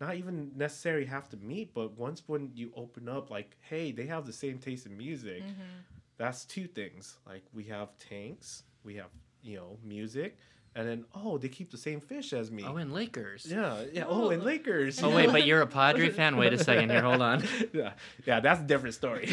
not 0.02 0.16
even 0.16 0.52
necessarily 0.56 1.06
have 1.06 1.30
to 1.30 1.38
meet, 1.38 1.74
but 1.74 1.98
once 1.98 2.24
when 2.28 2.52
you 2.56 2.72
open 2.76 3.08
up, 3.08 3.30
like, 3.30 3.56
hey, 3.62 3.92
they 3.92 4.06
have 4.06 4.26
the 4.26 4.34
same 4.34 4.58
taste 4.58 4.86
in 4.86 4.98
music. 4.98 5.44
Mhm. 5.44 5.84
That's 6.18 6.46
two 6.46 6.68
things. 6.68 7.18
Like 7.26 7.44
we 7.54 7.64
have 7.66 7.98
tanks, 7.98 8.64
we 8.84 8.96
have 8.96 9.10
you 9.42 9.58
know 9.58 9.78
music, 9.84 10.38
and 10.76 10.88
then 10.88 11.06
oh, 11.14 11.38
they 11.38 11.50
keep 11.50 11.72
the 11.72 11.78
same 11.78 12.00
fish 12.00 12.34
as 12.34 12.52
me. 12.52 12.64
Oh, 12.66 12.78
and 12.78 12.94
Lakers. 12.94 13.46
Yeah, 13.50 13.84
yeah. 13.92 14.06
Oh, 14.08 14.30
and. 14.30 14.44
Lakers. 14.44 15.02
Oh 15.02 15.10
wait, 15.16 15.32
but 15.32 15.46
you're 15.46 15.62
a 15.62 15.68
Padre 15.80 16.10
fan. 16.10 16.38
Wait 16.38 16.54
a 16.54 16.58
second 16.58 16.90
here. 16.90 17.02
Hold 17.02 17.22
on. 17.22 17.44
yeah, 17.74 17.94
yeah. 18.26 18.40
That's 18.40 18.62
a 18.62 18.64
different 18.64 18.96
story. 18.96 19.30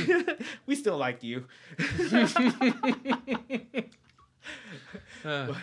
we 0.66 0.74
still 0.76 0.96
like 0.96 1.22
you, 1.22 1.46
Uh, 5.24 5.46
but, 5.46 5.56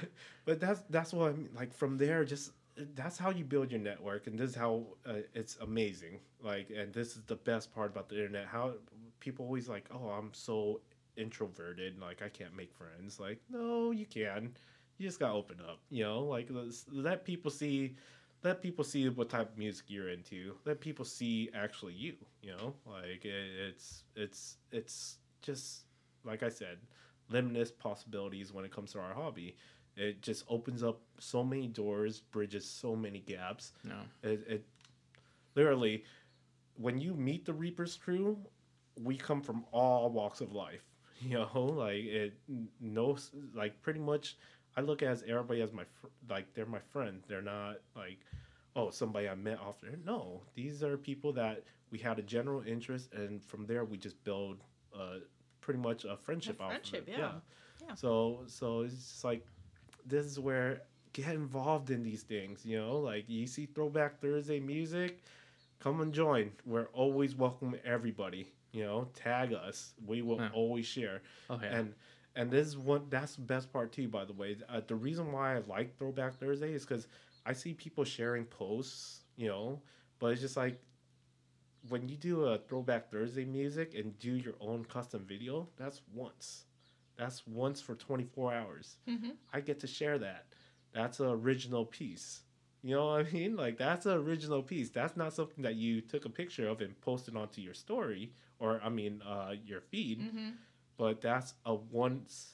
but 0.46 0.60
that's 0.60 0.82
that's 0.90 1.14
what 1.14 1.30
I 1.30 1.34
mean. 1.34 1.50
Like 1.56 1.74
from 1.74 1.98
there, 1.98 2.24
just 2.24 2.52
that's 2.96 3.18
how 3.18 3.32
you 3.32 3.44
build 3.44 3.72
your 3.72 3.80
network, 3.80 4.28
and 4.28 4.38
this 4.38 4.52
is 4.52 4.56
how 4.56 4.84
uh, 5.06 5.14
it's 5.34 5.58
amazing. 5.62 6.20
Like, 6.44 6.70
and 6.70 6.94
this 6.94 7.16
is 7.16 7.24
the 7.24 7.36
best 7.36 7.74
part 7.74 7.92
about 7.92 8.10
the 8.10 8.18
internet. 8.18 8.46
How 8.46 8.74
people 9.20 9.46
always 9.46 9.68
like, 9.68 9.86
oh, 9.92 10.10
I'm 10.10 10.30
so 10.34 10.82
introverted, 11.16 12.00
like 12.00 12.22
I 12.22 12.30
can't 12.30 12.56
make 12.56 12.72
friends. 12.74 13.20
Like, 13.20 13.40
no, 13.50 13.92
you 13.92 14.06
can. 14.06 14.54
You 14.98 15.08
just 15.08 15.20
gotta 15.20 15.34
open 15.34 15.58
up. 15.68 15.80
You 15.90 16.04
know, 16.04 16.20
like 16.24 16.48
let's- 16.50 16.86
people 17.24 17.52
see. 17.52 17.96
Let 18.44 18.62
people 18.62 18.84
see 18.84 19.10
what 19.10 19.30
type 19.30 19.52
of 19.52 19.58
music 19.58 19.86
you're 19.90 20.10
into. 20.10 20.56
Let 20.66 20.80
people 20.80 21.04
see 21.06 21.50
actually 21.54 21.94
you. 21.94 22.16
You 22.42 22.52
know, 22.52 22.74
like 22.86 23.26
it, 23.26 23.50
it's 23.70 24.04
it's 24.16 24.58
it's 24.72 25.18
just 25.42 25.86
like 26.24 26.44
I 26.44 26.50
said, 26.50 26.78
limitless 27.30 27.72
possibilities 27.72 28.54
when 28.54 28.66
it 28.66 28.72
comes 28.72 28.92
to 28.94 29.00
our 29.00 29.14
hobby. 29.14 29.56
It 29.96 30.22
just 30.22 30.44
opens 30.48 30.84
up 30.84 31.02
so 31.20 31.44
many 31.44 31.68
doors, 31.68 32.20
bridges 32.22 32.66
so 32.70 32.96
many 32.96 33.20
gaps. 33.20 33.74
no. 33.84 33.96
It, 34.22 34.46
it 34.48 34.66
literally, 35.56 36.04
when 36.78 37.00
you 37.00 37.14
meet 37.14 37.46
the 37.46 37.54
Reapers 37.54 37.98
crew, 37.98 38.38
we 39.02 39.18
come 39.18 39.42
from 39.42 39.66
all 39.72 40.10
walks 40.12 40.42
of 40.42 40.54
life. 40.54 40.82
You 41.20 41.40
know, 41.40 41.64
like 41.66 41.96
it, 42.06 42.34
no, 42.80 43.18
like 43.56 43.82
pretty 43.82 44.00
much. 44.00 44.38
I 44.78 44.82
look 44.82 45.02
at 45.02 45.24
everybody 45.28 45.62
as 45.62 45.74
my 45.74 45.84
fr- 46.00 46.08
like 46.30 46.54
they're 46.54 46.66
my 46.68 46.80
friend. 46.80 47.24
They're 47.28 47.42
not 47.42 47.78
like, 47.96 48.20
oh, 48.76 48.92
somebody 48.92 49.28
I 49.28 49.36
met 49.36 49.60
off 49.60 49.82
there. 49.82 49.96
No, 50.06 50.42
these 50.54 50.84
are 50.84 50.98
people 50.98 51.34
that 51.34 51.64
we 51.92 51.98
had 51.98 52.20
a 52.20 52.22
general 52.22 52.64
interest, 52.66 53.12
and 53.14 53.44
from 53.44 53.66
there 53.66 53.84
we 53.86 53.98
just 53.98 54.24
build 54.24 54.58
uh, 54.96 55.20
pretty 55.62 55.80
much 55.80 56.06
a 56.06 56.16
friendship. 56.16 56.62
off 56.62 56.68
of 56.74 56.82
friendship, 56.82 57.08
it. 57.10 57.16
yeah. 57.18 57.32
Yeah. 57.88 57.96
So 57.96 58.44
so 58.48 58.82
it's 58.82 58.94
just 58.96 59.24
like 59.24 59.46
this 60.06 60.26
is 60.26 60.40
where 60.40 60.82
get 61.14 61.34
involved 61.34 61.90
in 61.90 62.04
these 62.04 62.24
things. 62.24 62.66
You 62.66 62.80
know, 62.80 62.98
like 63.00 63.26
you 63.28 63.48
see 63.48 63.66
Throwback 63.66 64.22
Thursday 64.22 64.60
music, 64.60 65.24
come 65.80 66.02
and 66.02 66.14
join. 66.14 66.52
We're 66.66 66.88
always 66.94 67.36
welcome 67.36 67.76
everybody. 67.84 68.48
You 68.74 68.84
know, 68.84 69.08
tag 69.16 69.54
us. 69.54 69.94
We 70.06 70.22
will 70.22 70.38
Yeah. 70.38 70.50
always 70.54 70.86
share. 70.86 71.22
Oh 71.50 71.60
yeah. 71.62 71.78
And 71.78 71.94
and 72.38 72.50
this 72.50 72.68
is 72.68 72.78
one 72.78 73.08
that's 73.10 73.36
the 73.36 73.42
best 73.42 73.74
part 73.74 73.92
too. 73.92 74.08
By 74.08 74.24
the 74.26 74.34
way, 74.34 74.56
uh, 74.70 74.82
the 74.88 74.96
reason 74.96 75.32
why 75.34 75.56
I 75.58 75.60
like 75.68 75.98
Throwback 75.98 76.36
Thursday 76.40 76.74
is 76.74 76.86
because 76.86 77.08
I 77.46 77.52
see 77.54 77.74
people 77.74 78.06
sharing 78.06 78.46
posts. 78.46 79.24
You 79.36 79.50
know, 79.50 79.82
but 80.20 80.28
it's 80.32 80.42
just 80.42 80.56
like 80.58 80.80
when 81.90 82.08
you 82.10 82.18
do 82.18 82.46
a 82.46 82.58
Throwback 82.58 83.10
Thursday 83.12 83.46
music 83.46 83.94
and 83.96 84.18
do 84.20 84.32
your 84.32 84.56
own 84.60 84.86
custom 84.86 85.26
video. 85.26 85.70
That's 85.78 86.02
once. 86.14 86.66
That's 87.18 87.46
once 87.48 87.82
for 87.82 87.96
24 87.96 88.54
hours. 88.54 88.98
Mhm. 89.08 89.38
I 89.54 89.62
get 89.62 89.80
to 89.82 89.88
share 89.88 90.18
that. 90.20 90.46
That's 90.94 91.20
an 91.20 91.28
original 91.28 91.86
piece. 91.86 92.44
You 92.84 92.96
know 92.96 93.08
what 93.08 93.28
I 93.28 93.32
mean? 93.32 93.56
Like 93.56 93.78
that's 93.78 94.06
an 94.06 94.14
original 94.18 94.62
piece. 94.64 94.90
That's 94.90 95.16
not 95.18 95.34
something 95.34 95.64
that 95.64 95.76
you 95.76 96.02
took 96.02 96.26
a 96.26 96.30
picture 96.30 96.68
of 96.68 96.82
and 96.82 97.00
posted 97.02 97.36
onto 97.36 97.62
your 97.62 97.74
story 97.74 98.34
or 98.60 98.82
I 98.84 98.90
mean 98.90 99.22
uh, 99.24 99.56
your 99.66 99.82
feed. 99.82 100.20
Mhm. 100.22 100.54
But 100.98 101.22
that's 101.22 101.54
a 101.66 101.76
once, 101.76 102.54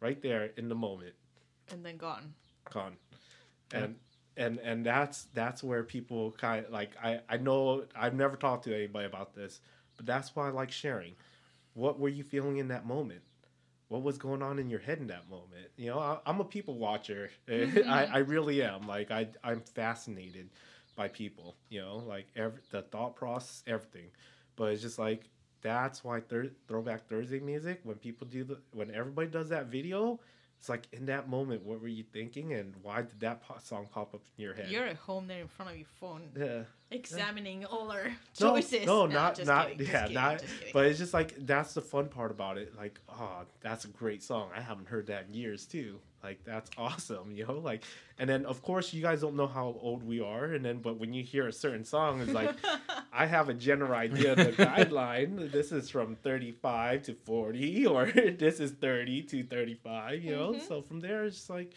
right 0.00 0.20
there 0.22 0.50
in 0.56 0.68
the 0.68 0.74
moment, 0.74 1.14
And 1.72 1.84
then 1.84 1.96
gone. 1.96 2.34
gone 2.70 2.96
and 3.72 3.96
and 4.36 4.58
and 4.60 4.84
that's 4.86 5.24
that's 5.34 5.62
where 5.62 5.82
people 5.82 6.32
kind 6.32 6.64
of 6.66 6.72
like 6.72 6.90
I 7.02 7.20
I 7.28 7.36
know 7.38 7.84
I've 7.96 8.14
never 8.14 8.36
talked 8.36 8.64
to 8.64 8.74
anybody 8.74 9.06
about 9.06 9.34
this, 9.34 9.60
but 9.96 10.06
that's 10.06 10.34
why 10.36 10.46
I 10.48 10.50
like 10.50 10.70
sharing. 10.70 11.14
What 11.74 11.98
were 11.98 12.08
you 12.08 12.24
feeling 12.24 12.58
in 12.58 12.68
that 12.68 12.86
moment? 12.86 13.22
What 13.88 14.02
was 14.02 14.18
going 14.18 14.42
on 14.42 14.58
in 14.58 14.68
your 14.68 14.80
head 14.80 14.98
in 14.98 15.06
that 15.08 15.28
moment? 15.30 15.68
You 15.76 15.90
know, 15.90 15.98
I, 15.98 16.18
I'm 16.26 16.40
a 16.40 16.44
people 16.44 16.78
watcher. 16.78 17.30
Mm-hmm. 17.48 17.90
I, 17.90 18.04
I 18.06 18.18
really 18.18 18.62
am. 18.62 18.86
Like 18.86 19.10
I 19.10 19.28
I'm 19.42 19.60
fascinated 19.60 20.50
by 20.96 21.08
people. 21.08 21.56
You 21.68 21.80
know, 21.80 21.96
like 22.06 22.26
every 22.36 22.60
the 22.70 22.82
thought 22.82 23.16
process, 23.16 23.62
everything. 23.66 24.10
But 24.56 24.72
it's 24.72 24.82
just 24.82 24.98
like 24.98 25.28
that's 25.62 26.04
why 26.04 26.20
thir- 26.20 26.52
Throwback 26.66 27.08
Thursday 27.08 27.40
music 27.40 27.80
when 27.84 27.96
people 27.96 28.26
do 28.26 28.44
the 28.44 28.58
when 28.72 28.90
everybody 28.94 29.28
does 29.28 29.48
that 29.50 29.66
video. 29.66 30.20
It's 30.58 30.68
like 30.68 30.88
in 30.92 31.06
that 31.06 31.28
moment, 31.28 31.64
what 31.64 31.80
were 31.80 31.86
you 31.88 32.02
thinking, 32.12 32.52
and 32.52 32.74
why 32.82 33.02
did 33.02 33.20
that 33.20 33.42
po- 33.42 33.58
song 33.62 33.86
pop 33.92 34.12
up 34.14 34.22
in 34.36 34.42
your 34.42 34.54
head? 34.54 34.68
You're 34.70 34.86
at 34.86 34.96
home 34.96 35.28
there 35.28 35.40
in 35.40 35.46
front 35.48 35.70
of 35.70 35.76
your 35.78 35.86
phone, 36.00 36.22
yeah. 36.36 36.62
Examining 36.90 37.64
all 37.64 37.90
our 37.90 38.08
No, 38.40 38.50
choices. 38.54 38.86
No, 38.86 39.06
Nah, 39.06 39.12
not 39.14 39.34
just 39.36 39.46
not 39.46 39.68
kidding, 39.68 39.78
just 39.78 39.92
yeah, 39.92 40.00
kidding, 40.02 40.14
not. 40.14 40.38
just. 40.40 40.72
But 40.72 40.86
it's 40.86 40.98
just 40.98 41.14
like 41.14 41.34
that's 41.46 41.74
the 41.74 41.80
fun 41.82 42.08
part 42.08 42.30
about 42.30 42.58
it. 42.58 42.76
Like, 42.76 42.98
oh, 43.08 43.42
that's 43.60 43.84
a 43.84 43.88
great 43.88 44.22
song. 44.22 44.50
I 44.56 44.60
haven't 44.60 44.88
heard 44.88 45.06
that 45.08 45.26
in 45.28 45.34
years 45.34 45.66
too. 45.66 46.00
Like, 46.22 46.42
that's 46.44 46.70
awesome, 46.78 47.30
you 47.30 47.46
know. 47.46 47.54
Like, 47.58 47.84
and 48.18 48.28
then 48.28 48.44
of 48.46 48.62
course 48.62 48.92
you 48.92 49.00
guys 49.02 49.20
don't 49.20 49.36
know 49.36 49.46
how 49.46 49.76
old 49.80 50.02
we 50.02 50.20
are, 50.20 50.46
and 50.46 50.64
then 50.64 50.78
but 50.78 50.98
when 50.98 51.12
you 51.12 51.22
hear 51.22 51.46
a 51.46 51.52
certain 51.52 51.84
song, 51.84 52.20
it's 52.20 52.32
like 52.32 52.54
I 53.12 53.26
have 53.26 53.48
a 53.48 53.54
general 53.54 53.92
idea 53.94 54.32
of 54.32 54.38
the 54.38 54.52
guideline. 54.64 55.52
This 55.52 55.70
is 55.72 55.90
from 55.90 56.16
thirty-five 56.16 57.02
to 57.04 57.14
forty, 57.14 57.86
or 57.86 58.06
this 58.06 58.60
is 58.60 58.72
thirty 58.72 59.22
to 59.22 59.44
thirty-five. 59.44 60.22
You 60.24 60.34
know, 60.36 60.52
Mhm. 60.54 60.66
so 60.66 60.82
from 60.82 61.00
there 61.00 61.24
it's 61.24 61.36
just 61.36 61.50
like. 61.50 61.72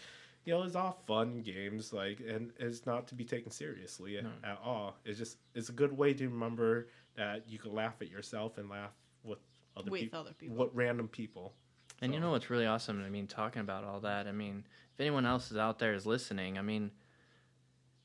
You 0.45 0.53
know, 0.53 0.63
it's 0.63 0.75
all 0.75 0.99
fun 1.05 1.41
games, 1.41 1.93
like, 1.93 2.19
and 2.27 2.51
it's 2.59 2.85
not 2.85 3.07
to 3.09 3.15
be 3.15 3.23
taken 3.23 3.51
seriously 3.51 4.17
at, 4.17 4.23
No. 4.23 4.31
at 4.43 4.59
all. 4.63 4.97
It's 5.05 5.19
just, 5.19 5.37
it's 5.53 5.69
a 5.69 5.73
good 5.73 5.95
way 5.95 6.13
to 6.15 6.27
remember 6.29 6.87
that 7.15 7.47
you 7.47 7.59
can 7.59 7.73
laugh 7.73 7.95
at 8.01 8.09
yourself 8.09 8.57
and 8.57 8.67
laugh 8.69 8.91
with 9.23 9.37
other 9.77 9.83
people. 9.83 9.91
with 9.91 10.01
people, 10.01 10.19
other 10.19 10.33
people. 10.33 10.55
what 10.57 10.75
random 10.75 11.07
people. 11.07 11.53
And 12.01 12.13
you 12.13 12.19
know 12.19 12.31
what's 12.31 12.49
really 12.49 12.65
awesome? 12.65 13.03
I 13.05 13.09
mean, 13.09 13.27
talking 13.27 13.61
about 13.61 13.83
all 13.83 13.99
that, 13.99 14.27
I 14.27 14.31
mean, 14.31 14.63
if 14.95 14.99
anyone 14.99 15.25
else 15.27 15.51
is 15.51 15.57
out 15.57 15.77
there 15.77 15.93
is 15.93 16.07
listening, 16.07 16.57
I 16.57 16.63
mean, 16.63 16.89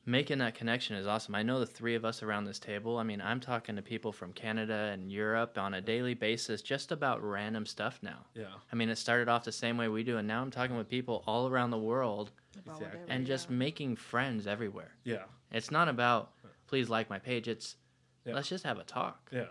making 0.06 0.38
that 0.38 0.54
connection 0.54 0.94
is 0.96 1.06
awesome. 1.06 1.34
I 1.34 1.42
know 1.42 1.58
the 1.58 1.66
three 1.66 1.96
of 1.96 2.04
us 2.04 2.22
around 2.22 2.44
this 2.44 2.58
table. 2.60 2.96
I 2.98 3.02
mean, 3.02 3.20
I'm 3.20 3.40
talking 3.40 3.74
to 3.76 3.82
people 3.82 4.12
from 4.12 4.32
Canada 4.32 4.90
and 4.92 5.10
Europe 5.10 5.58
on 5.58 5.74
a 5.74 5.80
daily 5.80 6.14
basis 6.14 6.62
just 6.62 6.92
about 6.92 7.22
random 7.22 7.66
stuff 7.66 7.98
now. 8.02 8.24
Yeah, 8.34 8.46
I 8.72 8.76
mean, 8.76 8.88
it 8.88 8.96
started 8.96 9.28
off 9.28 9.44
the 9.44 9.52
same 9.52 9.76
way 9.76 9.88
we 9.88 10.04
do, 10.04 10.18
and 10.18 10.26
now 10.28 10.40
I'm 10.42 10.50
talking 10.50 10.76
with 10.76 10.88
people 10.88 11.24
all 11.26 11.48
around 11.48 11.70
the 11.70 11.78
world 11.78 12.30
Exactly. 12.56 13.00
and 13.08 13.26
just 13.26 13.50
yeah. 13.50 13.56
making 13.56 13.96
friends 13.96 14.46
everywhere. 14.46 14.92
yeah, 15.04 15.24
It's 15.52 15.70
not 15.70 15.88
about 15.88 16.30
please 16.68 16.88
like 16.88 17.10
my 17.10 17.18
page. 17.18 17.48
It's 17.48 17.76
Yeah. 18.24 18.34
let's 18.34 18.48
just 18.48 18.64
have 18.64 18.78
a 18.78 18.84
talk. 18.84 19.28
yeah. 19.32 19.46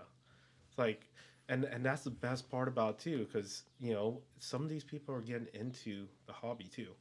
It's 0.70 0.78
like, 0.78 1.08
and 1.50 1.66
and 1.66 1.86
that's 1.86 2.04
the 2.04 2.12
best 2.12 2.50
part 2.50 2.68
about 2.68 2.96
it 2.96 3.00
too, 3.00 3.18
because 3.26 3.64
you 3.80 3.94
know 3.94 4.22
some 4.40 4.64
of 4.64 4.70
these 4.70 4.84
people 4.86 5.14
are 5.14 5.22
getting 5.22 5.48
into 5.54 6.08
the 6.28 6.34
hobby 6.34 6.66
too, 6.66 6.92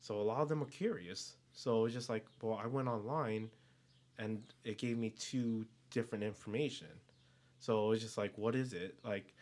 so 0.00 0.20
a 0.20 0.22
lot 0.22 0.40
of 0.42 0.48
them 0.48 0.62
are 0.62 0.66
curious. 0.66 1.36
So 1.58 1.84
it's 1.86 1.92
just 1.94 2.08
like, 2.08 2.24
well, 2.40 2.56
I 2.62 2.68
went 2.68 2.86
online, 2.86 3.50
and 4.16 4.40
it 4.62 4.78
gave 4.78 4.96
me 4.96 5.10
two 5.10 5.66
different 5.90 6.22
information. 6.22 6.86
So 7.58 7.90
it's 7.90 8.00
just 8.00 8.16
like, 8.16 8.38
what 8.38 8.54
is 8.54 8.72
it 8.74 8.94
like? 9.02 9.34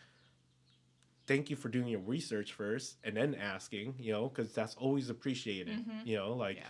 Thank 1.27 1.51
you 1.51 1.55
for 1.55 1.69
doing 1.69 1.85
your 1.87 1.99
research 1.99 2.53
first, 2.53 2.97
and 3.03 3.15
then 3.15 3.35
asking, 3.35 3.93
you 3.99 4.13
know, 4.13 4.29
because 4.29 4.51
that's 4.51 4.73
always 4.77 5.11
appreciated. 5.11 5.85
Mhm. 5.85 6.07
You 6.07 6.15
know, 6.15 6.33
like 6.33 6.57
Yeah. 6.57 6.69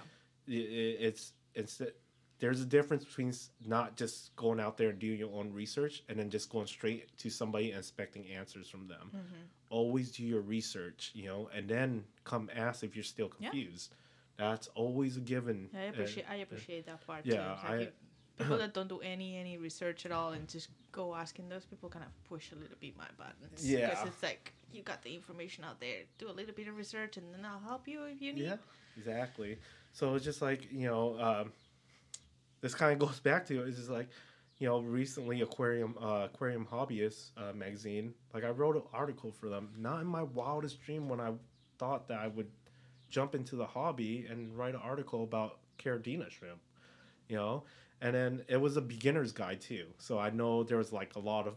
i- 0.50 0.52
i- 0.52 0.98
it's 1.08 1.32
it's 1.56 1.82
there's 2.40 2.60
a 2.62 2.66
difference 2.66 3.04
between 3.06 3.34
not 3.66 3.96
just 3.98 4.36
going 4.36 4.60
out 4.60 4.76
there 4.78 4.90
and 4.90 5.00
doing 5.00 5.18
your 5.18 5.32
own 5.34 5.52
research 5.54 6.04
and 6.10 6.20
then 6.20 6.30
just 6.30 6.50
going 6.50 6.68
straight 6.68 7.18
to 7.20 7.30
somebody 7.32 7.72
and 7.72 7.80
expecting 7.80 8.28
answers 8.28 8.70
from 8.70 8.88
them. 8.88 9.10
Mhm. 9.16 9.48
Always 9.70 10.12
do 10.12 10.24
your 10.24 10.42
research, 10.42 11.12
you 11.16 11.26
know, 11.26 11.48
and 11.48 11.68
then 11.70 12.06
come 12.26 12.50
ask 12.54 12.84
if 12.84 12.96
you're 12.96 13.04
still 13.04 13.32
Yeah. 13.40 13.50
That's 14.38 14.68
always 14.76 15.18
a 15.18 15.22
given. 15.22 15.70
I 15.76 15.84
appreciate 15.86 16.26
I 16.30 16.36
appreciate 16.36 16.86
that 16.86 17.06
part 17.06 17.26
yeah, 17.26 17.36
too. 17.36 17.68
I- 17.68 17.90
people 18.38 18.58
that 18.58 18.74
don't 18.74 18.88
do 18.88 19.00
any 19.00 19.36
any 19.36 19.58
research 19.58 20.06
at 20.06 20.12
all 20.12 20.32
and 20.32 20.48
just 20.48 20.70
go 20.92 21.16
asking 21.16 21.50
those 21.50 21.66
people 21.66 21.90
kind 21.90 22.06
of 22.06 22.12
push 22.30 22.52
a 22.52 22.56
little 22.56 22.78
bit 22.80 22.96
my 22.98 23.08
buttons. 23.18 23.68
Yeah. 23.68 23.90
Because 23.90 24.08
it's 24.08 24.24
like 24.24 24.54
you 24.72 24.84
got 24.84 25.02
the 25.02 25.14
information 25.14 25.64
out 25.64 25.80
there. 25.80 26.02
Do 26.18 26.30
a 26.30 26.32
little 26.32 26.54
bit 26.54 26.68
of 26.68 26.78
research 26.78 27.18
and 27.18 27.34
then 27.34 27.46
I'll 27.46 27.68
help 27.68 27.88
you 27.88 28.04
if 28.04 28.22
you 28.22 28.34
need. 28.34 28.44
Yeah, 28.44 28.56
exactly. 28.96 29.58
So 29.92 30.16
it's 30.16 30.26
just 30.26 30.42
like 30.42 30.72
you 30.72 30.88
know, 30.88 31.20
um, 31.20 31.52
this 32.62 32.76
kind 32.76 32.94
of 32.94 33.00
goes 33.00 33.20
back 33.30 33.46
to 33.48 33.64
it's 33.64 33.78
just 33.78 33.90
like 33.90 34.08
you 34.60 34.68
know, 34.68 34.80
recently 34.80 35.42
Aquarium 35.42 35.96
uh, 36.02 36.26
Aquarium 36.26 36.68
Hobbyist 36.72 37.32
uh, 37.38 37.54
magazine, 37.54 38.14
like 38.34 38.44
I 38.44 38.50
wrote 38.50 38.76
an 38.76 38.84
article 38.94 39.32
for 39.32 39.50
them. 39.50 39.70
Not 39.78 40.02
in 40.02 40.08
my 40.08 40.24
wildest 40.24 40.82
dream 40.82 41.10
when 41.10 41.20
I 41.20 41.32
thought 41.78 42.08
that 42.08 42.20
I 42.20 42.28
would 42.28 42.50
jump 43.10 43.36
into 43.36 43.56
the 43.56 43.66
hobby 43.66 44.26
and 44.30 44.56
write 44.58 44.76
an 44.76 44.82
article 44.84 45.24
about 45.24 45.60
Caridina 45.80 46.30
shrimp, 46.30 46.60
you 47.28 47.36
know. 47.36 47.64
And 48.02 48.14
then 48.16 48.44
it 48.48 48.58
was 48.58 48.78
a 48.78 48.82
beginner's 48.82 49.32
guide 49.32 49.62
too, 49.62 49.88
so 49.98 50.20
I 50.20 50.30
know 50.30 50.64
there 50.64 50.78
was 50.78 50.94
like 50.94 51.16
a 51.16 51.20
lot 51.20 51.48
of 51.48 51.56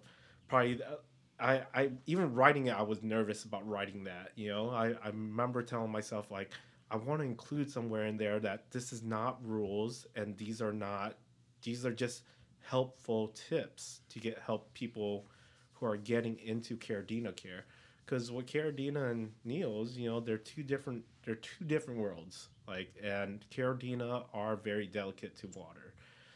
probably. 0.49 0.83
uh, 0.83 0.97
I, 1.39 1.63
I 1.75 1.91
even 2.07 2.35
writing 2.35 2.67
it, 2.67 2.73
I 2.79 2.83
was 2.83 3.03
nervous 3.03 3.45
about 3.45 3.67
writing 3.67 4.05
that. 4.05 4.33
You 4.37 4.51
know, 4.51 4.71
I, 4.71 4.89
I 5.03 5.09
remember 5.09 5.63
telling 5.63 5.91
myself 5.91 6.31
like, 6.31 6.53
I 6.91 6.97
want 6.97 7.21
to 7.21 7.27
include 7.27 7.71
somewhere 7.71 8.07
in 8.07 8.19
there 8.19 8.39
that 8.41 8.71
this 8.71 8.93
is 8.93 9.03
not 9.03 9.39
rules 9.43 10.07
and 10.15 10.37
these 10.37 10.61
are 10.61 10.73
not, 10.73 11.17
these 11.63 11.87
are 11.87 11.93
just 11.93 12.25
helpful 12.61 13.29
tips 13.29 14.01
to 14.11 14.19
get 14.19 14.39
help 14.45 14.73
people 14.75 15.27
who 15.73 15.87
are 15.87 15.97
getting 15.97 16.39
into 16.41 16.77
Caridina 16.77 17.35
care. 17.35 17.65
Because 18.11 18.33
with 18.33 18.47
Caridina 18.47 19.13
and 19.13 19.31
Neos, 19.47 19.97
you 19.97 20.11
know, 20.11 20.19
they're 20.19 20.37
two 20.37 20.65
different, 20.65 21.05
they're 21.25 21.37
two 21.37 21.65
different 21.65 22.01
worlds. 22.01 22.49
Like, 22.67 22.93
and 23.01 23.45
Caridina 23.53 24.25
are 24.35 24.57
very 24.57 24.89
delicate 24.89 25.37
to 25.39 25.47
water. 25.55 25.95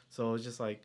So 0.09 0.35
it's 0.35 0.45
just 0.45 0.61
like, 0.61 0.83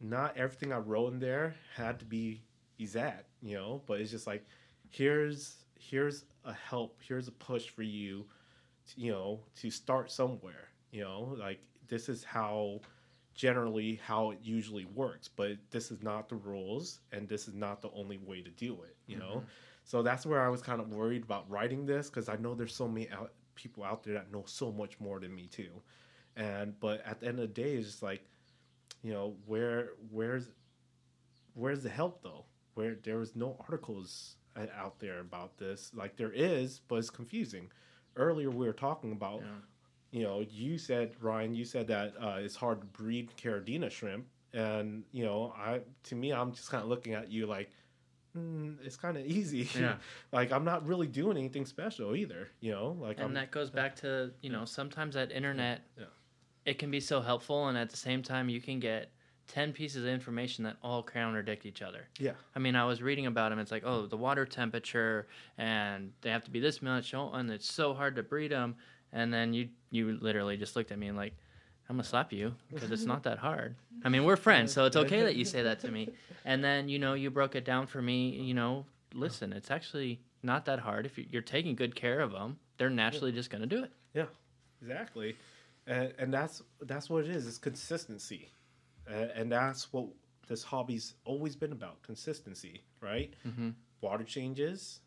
not 0.00 0.34
everything 0.38 0.72
I 0.72 0.78
wrote 0.78 1.12
in 1.12 1.18
there 1.18 1.54
had 1.76 1.98
to 1.98 2.06
be 2.06 2.40
exact, 2.78 3.26
you 3.42 3.56
know, 3.56 3.82
but 3.86 4.00
it's 4.00 4.10
just 4.10 4.26
like, 4.26 4.46
here's 4.88 5.56
here's 5.78 6.24
a 6.46 6.54
help, 6.54 6.98
here's 7.06 7.28
a 7.28 7.32
push 7.32 7.68
for 7.68 7.82
you, 7.82 8.24
to, 8.86 9.00
you 9.00 9.12
know, 9.12 9.40
to 9.56 9.70
start 9.70 10.10
somewhere, 10.10 10.70
you 10.90 11.02
know, 11.02 11.36
like 11.38 11.60
this 11.86 12.08
is 12.08 12.24
how 12.24 12.80
generally 13.34 14.00
how 14.02 14.30
it 14.30 14.38
usually 14.42 14.86
works, 14.86 15.28
but 15.28 15.52
this 15.70 15.90
is 15.90 16.02
not 16.02 16.30
the 16.30 16.36
rules 16.36 17.00
and 17.12 17.28
this 17.28 17.46
is 17.46 17.54
not 17.54 17.82
the 17.82 17.90
only 17.94 18.16
way 18.18 18.40
to 18.40 18.50
do 18.50 18.72
it, 18.84 18.96
you 19.06 19.18
know. 19.18 19.36
Mm-hmm. 19.36 19.46
So 19.88 20.02
that's 20.02 20.26
where 20.26 20.44
I 20.44 20.50
was 20.50 20.60
kind 20.60 20.82
of 20.82 20.90
worried 20.92 21.22
about 21.22 21.50
writing 21.50 21.86
this 21.86 22.10
because 22.10 22.28
I 22.28 22.36
know 22.36 22.54
there's 22.54 22.74
so 22.74 22.86
many 22.86 23.08
out, 23.08 23.32
people 23.54 23.82
out 23.84 24.02
there 24.04 24.12
that 24.12 24.30
know 24.30 24.44
so 24.46 24.70
much 24.70 25.00
more 25.00 25.18
than 25.18 25.34
me 25.34 25.46
too, 25.46 25.70
and 26.36 26.78
but 26.78 27.00
at 27.06 27.20
the 27.20 27.26
end 27.28 27.40
of 27.40 27.48
the 27.48 27.62
day, 27.62 27.72
it's 27.76 27.86
just 27.86 28.02
like, 28.02 28.20
you 29.02 29.14
know, 29.14 29.34
where 29.46 29.92
where's 30.10 30.50
where's 31.54 31.82
the 31.82 31.88
help 31.88 32.22
though? 32.22 32.44
Where 32.74 32.96
there 33.02 33.16
was 33.16 33.34
no 33.34 33.56
articles 33.66 34.36
uh, 34.56 34.66
out 34.76 34.98
there 34.98 35.20
about 35.20 35.56
this. 35.56 35.90
Like 35.94 36.18
there 36.18 36.32
is, 36.32 36.80
but 36.86 36.96
it's 36.96 37.08
confusing. 37.08 37.70
Earlier 38.14 38.50
we 38.50 38.66
were 38.66 38.74
talking 38.74 39.12
about, 39.12 39.40
Yeah. 39.40 39.46
you 40.10 40.22
know, 40.22 40.44
you 40.50 40.76
said 40.76 41.14
Ryan, 41.18 41.54
you 41.54 41.64
said 41.64 41.86
that 41.86 42.12
uh, 42.20 42.36
it's 42.40 42.56
hard 42.56 42.82
to 42.82 42.86
breed 42.88 43.32
Caridina 43.42 43.90
shrimp, 43.90 44.26
and 44.52 45.04
you 45.12 45.24
know, 45.24 45.54
I 45.56 45.80
to 46.04 46.14
me, 46.14 46.30
I'm 46.32 46.52
just 46.52 46.70
kind 46.70 46.82
of 46.82 46.90
looking 46.90 47.14
at 47.14 47.30
you 47.32 47.46
like. 47.46 47.70
Mm, 48.38 48.76
it's 48.84 48.96
kind 48.96 49.16
of 49.16 49.26
easy. 49.26 49.68
Yeah. 49.78 49.96
like 50.32 50.52
I'm 50.52 50.64
not 50.64 50.86
really 50.86 51.06
doing 51.06 51.36
anything 51.36 51.66
special 51.66 52.14
either. 52.16 52.48
You 52.60 52.72
know, 52.72 52.96
like 53.00 53.18
I'm, 53.18 53.26
and 53.26 53.36
that 53.36 53.50
goes 53.50 53.70
back 53.70 53.96
to 53.96 54.30
you 54.42 54.50
know 54.50 54.64
sometimes 54.64 55.14
that 55.14 55.32
internet 55.32 55.80
Yeah. 55.98 56.04
it 56.64 56.78
can 56.78 56.90
be 56.90 57.00
so 57.00 57.20
helpful 57.20 57.68
and 57.68 57.76
at 57.78 57.90
the 57.90 57.96
same 57.96 58.22
time 58.22 58.48
you 58.48 58.60
can 58.60 58.78
get 58.80 59.10
10 59.48 59.72
pieces 59.72 60.04
of 60.04 60.10
information 60.10 60.64
that 60.64 60.76
all 60.82 61.02
contradict 61.02 61.64
each 61.64 61.80
other 61.80 62.06
Yeah. 62.18 62.32
i 62.54 62.58
mean 62.58 62.76
i 62.76 62.84
was 62.84 63.00
reading 63.00 63.24
about 63.24 63.48
them 63.48 63.58
it's 63.58 63.70
like 63.70 63.82
oh 63.86 64.04
the 64.06 64.16
water 64.16 64.44
temperature 64.44 65.26
and 65.56 66.12
they 66.20 66.28
have 66.28 66.44
to 66.44 66.50
be 66.50 66.60
this 66.60 66.82
much 66.82 67.14
oh, 67.14 67.30
and 67.32 67.50
it's 67.50 67.72
so 67.72 67.94
hard 67.94 68.14
to 68.16 68.22
breed 68.22 68.50
them 68.50 68.76
and 69.10 69.32
then 69.32 69.54
you 69.54 69.70
you 69.90 70.18
literally 70.20 70.58
just 70.58 70.76
looked 70.76 70.92
at 70.92 70.98
me 70.98 71.06
and 71.08 71.16
like 71.16 71.32
i'm 71.88 71.96
gonna 71.96 72.04
slap 72.04 72.32
you 72.32 72.54
because 72.72 72.90
it's 72.90 73.06
not 73.06 73.22
that 73.28 73.38
hard 73.38 73.74
i 74.04 74.08
mean 74.08 74.24
we're 74.24 74.36
friends 74.36 74.72
so 74.72 74.84
it's 74.84 74.96
okay 74.96 75.22
that 75.22 75.36
you 75.36 75.44
say 75.44 75.62
that 75.62 75.80
to 75.80 75.90
me 75.90 76.08
and 76.44 76.62
then 76.62 76.88
you 76.88 76.98
know 76.98 77.14
you 77.14 77.30
broke 77.30 77.54
it 77.56 77.64
down 77.64 77.86
for 77.86 78.00
me 78.02 78.30
you 78.30 78.54
know 78.54 78.84
listen 79.14 79.52
it's 79.52 79.70
actually 79.70 80.20
not 80.42 80.64
that 80.66 80.78
hard 80.80 81.06
if 81.06 81.18
you- 81.18 81.26
you're 81.30 81.42
taking 81.42 81.74
good 81.74 81.94
care 81.94 82.20
of 82.20 82.30
them 82.32 82.58
they're 82.76 82.90
naturally 82.90 83.32
just 83.32 83.50
gonna 83.50 83.66
do 83.66 83.82
it 83.84 83.90
Yeah, 84.14 84.26
Exactly, 84.80 85.36
and, 85.86 86.12
and 86.18 86.32
that's 86.32 86.62
that's 86.82 87.10
what 87.10 87.24
it 87.24 87.30
is. 87.30 87.48
It's 87.48 87.58
consistency, 87.58 88.48
and, 89.08 89.30
and 89.30 89.52
that's 89.52 89.92
what 89.92 90.06
this 90.46 90.62
hobby's 90.62 91.14
always 91.24 91.56
been 91.56 91.72
about: 91.72 92.00
consistency, 92.02 92.82
right? 93.00 93.34
Mhm. 93.44 93.74
Water 94.00 94.22
changes, 94.22 95.00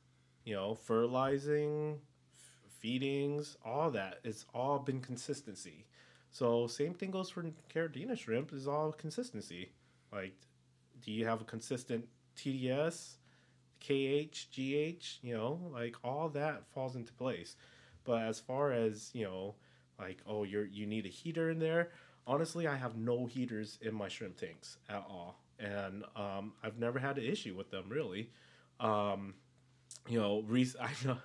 you 0.44 0.54
know, 0.56 0.76
fertilizing, 0.76 2.00
f- 2.36 2.72
feedings, 2.80 3.56
all 3.64 3.92
that. 3.92 4.20
It's 4.26 4.46
all 4.54 4.80
been 4.80 5.00
consistency. 5.00 5.86
So 6.32 6.68
same 6.68 6.94
thing 6.94 7.12
goes 7.12 7.30
for 7.30 7.44
Caridina 7.74 8.18
shrimp. 8.18 8.54
Is 8.54 8.68
all 8.68 8.92
consistency. 8.94 9.70
Like, 10.12 10.36
do 11.02 11.12
you 11.12 11.26
have 11.26 11.42
a 11.42 11.46
consistent 11.46 12.08
TDS, 12.38 13.16
KH, 13.82 14.48
GH? 14.52 15.20
You 15.22 15.36
know, 15.36 15.60
like 15.72 15.96
all 16.04 16.30
that 16.30 16.64
falls 16.74 16.96
into 16.96 17.14
place. 17.14 17.56
But 18.04 18.24
as 18.24 18.40
far 18.40 18.72
as 18.72 19.12
you 19.14 19.26
know, 19.26 19.56
like 20.00 20.20
oh 20.28 20.44
you're 20.44 20.66
you 20.66 20.86
need 20.86 21.06
a 21.06 21.10
heater 21.10 21.50
in 21.50 21.60
there, 21.60 21.92
honestly, 22.26 22.68
I 22.68 22.76
have 22.76 22.96
no 22.98 23.26
heaters 23.26 23.78
in 23.82 23.94
my 23.94 24.08
shrimp 24.08 24.38
tanks 24.38 24.78
at 24.90 25.04
all, 25.10 25.42
and 25.60 26.04
um, 26.16 26.54
I've 26.64 26.80
never 26.80 26.98
had 27.00 27.18
an 27.18 27.26
issue 27.26 27.56
with 27.56 27.70
them 27.72 27.86
really. 27.90 28.30
Um, 28.80 29.36
you 30.08 30.20
know, 30.20 30.44
Reese, 30.48 30.76
I 30.82 30.90
know 31.06 31.18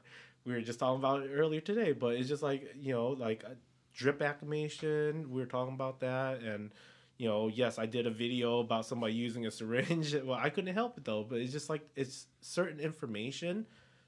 we 0.45 0.53
were 0.53 0.61
just 0.61 0.79
talking 0.79 0.99
about 0.99 1.23
it 1.23 1.31
earlier 1.33 1.61
today, 1.61 1.93
but 1.93 2.15
it's 2.15 2.29
just 2.29 2.43
like 2.43 2.75
you 2.79 2.93
know, 2.93 3.09
like 3.09 3.45
a 3.45 3.57
drip 3.97 4.23
acclimation. 4.23 5.31
We 5.31 5.41
were 5.41 5.47
talking 5.47 5.75
about 5.75 6.01
that, 6.01 6.41
and 6.43 6.71
you 7.19 7.29
know, 7.29 7.49
yes, 7.49 7.79
I 7.79 7.87
did 7.87 8.07
a 8.07 8.11
video 8.11 8.61
about 8.61 8.87
somebody 8.87 9.15
using 9.15 9.47
a 9.47 9.51
syringe. 9.51 10.15
Well, 10.25 10.39
I 10.41 10.51
couldn't 10.51 10.75
help 10.75 10.99
it 10.99 11.05
though, 11.05 11.25
but 11.29 11.41
it's 11.41 11.53
just 11.53 11.71
like 11.71 11.83
it's 11.97 12.27
certain 12.41 12.79
information 12.81 13.67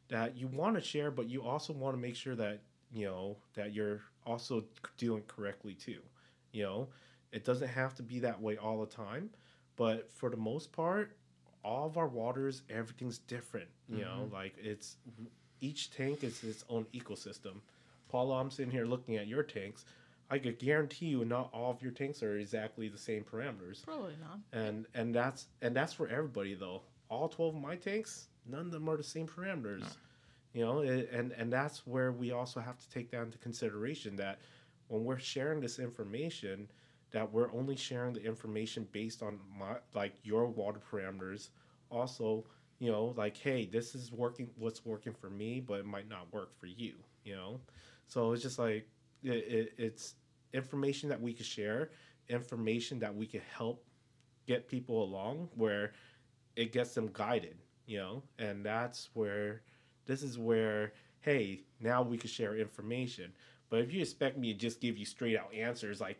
that 0.08 0.36
you 0.36 0.46
want 0.48 0.76
to 0.76 0.80
share, 0.82 1.10
but 1.10 1.28
you 1.28 1.42
also 1.42 1.72
want 1.72 1.96
to 1.96 2.00
make 2.00 2.16
sure 2.16 2.36
that 2.36 2.60
you 2.92 3.06
know 3.06 3.36
that 3.54 3.72
you're 3.74 4.00
also 4.26 4.64
doing 4.98 5.22
correctly 5.26 5.74
too. 5.74 6.00
You 6.52 6.62
know, 6.64 6.88
it 7.32 7.44
doesn't 7.44 7.68
have 7.68 7.94
to 7.96 8.02
be 8.02 8.20
that 8.20 8.40
way 8.40 8.56
all 8.58 8.80
the 8.80 8.86
time, 8.86 9.30
but 9.76 10.10
for 10.12 10.30
the 10.30 10.36
most 10.36 10.72
part, 10.72 11.16
all 11.64 11.86
of 11.86 11.96
our 11.98 12.08
waters, 12.08 12.62
everything's 12.70 13.18
different. 13.18 13.68
You 13.88 14.04
know, 14.04 14.28
Mhm. 14.28 14.32
like 14.32 14.54
it's 14.58 14.96
each 15.60 15.90
tank 15.90 16.22
is 16.24 16.44
its 16.44 16.64
own 16.68 16.84
ecosystem. 16.94 17.60
Paula, 18.08 18.40
I'm 18.40 18.50
sitting 18.50 18.70
here 18.72 18.86
looking 18.86 19.16
at 19.16 19.26
your 19.26 19.42
tanks. 19.42 19.84
I 20.30 20.38
could 20.38 20.58
guarantee 20.58 21.06
you, 21.06 21.24
not 21.24 21.48
all 21.54 21.70
of 21.70 21.80
your 21.82 21.90
tanks 21.92 22.22
are 22.22 22.36
exactly 22.38 22.88
the 22.88 22.98
same 22.98 23.24
parameters, 23.24 23.84
Probably 23.84 24.14
not. 24.20 24.40
and 24.52 24.86
and 24.94 25.14
that's 25.14 25.46
and 25.62 25.74
that's 25.74 25.92
for 25.92 26.08
everybody 26.08 26.54
though. 26.54 26.82
All 27.08 27.28
twelve 27.28 27.54
of 27.54 27.62
my 27.62 27.76
tanks, 27.76 28.28
none 28.46 28.66
of 28.66 28.70
them 28.72 28.88
are 28.88 28.96
the 28.96 29.02
same 29.02 29.26
parameters. 29.26 29.80
No. 29.80 29.86
You 30.54 30.64
know, 30.64 30.78
it, 30.80 31.10
and 31.12 31.32
and 31.32 31.50
that's 31.52 31.86
where 31.86 32.12
we 32.12 32.32
also 32.32 32.60
have 32.60 32.78
to 32.78 32.90
take 32.90 33.10
that 33.12 33.22
into 33.22 33.38
consideration 33.38 34.16
that 34.16 34.38
when 34.88 35.04
we're 35.04 35.18
sharing 35.18 35.60
this 35.60 35.78
information, 35.78 36.68
that 37.10 37.30
we're 37.32 37.50
only 37.52 37.76
sharing 37.76 38.12
the 38.12 38.22
information 38.24 38.86
based 38.92 39.22
on 39.22 39.38
my 39.58 39.76
like 39.94 40.12
your 40.24 40.46
water 40.46 40.80
parameters. 40.92 41.48
Also, 41.90 42.44
you 42.80 42.90
know, 42.90 43.14
like 43.16 43.36
hey, 43.38 43.64
this 43.64 43.94
is 43.94 44.12
working. 44.12 44.50
What's 44.58 44.84
working 44.84 45.14
for 45.14 45.30
me, 45.30 45.60
but 45.60 45.80
it 45.80 45.86
might 45.86 46.08
not 46.08 46.30
work 46.34 46.50
for 46.58 46.66
you. 46.66 46.92
You 47.24 47.36
know, 47.36 47.60
so 48.08 48.32
it's 48.32 48.42
just 48.42 48.58
like 48.58 48.88
it, 49.22 49.30
it, 49.30 49.72
it's 49.78 50.14
information 50.52 51.08
that 51.10 51.20
we 51.20 51.32
could 51.32 51.46
share, 51.46 51.90
information 52.28 52.98
that 53.00 53.14
we 53.14 53.26
could 53.26 53.42
help 53.56 53.84
get 54.46 54.66
people 54.66 55.02
along 55.04 55.48
where 55.54 55.92
it 56.56 56.72
gets 56.72 56.94
them 56.94 57.10
guided. 57.12 57.56
You 57.86 57.98
know, 57.98 58.22
and 58.38 58.64
that's 58.64 59.08
where 59.14 59.62
this 60.06 60.22
is 60.22 60.38
where 60.38 60.92
hey, 61.20 61.60
now 61.80 62.02
we 62.02 62.16
can 62.16 62.28
share 62.28 62.56
information. 62.56 63.32
But 63.70 63.80
if 63.80 63.92
you 63.92 64.00
expect 64.00 64.38
me 64.38 64.52
to 64.52 64.58
just 64.58 64.80
give 64.80 64.96
you 64.96 65.04
straight 65.04 65.36
out 65.38 65.52
answers 65.54 66.00
like, 66.00 66.18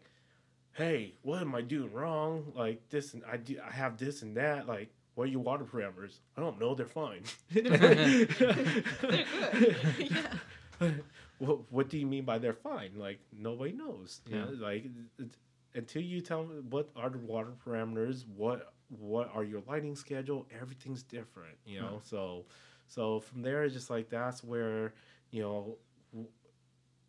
"Hey, 0.73 1.15
what 1.23 1.41
am 1.41 1.55
I 1.55 1.63
doing 1.63 1.93
wrong?" 1.93 2.53
Like 2.55 2.89
this 2.91 3.15
and 3.15 3.23
I 3.31 3.39
do, 3.39 3.59
I 3.67 3.71
have 3.73 3.97
this 3.99 4.23
and 4.23 4.37
that. 4.37 4.67
Like, 4.67 4.91
what 5.15 5.25
are 5.25 5.31
your 5.31 5.41
water 5.41 5.65
parameters? 5.65 6.21
I 6.37 6.41
don't 6.41 6.61
know. 6.61 6.75
They're 6.75 6.87
fine. 6.87 7.23
They're 7.51 7.79
good. 7.79 8.85
yeah. 10.81 10.91
What, 11.39 11.73
what 11.73 11.89
do 11.89 11.99
you 11.99 12.07
mean 12.07 12.25
by 12.25 12.39
they're 12.39 12.53
fine? 12.53 12.93
Like 12.97 13.19
nobody 13.37 13.73
knows. 13.73 14.21
You 14.27 14.37
know, 14.39 14.49
like 14.59 14.87
until 15.75 16.03
you 16.03 16.21
tell 16.21 16.45
me 16.45 16.57
what 16.71 16.89
are 16.97 17.11
the 17.11 17.19
water 17.19 17.53
parameters, 17.65 18.25
what 18.37 18.73
what 18.89 19.31
are 19.35 19.45
your 19.45 19.63
lighting 19.69 19.95
schedule, 19.97 20.47
everything's 20.61 21.03
different. 21.03 21.57
You 21.67 21.81
know, 21.81 21.93
Right. 21.95 22.07
so 22.07 22.45
so 22.87 23.21
from 23.21 23.43
there, 23.43 23.65
it's 23.65 23.75
just 23.75 23.91
like 23.91 24.09
that's 24.09 24.43
where 24.43 24.95
you 25.31 25.43
know 25.43 25.77
w- 26.13 26.29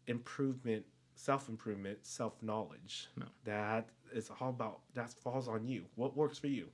improvement, 0.08 0.86
self 1.16 1.50
improvement, 1.50 2.00
self 2.06 2.42
knowledge. 2.42 3.08
No. 3.18 3.26
That 3.46 3.90
is 4.14 4.30
all 4.40 4.50
about 4.50 4.80
that 4.94 5.10
falls 5.10 5.48
on 5.48 5.68
you. 5.68 5.86
What 5.96 6.16
works 6.16 6.38
for 6.38 6.48
you? 6.48 6.68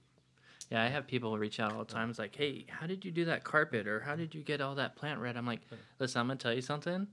Yeah, 0.72 0.82
I 0.84 0.88
have 0.88 1.06
people 1.06 1.38
reach 1.38 1.60
out 1.60 1.74
all 1.74 1.84
the 1.84 1.94
time. 1.94 2.10
It's 2.10 2.18
like, 2.18 2.36
hey, 2.36 2.66
how 2.68 2.88
did 2.88 3.06
you 3.06 3.12
do 3.12 3.26
that 3.26 3.44
carpet? 3.44 3.88
Or 3.88 4.00
how 4.00 4.16
did 4.16 4.34
you 4.34 4.42
get 4.42 4.62
all 4.62 4.74
that 4.76 4.96
plant 4.96 5.20
red? 5.20 5.38
I'm 5.38 5.46
like, 5.46 5.62
listen, 6.00 6.20
I'm 6.20 6.26
going 6.26 6.40
to 6.40 6.44
tell 6.44 6.54
you 6.56 6.62
something. 6.64 7.06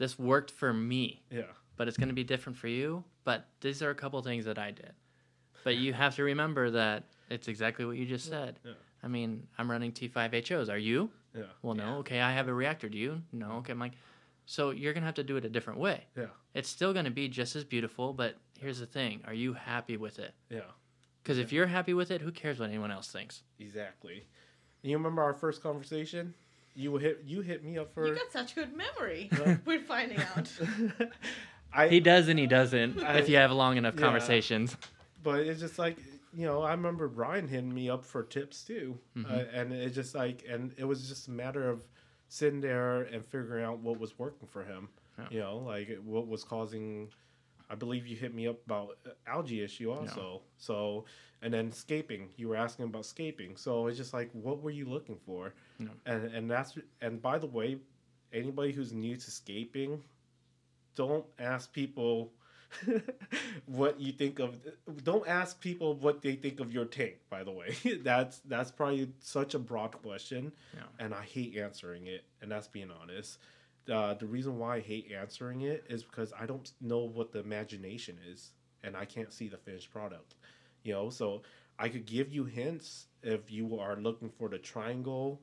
This 0.00 0.18
worked 0.18 0.50
for 0.50 0.72
me, 0.72 1.22
Yeah, 1.30 1.42
but 1.76 1.86
it's 1.86 1.96
going 1.98 2.08
to 2.08 2.14
be 2.14 2.24
different 2.24 2.56
for 2.58 2.68
you. 2.68 3.04
But 3.24 3.44
these 3.60 3.82
are 3.82 3.90
a 3.90 3.94
couple 3.94 4.20
things 4.22 4.46
that 4.46 4.58
I 4.58 4.70
did. 4.70 4.92
But 5.62 5.76
you 5.76 5.92
have 5.92 6.16
to 6.16 6.22
remember 6.24 6.70
that 6.70 7.04
it's 7.28 7.46
exactly 7.48 7.84
what 7.84 7.96
you 7.98 8.06
just 8.06 8.26
said. 8.28 8.58
yeah. 8.64 8.72
I 9.02 9.08
mean, 9.08 9.46
I'm 9.58 9.70
running 9.70 9.92
T5HOs. 9.92 10.70
Are 10.70 10.78
you? 10.78 11.10
yeah, 11.36 11.42
Well, 11.62 11.74
no. 11.74 11.98
Okay, 11.98 12.18
I 12.20 12.32
have 12.32 12.48
a 12.48 12.54
reactor. 12.54 12.88
Do 12.88 12.96
you? 12.96 13.20
No. 13.30 13.52
Okay, 13.58 13.72
I'm 13.72 13.78
like, 13.78 13.92
so 14.46 14.70
you're 14.70 14.94
going 14.94 15.02
to 15.02 15.06
have 15.06 15.14
to 15.16 15.22
do 15.22 15.36
it 15.36 15.44
a 15.44 15.50
different 15.50 15.78
way. 15.78 16.04
yeah, 16.16 16.26
It's 16.54 16.68
still 16.70 16.92
going 16.94 17.04
to 17.04 17.10
be 17.10 17.28
just 17.28 17.54
as 17.54 17.62
beautiful, 17.64 18.14
but 18.14 18.36
here's 18.58 18.78
the 18.80 18.86
thing 18.86 19.20
are 19.26 19.34
you 19.34 19.52
happy 19.52 19.96
with 19.98 20.18
it? 20.18 20.32
yeah. 20.48 20.60
Because 21.22 21.36
if 21.38 21.52
you're 21.52 21.66
happy 21.66 21.92
with 21.92 22.10
it, 22.10 22.22
who 22.22 22.32
cares 22.32 22.58
what 22.58 22.70
anyone 22.70 22.90
else 22.90 23.08
thinks? 23.12 23.42
Exactly. 23.58 24.24
You 24.82 24.96
remember 24.96 25.22
our 25.22 25.34
first 25.34 25.62
conversation? 25.62 26.32
You 26.74 26.96
hit 26.96 27.22
you 27.26 27.40
hit 27.40 27.64
me 27.64 27.78
up 27.78 27.92
for. 27.94 28.06
You 28.06 28.14
got 28.14 28.30
such 28.32 28.54
good 28.54 28.70
memory. 28.76 29.30
We're 29.64 29.80
finding 29.80 30.18
out. 30.20 30.50
I 31.72 31.88
He 31.88 32.00
does 32.00 32.28
and 32.28 32.38
he 32.38 32.46
doesn't 32.46 33.02
I- 33.02 33.18
if 33.18 33.28
you 33.28 33.36
have 33.36 33.52
long 33.52 33.76
enough 33.76 33.94
yeah. 33.94 34.00
conversations. 34.00 34.76
but 35.22 35.40
it's 35.40 35.60
just 35.60 35.78
like 35.78 35.96
you 36.32 36.46
know 36.46 36.62
i 36.62 36.70
remember 36.70 37.08
brian 37.08 37.46
hitting 37.48 37.74
me 37.74 37.90
up 37.90 38.04
for 38.04 38.22
tips 38.22 38.62
too 38.64 38.96
Mhm. 39.16 39.30
uh, 39.30 39.44
and 39.52 39.72
it's 39.72 39.94
just 39.94 40.14
like 40.14 40.44
and 40.48 40.72
it 40.78 40.84
was 40.84 41.08
just 41.08 41.26
a 41.28 41.30
matter 41.32 41.68
of 41.68 41.84
sitting 42.28 42.60
there 42.60 43.02
and 43.02 43.24
figuring 43.26 43.64
out 43.64 43.80
what 43.80 43.98
was 43.98 44.16
working 44.18 44.46
for 44.48 44.62
him 44.64 44.88
Yeah. 45.18 45.26
you 45.30 45.40
know 45.40 45.58
like 45.58 45.98
what 46.04 46.26
was 46.28 46.42
causing 46.44 47.08
i 47.70 47.74
believe 47.74 48.06
you 48.06 48.16
hit 48.16 48.34
me 48.34 48.46
up 48.48 48.58
about 48.66 48.98
uh, 49.06 49.10
algae 49.26 49.62
issue 49.62 49.90
also. 49.90 50.42
So 50.58 51.04
and 51.42 51.54
then 51.54 51.72
scaping. 51.72 52.28
You 52.36 52.48
were 52.48 52.56
asking 52.56 52.84
about 52.86 53.06
scaping. 53.06 53.56
So 53.56 53.86
it's 53.86 53.96
just 53.96 54.12
like 54.12 54.30
what 54.32 54.60
were 54.62 54.70
you 54.70 54.84
looking 54.86 55.16
for? 55.24 55.54
Yeah. 55.78 55.88
and 56.06 56.24
and 56.34 56.50
that's 56.50 56.76
and 57.00 57.22
by 57.22 57.38
the 57.38 57.46
way 57.46 57.78
anybody 58.32 58.72
who's 58.72 58.92
new 58.92 59.16
to 59.16 59.30
scaping 59.30 60.02
don't 60.96 61.24
ask 61.38 61.72
people 61.72 62.32
what 63.66 64.00
you 64.00 64.12
think 64.12 64.38
of 64.38 64.58
don't 65.02 65.26
ask 65.26 65.60
people 65.60 65.94
what 65.94 66.22
they 66.22 66.34
think 66.36 66.60
of 66.60 66.72
your 66.72 66.84
tank 66.84 67.16
by 67.30 67.42
the 67.42 67.50
way. 67.50 67.74
That's 68.02 68.40
that's 68.40 68.70
probably 68.70 69.08
such 69.20 69.54
a 69.54 69.58
broad 69.58 69.92
question. 70.02 70.52
Yeah. 70.74 70.82
and 70.98 71.14
i 71.14 71.22
hate 71.22 71.56
answering 71.56 72.06
it 72.06 72.24
and 72.42 72.50
that's 72.50 72.68
being 72.68 72.90
honest 73.02 73.38
uh, 73.92 74.14
the 74.14 74.26
reason 74.26 74.58
why 74.58 74.76
i 74.76 74.80
hate 74.80 75.10
answering 75.16 75.62
it 75.62 75.84
is 75.88 76.02
because 76.04 76.32
i 76.38 76.46
don't 76.46 76.72
know 76.80 76.98
what 77.00 77.32
the 77.32 77.38
imagination 77.40 78.16
is 78.30 78.50
and 78.82 78.96
i 78.96 79.04
can't 79.04 79.32
see 79.32 79.48
the 79.48 79.56
finished 79.56 79.90
product 79.90 80.34
you 80.82 80.92
know 80.92 81.10
so 81.10 81.42
i 81.78 81.88
could 81.88 82.06
give 82.06 82.32
you 82.32 82.44
hints 82.44 83.06
if 83.22 83.50
you 83.50 83.78
are 83.78 83.96
looking 83.96 84.30
for 84.30 84.48
the 84.48 84.58
triangle 84.58 85.40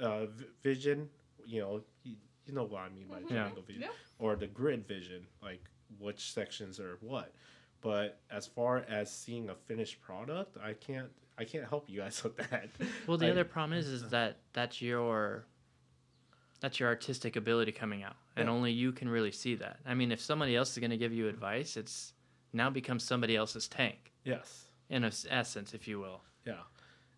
uh, 0.00 0.26
v- 0.26 0.44
vision 0.62 1.08
you 1.46 1.60
know 1.60 1.80
you, 2.04 2.16
you 2.46 2.52
know 2.54 2.64
what 2.64 2.82
i 2.82 2.88
mean 2.88 3.06
by 3.08 3.18
Mhm. 3.20 3.30
Yeah. 3.30 3.36
triangle 3.36 3.62
vision 3.62 3.82
Yeah. 3.82 3.88
or 4.18 4.36
the 4.36 4.46
grid 4.46 4.86
vision, 4.86 5.26
like 5.42 5.64
which 5.98 6.32
sections 6.32 6.78
are 6.80 6.96
what. 7.00 7.32
But 7.80 8.20
as 8.30 8.46
far 8.46 8.78
as 8.88 9.10
seeing 9.12 9.50
a 9.50 9.54
finished 9.54 10.00
product, 10.00 10.56
I 10.62 10.72
can't 10.74 11.10
I 11.36 11.44
can't 11.44 11.66
help 11.68 11.88
you 11.90 12.00
guys 12.00 12.22
with 12.24 12.36
that. 12.36 12.68
Well, 13.06 13.18
the 13.18 13.26
I- 13.26 13.30
other 13.30 13.44
problem 13.44 13.78
is, 13.78 13.88
is 13.88 14.08
that 14.10 14.36
that's 14.52 14.80
your 14.80 15.46
that's 16.64 16.80
your 16.80 16.88
artistic 16.88 17.36
ability 17.36 17.72
coming 17.72 18.02
out, 18.02 18.16
and 18.36 18.46
Yeah. 18.48 18.52
only 18.54 18.72
you 18.72 18.90
can 18.90 19.06
really 19.06 19.30
see 19.30 19.54
that. 19.56 19.80
I 19.84 19.92
mean, 19.92 20.10
if 20.10 20.18
somebody 20.20 20.56
else 20.56 20.72
is 20.72 20.78
going 20.78 20.90
to 20.92 20.96
give 20.96 21.12
you 21.12 21.28
advice, 21.28 21.76
it's 21.76 22.14
now 22.54 22.70
becomes 22.70 23.04
somebody 23.04 23.36
else's 23.36 23.68
tank, 23.68 24.12
yes, 24.24 24.70
in 24.88 25.04
a 25.04 25.08
s- 25.08 25.26
essence, 25.28 25.74
if 25.74 25.86
you 25.86 26.00
will. 26.00 26.22
yeah, 26.46 26.62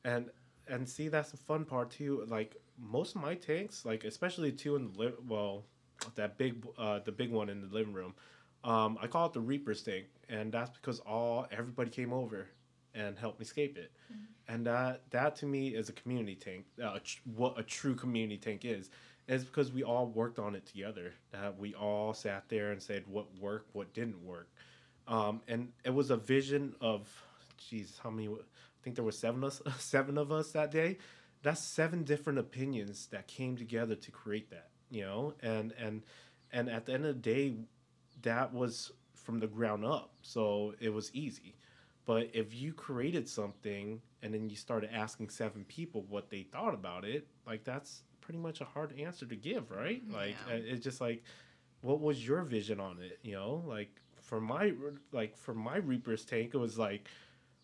and 0.04 0.30
and 0.66 0.88
see 0.88 1.06
that's 1.08 1.30
the 1.30 1.36
fun 1.36 1.64
part 1.64 1.90
too. 1.92 2.24
Like 2.26 2.56
most 2.76 3.14
of 3.14 3.22
my 3.22 3.36
tanks, 3.36 3.84
like 3.84 4.02
especially 4.02 4.50
two 4.50 4.74
in 4.74 4.90
the 4.92 4.98
li- 4.98 5.14
well, 5.28 5.64
that 6.16 6.36
big 6.38 6.66
uh 6.76 6.98
the 6.98 7.12
big 7.12 7.30
one 7.30 7.48
in 7.48 7.60
the 7.60 7.68
living 7.68 7.92
room, 7.94 8.14
um, 8.64 8.98
I 9.00 9.06
call 9.06 9.26
it 9.26 9.32
the 9.32 9.40
Reaper's 9.40 9.80
tank, 9.84 10.06
and 10.28 10.50
that's 10.50 10.70
because 10.76 10.98
all 11.00 11.46
everybody 11.52 11.88
came 11.90 12.12
over 12.12 12.48
and 12.94 13.16
helped 13.16 13.38
me 13.38 13.44
scape 13.44 13.78
it. 13.78 13.92
and 14.48 14.64
that 14.66 15.08
that 15.10 15.36
to 15.36 15.46
me 15.46 15.68
is 15.68 15.88
a 15.88 15.92
community 15.92 16.34
tank. 16.34 16.64
Uh, 16.82 16.98
tr- 17.04 17.20
what 17.36 17.56
a 17.58 17.62
true 17.62 17.94
community 17.94 18.38
tank 18.38 18.64
is 18.64 18.90
is 19.28 19.44
because 19.44 19.72
we 19.72 19.82
all 19.82 20.06
worked 20.06 20.38
on 20.38 20.54
it 20.54 20.66
together. 20.66 21.12
We 21.58 21.74
all 21.74 22.14
sat 22.14 22.48
there 22.48 22.72
and 22.72 22.82
said 22.82 23.04
what 23.08 23.26
worked, 23.40 23.74
what 23.74 23.92
didn't 23.92 24.24
work, 24.24 24.48
um, 25.08 25.40
and 25.46 25.72
it 25.84 25.94
was 25.94 26.10
a 26.10 26.16
vision 26.16 26.74
of, 26.80 27.08
geez, 27.56 27.98
how 28.02 28.10
many? 28.10 28.28
I 28.28 28.82
think 28.82 28.96
there 28.96 29.04
were 29.04 29.12
seven 29.12 29.42
of 29.44 29.50
us, 29.50 29.62
seven 29.78 30.18
of 30.18 30.32
us 30.32 30.52
that 30.52 30.70
day. 30.70 30.98
That's 31.42 31.60
seven 31.60 32.02
different 32.02 32.38
opinions 32.38 33.06
that 33.08 33.28
came 33.28 33.56
together 33.56 33.94
to 33.94 34.10
create 34.10 34.50
that. 34.50 34.68
You 34.90 35.02
know, 35.02 35.34
and 35.42 35.72
and 35.78 36.02
and 36.52 36.68
at 36.68 36.86
the 36.86 36.94
end 36.94 37.04
of 37.04 37.14
the 37.16 37.20
day, 37.20 37.54
that 38.22 38.52
was 38.52 38.92
from 39.14 39.40
the 39.40 39.46
ground 39.46 39.84
up, 39.84 40.10
so 40.22 40.74
it 40.80 40.92
was 40.92 41.12
easy. 41.14 41.56
But 42.04 42.30
if 42.32 42.54
you 42.54 42.72
created 42.72 43.28
something 43.28 44.00
and 44.22 44.32
then 44.32 44.48
you 44.48 44.54
started 44.54 44.94
asking 44.94 45.30
seven 45.30 45.64
people 45.64 46.04
what 46.08 46.30
they 46.30 46.42
thought 46.42 46.72
about 46.72 47.04
it, 47.04 47.26
like 47.46 47.64
that's 47.64 48.02
pretty 48.26 48.40
much 48.40 48.60
a 48.60 48.64
hard 48.64 48.98
answer 48.98 49.24
to 49.24 49.36
give, 49.36 49.70
right? 49.70 50.02
Like 50.12 50.34
Yeah. 50.48 50.54
uh, 50.54 50.58
it's 50.64 50.82
just 50.82 51.00
like, 51.00 51.22
what 51.80 52.00
was 52.00 52.26
your 52.26 52.42
vision 52.42 52.80
on 52.80 53.00
it? 53.00 53.20
You 53.22 53.32
know, 53.34 53.62
like 53.66 53.90
for 54.20 54.40
my 54.40 54.74
like 55.12 55.36
for 55.36 55.54
my 55.54 55.76
Reaper's 55.76 56.24
tank, 56.24 56.52
it 56.52 56.58
was 56.58 56.76
like, 56.76 57.06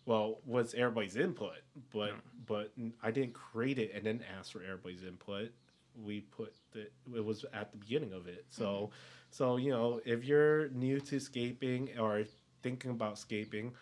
well, 0.07 0.39
was 0.47 0.75
everybody's 0.75 1.17
input, 1.17 1.59
but 1.91 2.11
Yeah. 2.11 2.21
but 2.47 2.73
I 3.03 3.11
didn't 3.11 3.35
create 3.35 3.79
it 3.79 3.93
and 3.93 4.07
then 4.07 4.23
ask 4.39 4.53
for 4.53 4.63
everybody's 4.63 5.03
input. 5.03 5.53
We 5.97 6.21
put 6.21 6.55
the 6.71 6.89
it 7.15 7.25
was 7.25 7.45
at 7.53 7.73
the 7.73 7.79
beginning 7.79 8.13
of 8.13 8.29
it. 8.29 8.47
So 8.49 8.91
so 9.31 9.57
you 9.57 9.71
know 9.73 10.01
if 10.05 10.25
you're 10.25 10.69
new 10.69 11.01
to 11.01 11.19
scaping 11.19 11.99
or 11.99 12.25
thinking 12.63 12.93
about 12.93 13.19
scaping, 13.19 13.75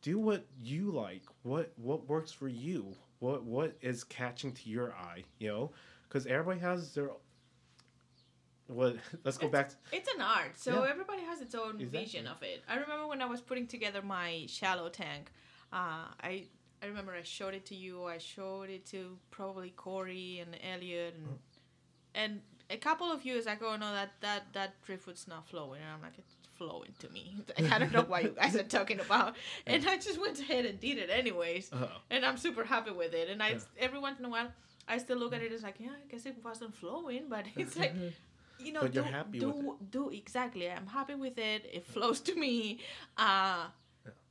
do 0.00 0.18
what 0.18 0.46
you 0.62 0.90
like. 0.90 1.24
What 1.42 1.72
what 1.76 2.08
works 2.08 2.32
for 2.32 2.48
you. 2.48 2.96
What 3.18 3.44
what 3.44 3.76
is 3.82 4.04
catching 4.04 4.52
to 4.52 4.70
your 4.70 4.92
eye. 4.94 5.24
You 5.38 5.48
know, 5.48 5.72
because 6.14 6.26
everybody 6.28 6.60
has 6.60 6.94
their. 6.94 7.10
What? 8.68 8.96
Let's 9.24 9.36
go 9.36 9.48
back. 9.48 9.70
To, 9.70 9.74
It's 9.92 10.08
an 10.14 10.22
art, 10.22 10.56
so 10.56 10.84
Yeah. 10.84 10.90
everybody 10.90 11.22
has 11.22 11.40
its 11.40 11.54
own 11.56 11.80
Exactly. 11.80 11.86
vision 11.86 12.26
of 12.28 12.40
it. 12.42 12.62
I 12.68 12.76
remember 12.76 13.08
when 13.08 13.20
I 13.20 13.26
was 13.26 13.40
putting 13.40 13.66
together 13.66 14.00
my 14.00 14.46
shallow 14.48 14.88
tank, 14.88 15.32
uh, 15.72 16.06
I 16.22 16.46
I 16.82 16.86
remember 16.86 17.12
I 17.12 17.22
showed 17.22 17.54
it 17.54 17.66
to 17.66 17.74
you. 17.74 18.04
I 18.04 18.18
showed 18.18 18.70
it 18.70 18.86
to 18.92 19.18
probably 19.32 19.70
Corey 19.70 20.38
and 20.38 20.56
Elliot, 20.72 21.14
and 21.16 21.38
and 22.14 22.40
a 22.70 22.76
couple 22.76 23.10
of 23.10 23.24
you 23.26 23.34
is 23.34 23.44
like, 23.46 23.60
oh 23.62 23.76
no, 23.76 23.92
that 23.92 24.12
that 24.20 24.52
that 24.52 24.70
driftwood's 24.86 25.26
not 25.26 25.48
flowing, 25.48 25.80
and 25.82 25.90
I'm 25.90 26.00
like, 26.02 26.16
it's 26.18 26.36
flowing 26.56 26.94
to 27.00 27.08
me. 27.10 27.34
I 27.72 27.78
don't 27.80 27.92
know 27.92 28.02
what 28.04 28.22
you 28.22 28.30
guys 28.30 28.54
are 28.54 28.62
talking 28.78 29.00
about, 29.00 29.34
and 29.66 29.84
I 29.88 29.96
just 29.98 30.20
went 30.20 30.38
ahead 30.38 30.64
and 30.64 30.78
did 30.78 30.98
it 30.98 31.10
anyways, 31.10 31.72
uh, 31.72 31.88
and 32.10 32.24
I'm 32.24 32.36
super 32.36 32.62
happy 32.64 32.92
with 32.92 33.14
it. 33.14 33.28
And 33.30 33.42
I 33.42 33.48
Yeah. 33.50 33.58
every 33.80 33.98
once 33.98 34.20
in 34.20 34.24
a 34.26 34.30
while. 34.30 34.50
I 34.88 34.98
still 34.98 35.18
look 35.18 35.32
at 35.34 35.42
it 35.42 35.52
as 35.52 35.62
like, 35.62 35.76
yeah, 35.78 35.90
I 35.90 36.06
guess 36.10 36.26
it 36.26 36.36
wasn't 36.44 36.74
flowing, 36.74 37.24
but 37.28 37.46
it's 37.56 37.76
like, 37.78 37.94
you 38.58 38.72
know, 38.72 38.82
But 38.82 38.92
do, 38.92 39.00
you're 39.00 39.04
happy 39.08 39.38
do, 39.38 39.50
with 39.50 39.90
do 39.90 40.10
exactly. 40.10 40.70
I'm 40.70 40.86
happy 40.86 41.14
with 41.14 41.38
it. 41.38 41.68
It 41.72 41.86
flows 41.86 42.20
to 42.20 42.34
me. 42.34 42.80
Uh, 43.16 43.66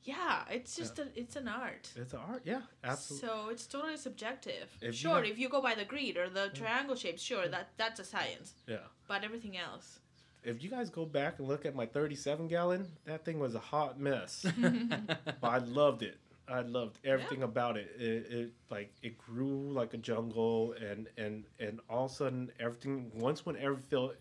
yeah, 0.04 0.43
it's 0.51 0.76
just 0.76 0.99
a, 0.99 1.08
it's 1.16 1.36
an 1.38 1.47
art. 1.47 1.89
it's 1.95 2.14
an 2.14 2.20
art. 2.30 2.41
Yeah, 2.45 2.62
absolutely. 2.84 3.28
So 3.28 3.49
it's 3.49 3.66
totally 3.66 3.95
subjective. 3.97 4.70
If 4.82 4.88
you 4.88 4.93
sure, 4.93 5.16
have- 5.16 5.26
if 5.26 5.39
you 5.39 5.47
go 5.49 5.62
by 5.62 5.76
the 5.76 5.86
grid 5.86 6.18
or 6.18 6.30
the 6.30 6.49
triangle 6.54 6.95
shape, 6.95 7.20
sure, 7.20 7.47
that 7.47 7.70
that's 7.78 7.99
a 7.99 8.04
science. 8.04 8.54
yeah. 8.68 8.78
But 9.08 9.24
everything 9.24 9.58
else, 9.58 9.99
If 10.43 10.62
you 10.62 10.70
guys 10.70 10.89
go 10.89 11.06
back 11.06 11.39
and 11.39 11.47
look 11.47 11.66
at 11.66 11.74
my 11.74 11.86
37 11.86 12.47
gallon, 12.49 12.88
that 13.06 13.24
thing 13.24 13.39
was 13.39 13.56
a 13.56 13.60
hot 13.60 13.97
mess. 13.99 14.45
but 14.60 15.47
I 15.58 15.60
loved 15.60 16.04
it. 16.04 16.18
I 16.48 16.62
loved 16.62 17.00
everything 17.06 17.44
about 17.44 17.78
it. 17.78 17.96
it. 17.98 18.32
It 18.32 18.52
like 18.70 18.94
it 19.02 19.18
grew 19.18 19.72
like 19.72 19.94
a 19.94 19.98
jungle, 19.98 20.74
and 20.74 21.08
and 21.18 21.46
and 21.60 21.80
all 21.89 22.06
of 22.06 22.12
a 22.12 22.14
sudden 22.14 22.52
everything. 22.60 23.12
Once 23.16 23.46
when 23.46 23.56
every 23.58 23.82
felt, 23.89 24.16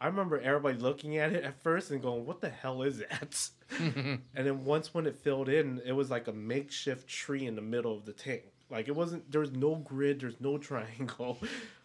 I 0.00 0.06
remember 0.06 0.40
everybody 0.40 0.78
looking 0.78 1.18
at 1.18 1.32
it 1.32 1.44
at 1.44 1.62
first 1.62 1.90
and 1.90 2.00
going, 2.00 2.24
"What 2.24 2.40
the 2.40 2.48
hell 2.48 2.82
is 2.82 2.98
that?" 2.98 3.50
and 3.78 4.20
then 4.34 4.64
once 4.64 4.94
when 4.94 5.06
it 5.06 5.16
filled 5.16 5.48
in, 5.48 5.80
it 5.84 5.92
was 5.92 6.10
like 6.10 6.26
a 6.28 6.32
makeshift 6.32 7.06
tree 7.08 7.46
in 7.46 7.54
the 7.54 7.62
middle 7.62 7.94
of 7.96 8.06
the 8.06 8.12
tank. 8.12 8.44
Like 8.70 8.88
it 8.88 8.96
wasn't. 8.96 9.30
There 9.30 9.42
was 9.42 9.52
no 9.52 9.76
grid. 9.76 10.20
There's 10.20 10.40
no 10.40 10.56
triangle. 10.68 11.38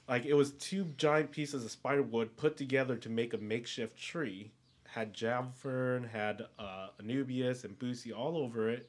like 0.08 0.26
it 0.26 0.34
was 0.34 0.52
two 0.54 0.86
giant 0.98 1.32
pieces 1.32 1.66
of 1.66 1.72
spider 1.72 2.04
wood 2.04 2.38
put 2.38 2.56
together 2.56 2.96
to 2.98 3.10
make 3.10 3.34
a 3.34 3.38
makeshift 3.38 4.02
tree. 4.02 4.52
Had 4.88 5.14
Java 5.14 5.50
fern, 5.56 6.04
had 6.04 6.44
uh, 6.60 6.90
Anubias, 7.02 7.64
and 7.64 7.78
Buce 7.80 8.12
all 8.12 8.38
over 8.38 8.70
it 8.70 8.88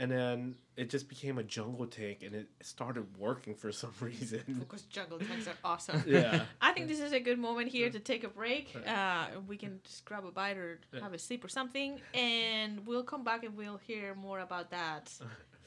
and 0.00 0.10
then 0.10 0.54
it 0.78 0.88
just 0.88 1.10
became 1.10 1.36
a 1.36 1.42
jungle 1.42 1.86
tank 1.86 2.22
and 2.24 2.34
it 2.34 2.48
started 2.62 3.04
working 3.18 3.54
for 3.54 3.70
some 3.70 3.92
reason 4.00 4.42
because 4.58 4.82
jungle 4.82 5.18
tanks 5.18 5.46
are 5.46 5.54
awesome. 5.62 6.02
yeah 6.06 6.42
I 6.60 6.72
think 6.72 6.88
this 6.88 7.00
is 7.00 7.12
a 7.12 7.20
good 7.20 7.38
moment 7.38 7.68
here 7.68 7.90
to 7.90 8.00
take 8.00 8.24
a 8.24 8.28
break. 8.28 8.74
Uh, 8.86 9.26
we 9.46 9.58
can 9.58 9.78
just 9.84 10.06
grab 10.06 10.24
a 10.24 10.30
bite 10.32 10.56
or 10.56 10.80
have 11.00 11.12
a 11.12 11.18
sip 11.18 11.44
or 11.44 11.48
something, 11.48 12.00
and 12.14 12.86
we'll 12.86 13.04
come 13.04 13.22
back 13.22 13.44
and 13.44 13.56
we'll 13.56 13.76
hear 13.76 14.14
more 14.14 14.40
about 14.40 14.70
that 14.70 15.12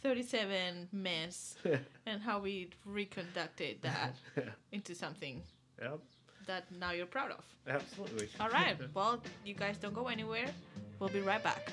37 0.01 0.89
mess 0.91 1.55
and 2.07 2.21
how 2.21 2.39
we 2.39 2.71
reconducted 2.85 3.81
that 3.81 4.15
into 4.71 4.95
something 4.95 5.41
yep 5.79 5.99
that 6.47 6.65
now 6.77 6.91
you're 6.91 7.05
proud 7.05 7.31
of. 7.31 7.45
absolutely 7.69 8.27
All 8.39 8.49
right. 8.49 8.75
Well, 8.93 9.21
you 9.45 9.53
guys 9.53 9.77
don't 9.77 9.93
go 9.93 10.07
anywhere. 10.07 10.47
We'll 10.99 11.09
be 11.09 11.21
right 11.21 11.41
back. 11.41 11.71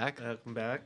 Back. 0.00 0.20
welcome 0.24 0.54
back 0.54 0.80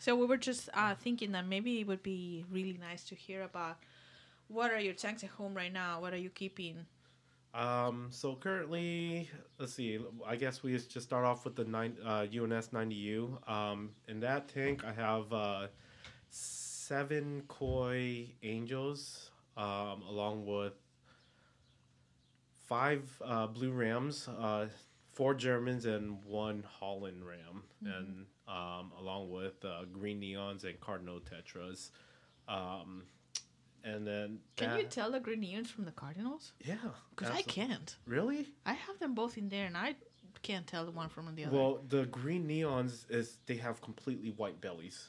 So 0.00 0.16
we 0.16 0.26
were 0.26 0.36
just 0.36 0.68
uh, 0.74 0.94
thinking 0.96 1.30
that 1.32 1.46
maybe 1.46 1.80
it 1.80 1.86
would 1.86 2.02
be 2.02 2.44
really 2.50 2.76
nice 2.80 3.04
to 3.04 3.14
hear 3.14 3.42
about 3.42 3.76
what 4.48 4.72
are 4.72 4.80
your 4.80 4.94
tanks 4.94 5.22
at 5.22 5.30
home 5.30 5.54
right 5.54 5.72
now? 5.72 6.00
What 6.00 6.12
are 6.12 6.18
you 6.18 6.30
keeping? 6.30 6.86
um 7.54 8.08
so 8.10 8.34
currently 8.34 9.26
let's 9.58 9.72
see 9.72 9.98
i 10.26 10.36
guess 10.36 10.62
we 10.62 10.72
just 10.72 11.00
start 11.00 11.24
off 11.24 11.46
with 11.46 11.56
the 11.56 11.64
nine 11.64 11.96
uh 12.04 12.26
uns 12.30 12.68
90u 12.68 13.38
um 13.48 13.88
in 14.06 14.20
that 14.20 14.48
tank 14.48 14.84
i 14.84 14.92
have 14.92 15.32
uh 15.32 15.66
seven 16.28 17.42
koi 17.48 18.28
angels 18.42 19.30
um 19.56 20.02
along 20.10 20.44
with 20.44 20.74
five 22.68 23.10
uh, 23.24 23.46
blue 23.46 23.72
rams, 23.72 24.28
uh, 24.28 24.66
four 25.18 25.34
Germans, 25.34 25.84
and 25.84 26.24
one 26.24 26.62
Holland 26.78 27.26
ram, 27.26 27.64
and 27.84 28.24
um, 28.46 28.92
along 29.00 29.32
with 29.32 29.64
uh, 29.64 29.82
green 29.92 30.20
neons 30.20 30.62
and 30.62 30.78
cardinal 30.80 31.18
tetras. 31.18 31.90
Um, 32.46 33.02
and 33.82 34.06
then 34.06 34.38
Can 34.54 34.78
you 34.78 34.84
tell 34.84 35.10
the 35.10 35.18
green 35.18 35.40
neons 35.42 35.66
from 35.66 35.86
the 35.86 35.90
Cardinals? 35.90 36.52
yeah, 36.64 36.76
Because 37.10 37.34
I 37.34 37.42
can't. 37.42 37.96
Really? 38.06 38.46
I 38.64 38.74
have 38.74 38.98
them 39.00 39.14
both 39.14 39.36
in 39.36 39.48
there, 39.48 39.66
and 39.66 39.76
I 39.76 39.96
can't 40.42 40.68
tell 40.68 40.84
the 40.84 40.92
one 40.92 41.08
from 41.08 41.34
the 41.34 41.46
other. 41.46 41.56
Well, 41.56 41.80
the 41.88 42.06
green 42.06 42.46
neons 42.46 43.04
is 43.10 43.38
they 43.46 43.56
have 43.56 43.80
completely 43.80 44.30
white 44.30 44.60
bellies. 44.60 45.04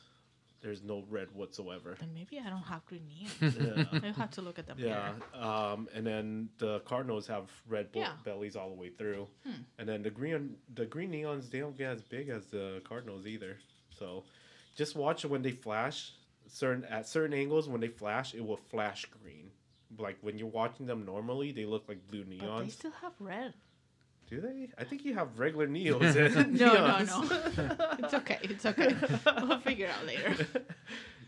There's 0.61 0.83
no 0.83 1.03
red 1.09 1.29
whatsoever. 1.33 1.95
then 1.99 2.13
maybe 2.13 2.39
I 2.45 2.49
don't 2.49 2.63
have 2.63 2.85
green 2.85 3.03
neons. 3.09 3.41
yeah. 3.77 3.85
I'll 4.09 4.13
have 4.13 4.31
to 4.31 4.41
look 4.41 4.59
at 4.59 4.67
them. 4.67 4.77
Yeah, 4.79 5.13
um, 5.33 5.87
and 5.93 6.05
then 6.05 6.49
the 6.57 6.79
Cardinals 6.81 7.27
have 7.27 7.49
red 7.67 7.87
Yeah. 7.93 8.11
bellies 8.25 8.55
all 8.57 8.69
the 8.69 8.75
way 8.75 8.89
through, 8.89 9.27
Hmm. 9.45 9.61
and 9.77 9.87
then 9.87 10.03
the 10.03 10.09
green 10.09 10.57
the 10.75 10.85
green 10.85 11.11
neons 11.11 11.49
they 11.49 11.59
don't 11.59 11.77
get 11.77 11.91
as 11.91 12.01
big 12.01 12.27
as 12.29 12.47
the 12.47 12.81
Cardinals 12.83 13.25
either. 13.25 13.57
So, 13.97 14.25
just 14.75 14.95
watch 14.95 15.23
when 15.25 15.41
they 15.41 15.51
flash. 15.51 16.13
Certain 16.51 16.83
at 16.85 17.07
certain 17.07 17.33
angles 17.37 17.69
when 17.69 17.79
they 17.79 17.89
flash, 17.89 18.33
it 18.33 18.43
will 18.45 18.57
flash 18.57 19.05
green. 19.23 19.51
Like 19.97 20.17
when 20.21 20.37
you're 20.37 20.47
watching 20.47 20.85
them 20.87 21.05
normally, 21.05 21.51
they 21.51 21.65
look 21.65 21.87
like 21.87 22.05
blue 22.07 22.25
But 22.39 22.63
they 22.63 22.69
still 22.69 22.91
have 23.01 23.13
red. 23.19 23.53
Do 24.29 24.41
they? 24.41 24.69
I 24.77 24.83
think 24.83 25.05
you 25.05 25.13
have 25.15 25.39
regular 25.39 25.67
neons. 25.77 26.15
and 26.15 26.53
No, 26.59 26.73
no, 26.73 27.03
no. 27.03 27.95
It's 27.99 28.13
okay. 28.13 28.37
It's 28.43 28.65
okay. 28.65 28.95
We'll 29.41 29.59
figure 29.59 29.87
it 29.87 29.91
out 29.91 30.05
later. 30.05 30.47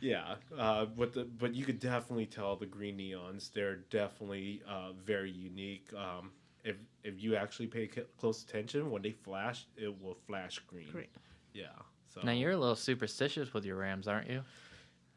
yeah, 0.02 0.36
uh, 0.58 0.86
but 0.86 1.14
the, 1.14 1.24
but 1.26 1.54
you 1.56 1.66
could 1.66 1.80
definitely 1.80 2.26
tell 2.28 2.56
the 2.56 2.66
green 2.66 2.98
neons. 2.98 3.52
They're 3.52 3.78
definitely 3.90 4.62
uh, 4.70 4.94
very 5.06 5.32
unique. 5.32 5.90
Um, 5.96 6.32
if 6.64 6.78
if 7.04 7.22
you 7.22 7.36
actually 7.36 7.68
pay 7.68 7.90
c- 7.94 8.04
close 8.20 8.44
attention, 8.44 8.92
when 8.92 9.02
they 9.02 9.12
flash, 9.12 9.66
it 9.78 10.02
will 10.02 10.18
flash 10.28 10.60
green. 10.60 10.90
Great. 10.92 11.10
Yeah. 11.54 11.66
So 12.14 12.22
Now 12.24 12.34
you're 12.34 12.52
a 12.52 12.58
little 12.58 12.76
superstitious 12.76 13.54
with 13.54 13.66
your 13.66 13.78
Rams, 13.78 14.08
aren't 14.08 14.30
you? 14.30 14.44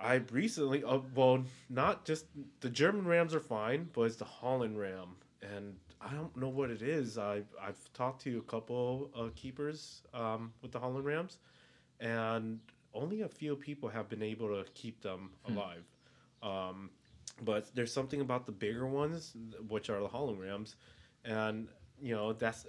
I 0.01 0.23
recently, 0.33 0.83
uh, 0.85 0.99
well, 1.15 1.45
not 1.71 2.05
just 2.05 2.27
the 2.61 2.71
German 2.71 3.05
Rams 3.07 3.35
are 3.35 3.41
fine, 3.41 3.89
but 3.93 4.03
it's 4.03 4.17
the 4.17 4.25
Holland 4.25 4.79
Ram, 4.79 5.17
and 5.43 5.75
I 6.05 6.13
don't 6.13 6.37
know 6.37 6.49
what 6.49 6.71
it 6.71 6.83
is. 6.83 7.19
I 7.19 7.43
I've 7.61 7.93
talked 7.95 8.23
to 8.23 8.39
a 8.39 8.43
couple 8.43 9.11
uh, 9.17 9.29
keepers 9.35 10.03
um, 10.13 10.53
with 10.63 10.73
the 10.73 10.81
Holland 10.81 11.05
Rams, 11.07 11.39
and 12.01 12.61
only 12.95 13.23
a 13.23 13.29
few 13.29 13.57
people 13.57 13.89
have 13.89 14.09
been 14.09 14.23
able 14.23 14.49
to 14.49 14.71
keep 14.75 15.01
them 15.03 15.31
Hmm. 15.47 15.53
alive. 15.53 15.85
Um, 16.43 16.91
but 17.43 17.75
there's 17.75 17.93
something 17.93 18.21
about 18.21 18.47
the 18.47 18.53
bigger 18.53 18.87
ones, 18.87 19.35
which 19.69 19.91
are 19.91 20.01
the 20.01 20.09
Holland 20.09 20.39
holograms, 20.41 20.75
and 21.25 21.69
you 22.03 22.15
know 22.15 22.33
that's. 22.33 22.67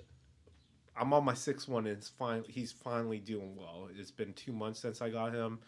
I'm 0.98 1.14
on 1.14 1.26
my 1.26 1.34
sixth 1.34 1.68
one, 1.68 1.88
and 1.88 1.98
it's 1.98 2.10
fine. 2.10 2.44
He's 2.48 2.72
finally 2.72 3.20
doing 3.20 3.56
well. 3.56 3.90
It's 3.98 4.12
been 4.12 4.34
two 4.34 4.54
months 4.54 4.80
since 4.80 5.02
I 5.02 5.10
got 5.10 5.34
him, 5.34 5.60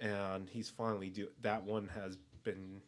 and 0.00 0.48
he's 0.48 0.70
finally 0.70 1.10
do. 1.10 1.28
That 1.42 1.64
one 1.64 1.88
has 1.94 2.16
been 2.44 2.80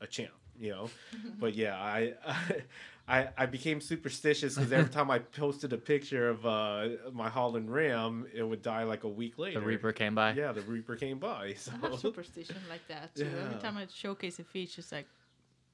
a 0.00 0.06
champ, 0.06 0.32
you 0.58 0.70
know. 0.70 0.92
but 1.38 1.54
yeah, 1.54 1.76
I, 1.76 2.14
I 2.26 2.62
I 3.08 3.28
I 3.38 3.46
became 3.46 3.80
superstitious 3.80 4.54
because 4.56 4.72
every 4.72 4.90
time 4.98 5.10
I 5.10 5.20
posted 5.20 5.72
a 5.72 5.78
picture 5.78 6.28
of 6.28 6.44
uh, 6.44 6.88
my 7.12 7.28
Holland 7.28 7.72
Ram, 7.72 8.26
it 8.34 8.42
would 8.42 8.62
die 8.62 8.82
like 8.84 9.04
a 9.04 9.08
week 9.08 9.38
later. 9.38 9.60
The 9.60 9.66
Reaper 9.66 9.92
came 9.92 10.14
by. 10.14 10.32
Yeah, 10.32 10.52
the 10.52 10.62
Reaper 10.62 10.96
came 10.96 11.18
by. 11.18 11.54
So 11.58 11.72
I 11.82 11.88
have 11.90 11.98
superstition 12.00 12.56
like 12.68 12.86
that 12.88 13.14
too. 13.14 13.24
Yeah. 13.24 13.44
Every 13.44 13.60
time 13.60 13.76
I 13.76 13.86
showcase 13.92 14.38
a 14.40 14.44
fish, 14.44 14.78
it's 14.78 14.90
like, 14.92 15.06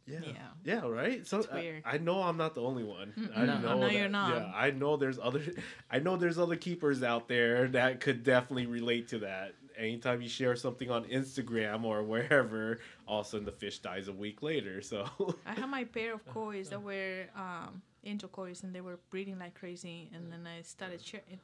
Yeah. 0.06 0.18
Yeah. 0.24 0.32
Yeah, 0.64 0.86
right? 0.88 1.26
So 1.26 1.38
It's 1.38 1.48
I- 1.50 1.54
weird. 1.54 1.82
I, 1.86 1.98
know 1.98 2.22
I'm 2.22 2.36
not 2.36 2.54
the 2.54 2.62
only 2.62 2.84
one. 2.84 3.12
Mm-mm. 3.18 3.36
I 3.38 3.46
No, 3.46 3.58
know 3.58 3.74
no, 3.76 3.80
that- 3.86 3.92
you're 3.94 4.08
not. 4.08 4.34
Yeah, 4.34 4.52
I 4.54 4.70
know 4.70 4.96
there's 4.96 5.18
other 5.18 5.42
I 5.90 5.98
know 6.00 6.16
there's 6.16 6.38
other 6.38 6.56
keepers 6.56 7.02
out 7.02 7.28
there 7.28 7.68
that 7.68 8.00
could 8.00 8.22
definitely 8.24 8.66
relate 8.66 9.08
to 9.08 9.20
that. 9.20 9.54
Anytime 9.82 10.22
you 10.22 10.28
share 10.28 10.54
something 10.56 10.90
on 10.90 11.04
Instagram 11.04 11.82
or 11.84 12.02
wherever, 12.04 12.78
all 13.08 13.20
of 13.20 13.26
a 13.26 13.28
sudden 13.28 13.44
the 13.46 13.52
fish 13.52 13.80
dies 13.80 14.06
a 14.08 14.12
week 14.12 14.42
later. 14.42 14.80
So 14.80 15.06
I 15.46 15.54
had 15.54 15.66
my 15.68 15.84
pair 15.84 16.14
of 16.14 16.24
kois 16.34 16.68
that 16.70 16.82
were 16.82 17.26
um, 17.36 17.82
angel 18.04 18.28
kois, 18.28 18.62
and 18.62 18.72
they 18.74 18.80
were 18.80 18.98
breeding 19.10 19.38
like 19.38 19.54
crazy. 19.54 20.08
And 20.14 20.30
then 20.32 20.46
I 20.46 20.62
started 20.62 21.00
sharing. 21.04 21.40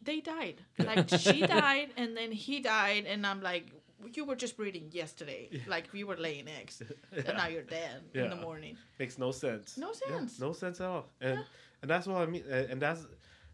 They 0.00 0.20
died. 0.20 0.58
Like 0.78 1.08
she 1.08 1.40
died, 1.62 1.88
and 1.96 2.16
then 2.16 2.30
he 2.32 2.60
died, 2.60 3.04
and 3.06 3.26
I'm 3.26 3.40
like, 3.42 3.66
you 4.14 4.24
were 4.24 4.36
just 4.36 4.56
breeding 4.56 4.88
yesterday. 4.92 5.48
Like 5.66 5.86
you 5.92 6.06
were 6.06 6.16
laying 6.16 6.48
eggs, 6.48 6.82
and 7.12 7.36
now 7.36 7.48
you're 7.48 7.62
dead 7.62 8.02
in 8.14 8.30
the 8.30 8.36
morning. 8.36 8.76
makes 8.98 9.16
no 9.18 9.30
sense. 9.32 9.76
No 9.76 9.92
Yeah, 10.08 10.18
sense. 10.18 10.40
no 10.40 10.52
sense 10.52 10.80
at 10.80 10.86
all. 10.86 11.06
And 11.20 11.38
and 11.82 11.90
that's 11.90 12.06
what 12.06 12.16
I 12.22 12.26
mean. 12.26 12.44
And 12.48 12.80
that's 12.82 13.06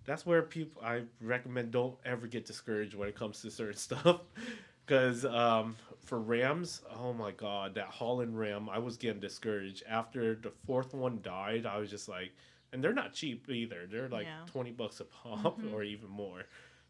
that's 0.05 0.25
where 0.25 0.43
people 0.43 0.83
I 0.85 1.03
recommend 1.21 1.71
don't 1.71 1.97
ever 2.05 2.27
get 2.27 2.47
discouraged 2.47 2.95
when 2.95 3.09
it 3.09 3.15
comes 3.17 3.43
to 3.43 3.51
certain 3.51 3.77
stuff. 3.77 4.21
Because 4.87 5.25
um, 5.27 5.77
for 6.05 6.19
Rams, 6.19 6.81
oh 6.99 7.13
my 7.13 7.31
God, 7.33 7.75
that 7.75 7.87
Holland 7.89 8.39
Ram, 8.39 8.71
I 8.71 8.79
was 8.79 8.97
getting 8.97 9.21
discouraged 9.21 9.83
after 9.89 10.35
the 10.35 10.51
fourth 10.67 10.95
one 10.95 11.21
died. 11.23 11.67
I 11.67 11.77
was 11.79 11.91
just 11.91 12.09
like, 12.09 12.31
and 12.73 12.83
they're 12.83 12.95
not 12.95 13.13
cheap 13.13 13.49
either. 13.51 13.87
They're 13.91 14.09
like 14.09 14.25
Yeah. 14.27 14.41
twenty 14.47 14.71
bucks 14.73 15.01
a 15.01 15.05
pop 15.05 15.61
Mhm. 15.61 15.73
or 15.75 15.83
even 15.83 16.09
more. 16.09 16.43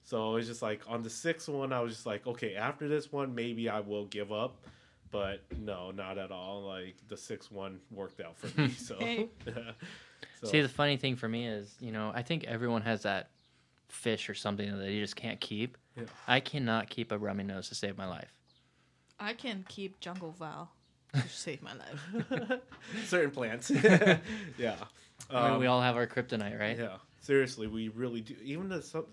So 0.05 0.37
it's 0.37 0.47
just 0.47 0.63
like 0.63 0.81
on 0.89 1.03
the 1.03 1.11
sixth 1.11 1.49
one, 1.49 1.73
I 1.73 1.81
was 1.81 1.93
just 1.93 2.07
like, 2.07 2.27
okay, 2.27 2.55
after 2.55 2.89
this 2.89 3.13
one, 3.13 3.35
maybe 3.35 3.69
I 3.69 3.81
will 3.81 4.07
give 4.07 4.33
up. 4.33 4.57
But 5.11 5.41
no, 5.59 5.91
not 5.91 6.19
at 6.19 6.31
all. 6.31 6.63
Like 6.63 6.97
the 7.09 7.17
sixth 7.17 7.51
one 7.51 7.81
worked 7.91 8.21
out 8.21 8.37
for 8.39 8.61
me. 8.61 8.69
So. 8.79 8.97
so 10.43 10.49
See, 10.49 10.61
the 10.61 10.69
funny 10.69 10.97
thing 10.97 11.17
for 11.17 11.29
me 11.29 11.47
is, 11.47 11.75
you 11.81 11.93
know, 11.93 12.13
I 12.15 12.23
think 12.23 12.45
everyone 12.45 12.83
has 12.83 13.03
that 13.03 13.31
fish 13.89 14.29
or 14.29 14.35
something 14.35 14.79
that 14.79 14.91
you 14.91 15.01
just 15.01 15.17
can't 15.17 15.41
keep. 15.41 15.77
Yeah. 15.97 16.05
I 16.27 16.41
cannot 16.41 16.91
keep 16.91 17.11
a 17.13 17.19
rummy 17.19 17.45
nose 17.45 17.69
to 17.71 17.75
save 17.75 17.97
my 17.97 18.07
life. 18.07 18.33
I 19.19 19.33
can 19.33 19.65
keep 19.69 19.99
jungle 20.01 20.33
val 20.39 20.71
to 21.15 21.23
save 21.29 21.63
my 21.63 21.73
life. 21.75 22.61
certain 23.07 23.31
plants. 23.31 23.71
yeah. 24.59 24.77
I 25.31 25.51
mean, 25.51 25.59
we 25.61 25.67
Um, 25.67 25.73
all 25.73 25.81
have 25.81 25.97
our 25.97 26.07
kryptonite, 26.07 26.59
right? 26.59 26.79
Yeah. 26.79 26.97
Seriously, 27.21 27.67
we 27.67 27.89
really 27.89 28.21
do. 28.21 28.37
Even 28.43 28.69
the 28.69 28.81
some, 28.81 29.07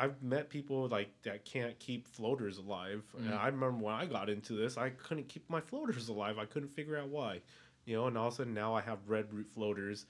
I've 0.00 0.20
met 0.22 0.48
people 0.48 0.88
like 0.88 1.10
that 1.22 1.44
can't 1.44 1.78
keep 1.78 2.06
floaters 2.08 2.58
alive. 2.58 3.02
And 3.16 3.30
Mm. 3.30 3.38
I 3.38 3.46
remember 3.46 3.84
when 3.84 3.94
I 3.94 4.06
got 4.06 4.28
into 4.28 4.54
this, 4.54 4.76
I 4.76 4.90
couldn't 4.90 5.28
keep 5.28 5.48
my 5.48 5.60
floaters 5.60 6.08
alive. 6.08 6.38
I 6.38 6.44
couldn't 6.46 6.68
figure 6.70 6.96
out 6.96 7.08
why. 7.08 7.40
You 7.84 7.96
know, 7.96 8.06
and 8.06 8.18
all 8.18 8.28
of 8.28 8.34
a 8.34 8.36
sudden 8.38 8.54
now 8.54 8.74
I 8.74 8.80
have 8.82 8.98
red 9.06 9.32
root 9.32 9.46
floaters, 9.48 10.06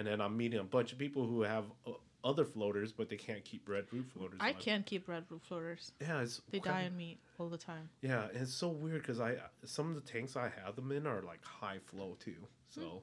and 0.00 0.06
then 0.08 0.20
I'm 0.20 0.34
meeting 0.36 0.58
a 0.60 0.64
bunch 0.64 0.92
of 0.92 0.98
people 0.98 1.26
who 1.26 1.42
have 1.42 1.64
uh, 1.86 1.90
other 2.24 2.44
floaters, 2.44 2.90
but 2.92 3.08
they 3.08 3.16
can't 3.16 3.44
keep 3.44 3.68
red 3.68 3.84
root 3.92 4.06
floaters. 4.12 4.38
I 4.40 4.50
alive. 4.50 4.60
can't 4.60 4.86
keep 4.86 5.08
red 5.08 5.24
root 5.30 5.42
floaters. 5.46 5.92
Yeah, 6.00 6.22
it's 6.22 6.40
They 6.50 6.58
kind 6.60 6.74
die 6.74 6.80
of- 6.82 6.92
on 6.92 6.96
me 6.96 7.18
all 7.38 7.48
the 7.48 7.58
time. 7.58 7.88
Yeah, 8.02 8.24
and 8.32 8.42
it's 8.42 8.54
so 8.54 8.68
weird 8.68 9.02
because 9.02 9.20
I 9.20 9.36
some 9.64 9.88
of 9.90 9.94
the 9.94 10.00
tanks 10.12 10.36
I 10.36 10.50
have 10.64 10.74
them 10.76 10.90
in 10.92 11.06
are 11.06 11.22
like 11.22 11.44
high 11.44 11.78
flow 11.86 12.16
too. 12.18 12.36
So, 12.68 13.02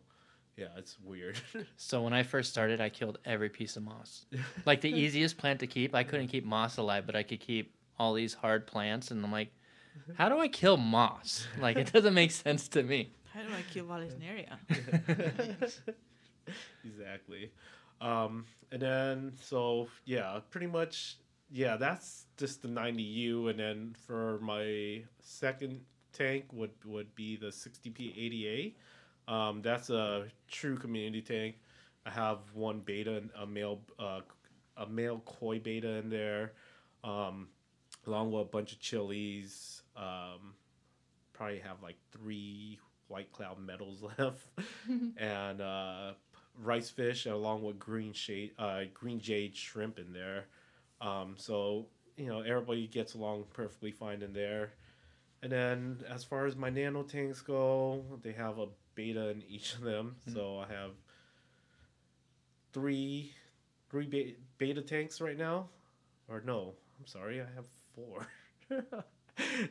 yeah, 0.55 0.67
it's 0.77 0.97
weird. 0.99 1.39
So 1.77 2.01
when 2.03 2.13
I 2.13 2.23
first 2.23 2.49
started, 2.51 2.81
I 2.81 2.89
killed 2.89 3.19
every 3.25 3.49
piece 3.49 3.77
of 3.77 3.83
moss. 3.83 4.25
Like 4.65 4.81
the 4.81 4.91
easiest 4.91 5.37
plant 5.37 5.59
to 5.61 5.67
keep, 5.67 5.93
I 5.95 6.03
couldn't 6.03 6.27
keep 6.29 6.45
moss 6.45 6.77
alive, 6.77 7.05
but 7.05 7.15
I 7.15 7.23
could 7.23 7.39
keep 7.39 7.73
all 7.99 8.13
these 8.13 8.33
hard 8.33 8.65
plants. 8.67 9.11
And 9.11 9.23
I'm 9.25 9.31
like, 9.31 9.51
how 10.15 10.29
do 10.29 10.39
I 10.39 10.47
kill 10.47 10.77
moss? 10.77 11.47
Like 11.59 11.77
it 11.77 11.91
doesn't 11.93 12.13
make 12.13 12.31
sense 12.31 12.67
to 12.69 12.83
me. 12.83 13.11
How 13.33 13.41
do 13.43 13.49
I 13.53 13.61
kill 13.71 13.85
Vallisneria? 13.85 14.57
exactly. 16.85 17.51
Um, 18.01 18.45
and 18.71 18.81
then 18.81 19.33
so 19.41 19.87
yeah, 20.05 20.39
pretty 20.49 20.67
much 20.67 21.17
yeah, 21.51 21.77
that's 21.77 22.25
just 22.37 22.61
the 22.61 22.67
90U, 22.67 23.49
and 23.49 23.59
then 23.59 23.95
for 24.05 24.39
my 24.41 25.03
second 25.21 25.81
tank 26.13 26.45
would 26.51 26.71
would 26.85 27.13
be 27.15 27.35
the 27.35 27.47
60p 27.47 28.75
80A. 29.27 29.33
Um, 29.33 29.61
that's 29.61 29.89
a 29.89 30.25
true 30.47 30.77
community 30.77 31.21
tank. 31.21 31.55
I 32.05 32.09
have 32.11 32.39
one 32.53 32.79
betta, 32.79 33.23
a 33.39 33.45
male 33.45 33.81
uh, 33.99 34.21
a 34.77 34.87
male 34.87 35.21
koi 35.25 35.59
betta 35.59 35.89
in 35.97 36.09
there, 36.09 36.53
um, 37.03 37.47
along 38.05 38.31
with 38.31 38.41
a 38.43 38.49
bunch 38.49 38.73
of 38.73 38.79
chilies. 38.79 39.83
Um, 39.95 40.53
probably 41.33 41.59
have 41.59 41.81
like 41.83 41.97
three 42.11 42.79
white 43.07 43.31
cloud 43.31 43.59
medals 43.59 44.03
left, 44.19 44.47
and 45.17 45.61
uh, 45.61 46.13
rice 46.61 46.89
fish 46.89 47.25
along 47.25 47.63
with 47.63 47.79
green 47.79 48.13
shade, 48.13 48.51
uh, 48.57 48.81
green 48.93 49.19
jade 49.19 49.55
shrimp 49.55 49.99
in 49.99 50.13
there. 50.13 50.45
Um, 51.01 51.35
so 51.37 51.87
you 52.15 52.27
know 52.27 52.41
everybody 52.41 52.87
gets 52.87 53.13
along 53.13 53.45
perfectly 53.53 53.91
fine 53.91 54.21
in 54.21 54.33
there. 54.33 54.71
And 55.43 55.51
then 55.51 56.03
as 56.09 56.23
far 56.23 56.47
as 56.47 56.55
my 56.55 56.69
nano 56.69 57.03
tanks 57.03 57.41
go, 57.41 58.03
they 58.23 58.31
have 58.31 58.57
a 58.57 58.67
betta 58.95 59.29
in 59.29 59.43
each 59.47 59.75
of 59.75 59.81
them. 59.81 60.15
So 60.33 60.57
I 60.57 60.73
have 60.73 60.91
three 62.73 63.33
three 63.89 64.07
be- 64.07 64.37
betta 64.57 64.81
tanks 64.81 65.21
right 65.21 65.37
now, 65.37 65.69
or 66.27 66.41
no, 66.45 66.73
I'm 66.99 67.05
sorry, 67.05 67.41
I 67.41 67.45
have 67.55 67.65
four. 67.95 68.27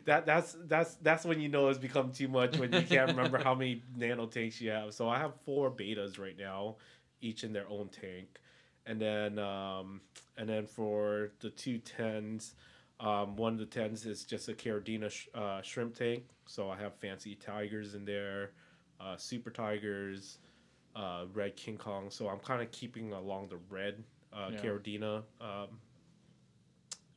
that 0.05 0.27
that's 0.27 0.57
that's 0.67 0.95
that's 0.97 1.25
when 1.25 1.41
you 1.41 1.49
know 1.49 1.69
it's 1.69 1.79
become 1.79 2.11
too 2.13 2.29
much 2.29 2.59
when 2.59 2.73
you 2.73 2.85
can't 2.85 3.09
remember 3.09 3.39
how 3.39 3.55
many 3.55 3.83
nano 3.97 4.27
tanks 4.27 4.61
you 4.61 4.71
have. 4.71 4.95
So 4.95 5.09
I 5.09 5.19
have 5.19 5.33
four 5.45 5.71
bettas 5.71 6.19
right 6.19 6.37
now, 6.39 6.77
each 7.21 7.45
in 7.45 7.53
their 7.53 7.69
own 7.69 7.89
tank, 7.89 8.41
and 8.87 9.01
then 9.01 9.39
um, 9.39 10.01
and 10.37 10.49
then 10.49 10.67
for 10.67 11.31
the 11.41 11.51
two 11.51 11.79
tens, 11.79 12.55
um, 13.01 13.37
one 13.37 13.55
of 13.55 13.59
the 13.59 13.67
tens 13.67 14.07
is 14.07 14.25
just 14.25 14.49
a 14.49 14.53
Caridina 14.53 15.11
sh- 15.11 15.29
uh, 15.35 15.63
shrimp 15.63 15.95
tank. 15.95 16.25
So 16.47 16.71
I 16.71 16.77
have 16.79 16.95
fancy 16.97 17.35
tigers 17.35 17.95
in 17.95 18.05
there, 18.05 18.53
uh, 19.01 19.17
super 19.17 19.51
tigers, 19.51 20.39
uh, 20.95 21.25
red 21.35 21.57
King 21.57 21.77
Kong. 21.77 22.11
So 22.11 22.29
I'm 22.29 22.39
kind 22.39 22.63
of 22.63 22.71
keeping 22.71 23.13
along 23.13 23.49
the 23.49 23.59
red 23.69 24.03
uh, 24.33 24.51
Yeah. 24.51 24.61
Caridina 24.61 25.23
um, 25.41 25.69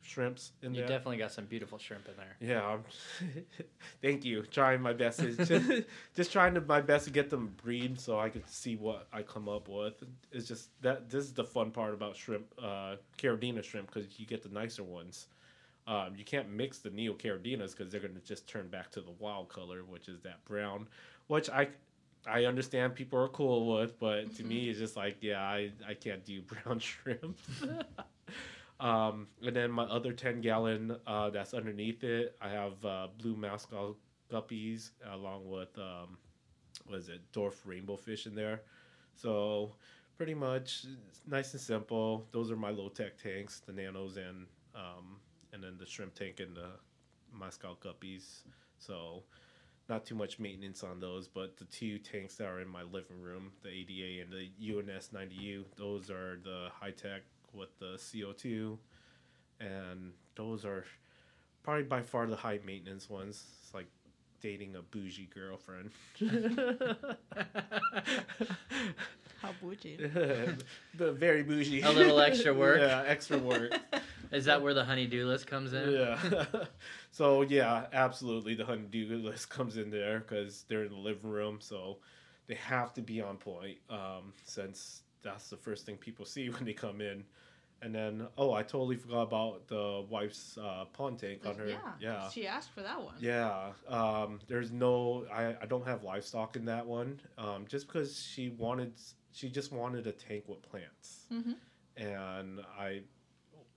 shrimps 0.09 0.51
in 0.61 0.73
You 0.73 0.81
there. 0.81 0.89
definitely 0.89 1.17
got 1.17 1.31
some 1.31 1.45
beautiful 1.45 1.77
shrimp 1.77 2.07
in 2.07 2.15
there. 2.17 2.35
Yeah, 2.41 2.77
thank 4.01 4.25
you. 4.25 4.43
Trying 4.43 4.81
my 4.81 4.93
best, 4.93 5.19
to, 5.19 5.33
just, 5.45 5.83
just 6.15 6.31
trying 6.31 6.53
to 6.55 6.61
my 6.61 6.81
best 6.81 7.05
to 7.05 7.11
get 7.11 7.29
them 7.29 7.53
breed 7.63 7.99
so 7.99 8.19
I 8.19 8.29
could 8.29 8.47
see 8.49 8.75
what 8.75 9.07
I 9.13 9.21
come 9.21 9.47
up 9.47 9.69
with. 9.69 10.03
It's 10.31 10.47
just 10.47 10.69
that 10.81 11.09
this 11.09 11.23
is 11.23 11.33
the 11.33 11.43
fun 11.43 11.71
part 11.71 11.93
about 11.93 12.15
shrimp, 12.17 12.45
uh, 12.61 12.95
Caridina 13.17 13.63
shrimp, 13.63 13.93
because 13.93 14.19
you 14.19 14.25
get 14.25 14.41
the 14.43 14.49
nicer 14.49 14.83
ones. 14.83 15.27
Um, 15.87 16.13
you 16.15 16.25
can't 16.25 16.49
mix 16.51 16.79
the 16.79 16.89
neo 16.91 17.13
Caridinas 17.13 17.75
because 17.75 17.91
they're 17.91 18.01
gonna 18.01 18.19
just 18.25 18.47
turn 18.47 18.67
back 18.67 18.91
to 18.91 19.01
the 19.01 19.11
wild 19.19 19.49
color, 19.49 19.83
which 19.83 20.07
is 20.09 20.19
that 20.21 20.43
brown, 20.45 20.87
which 21.27 21.49
I. 21.49 21.69
I 22.27 22.43
understand 22.43 22.95
people 22.95 23.17
are 23.17 23.29
cool 23.29 23.77
with, 23.77 23.97
but 23.97 24.35
to 24.35 24.43
me, 24.43 24.69
it's 24.69 24.77
just 24.77 24.97
like, 24.97 25.15
yeah, 25.21 25.41
I, 25.41 25.71
I 25.87 25.93
can't 25.93 26.23
do 26.25 26.41
brown 26.65 26.77
shrimp. 26.79 27.39
Um, 28.79 29.27
and 29.45 29.55
then 29.55 29.71
my 29.71 29.83
other 29.83 30.13
10 30.13 30.41
gallon 30.41 30.95
uh, 31.05 31.29
that's 31.29 31.53
underneath 31.53 32.03
it, 32.03 32.35
I 32.41 32.49
have 32.49 32.83
uh, 32.85 33.07
blue 33.17 33.35
Moscow 33.35 33.95
guppies 34.31 34.91
along 35.11 35.49
with, 35.49 35.77
um, 35.77 36.17
what 36.87 36.99
is 36.99 37.09
it, 37.09 37.21
dwarf 37.33 37.55
rainbow 37.65 37.97
fish 37.97 38.25
in 38.25 38.35
there. 38.35 38.61
So 39.15 39.73
pretty 40.17 40.33
much 40.33 40.85
nice 41.27 41.53
and 41.53 41.61
simple. 41.61 42.27
Those 42.31 42.51
are 42.51 42.55
my 42.55 42.69
low 42.69 42.89
tech 42.89 43.17
tanks, 43.17 43.61
the 43.65 43.73
nanos 43.73 44.17
and 44.17 44.45
um, 44.75 45.17
and 45.51 45.63
then 45.63 45.77
the 45.77 45.85
shrimp 45.85 46.13
tank 46.13 46.39
and 46.39 46.55
the 46.55 46.69
Moscow 47.33 47.77
guppies. 47.83 48.43
So 48.77 49.23
not 49.89 50.05
too 50.05 50.15
much 50.15 50.39
maintenance 50.39 50.83
on 50.83 50.99
those, 50.99 51.27
but 51.27 51.57
the 51.57 51.65
two 51.65 51.97
tanks 51.97 52.35
that 52.35 52.47
are 52.47 52.61
in 52.61 52.67
my 52.67 52.83
living 52.83 53.19
room, 53.21 53.51
the 53.63 53.69
ADA 53.69 54.21
and 54.21 54.31
the 54.31 54.49
UNS 54.61 55.09
90U, 55.09 55.65
those 55.75 56.09
are 56.09 56.39
the 56.43 56.67
high 56.71 56.91
tech 56.91 57.23
with 57.53 57.77
the 57.79 57.95
CO2, 57.97 58.77
and 59.59 60.13
those 60.35 60.65
are 60.65 60.85
probably 61.63 61.83
by 61.83 62.01
far 62.01 62.27
the 62.27 62.35
high 62.35 62.59
maintenance 62.65 63.09
ones. 63.09 63.43
It's 63.61 63.73
like 63.73 63.87
dating 64.41 64.75
a 64.75 64.81
bougie 64.81 65.29
girlfriend. 65.33 65.91
How 69.41 69.51
bougie. 69.61 69.97
the 70.97 71.11
very 71.13 71.43
bougie. 71.43 71.81
A 71.81 71.91
little 71.91 72.19
extra 72.19 72.53
work. 72.53 72.81
yeah, 72.81 73.03
extra 73.05 73.37
work. 73.37 73.73
Is 74.31 74.45
that 74.45 74.61
where 74.61 74.73
the 74.73 74.83
honeydew 74.83 75.25
list 75.25 75.47
comes 75.47 75.73
in? 75.73 75.91
Yeah. 75.91 76.45
so 77.11 77.41
yeah, 77.41 77.87
absolutely, 77.93 78.53
the 78.53 78.65
honeydew 78.65 79.17
list 79.17 79.49
comes 79.49 79.77
in 79.77 79.89
there 79.89 80.19
because 80.19 80.65
they're 80.67 80.83
in 80.83 80.91
the 80.91 80.97
living 80.97 81.29
room, 81.29 81.57
so 81.61 81.97
they 82.47 82.55
have 82.55 82.93
to 82.93 83.01
be 83.01 83.21
on 83.21 83.37
point. 83.37 83.77
Um, 83.89 84.33
since 84.43 85.03
that's 85.21 85.49
the 85.49 85.57
first 85.57 85.85
thing 85.85 85.97
people 85.97 86.25
see 86.25 86.49
when 86.49 86.65
they 86.65 86.73
come 86.73 87.01
in. 87.01 87.23
And 87.81 87.95
then, 87.95 88.27
oh, 88.37 88.51
I 88.51 88.61
totally 88.63 88.97
forgot 88.97 89.21
about 89.21 89.67
the 89.69 90.05
wife's 90.09 90.57
uh, 90.57 90.83
pond 90.91 91.17
tank 91.19 91.45
on 91.45 91.55
her. 91.55 91.69
Yeah. 91.69 91.77
Yeah. 92.01 92.29
She 92.29 92.45
asked 92.45 92.71
for 92.71 92.81
that 92.81 93.01
one. 93.01 93.15
Yeah, 93.21 93.69
um, 93.87 94.39
there's 94.49 94.69
no. 94.69 95.25
I, 95.33 95.55
I 95.61 95.65
don't 95.65 95.87
have 95.87 96.03
livestock 96.03 96.57
in 96.57 96.65
that 96.65 96.85
one. 96.85 97.21
Um, 97.37 97.63
just 97.69 97.87
because 97.87 98.21
she 98.21 98.49
wanted, 98.49 98.91
she 99.31 99.47
just 99.49 99.71
wanted 99.71 100.07
a 100.07 100.11
tank 100.11 100.43
with 100.49 100.61
plants, 100.61 101.27
Mm-hmm. 101.31 101.53
and 101.95 102.59
I, 102.77 103.01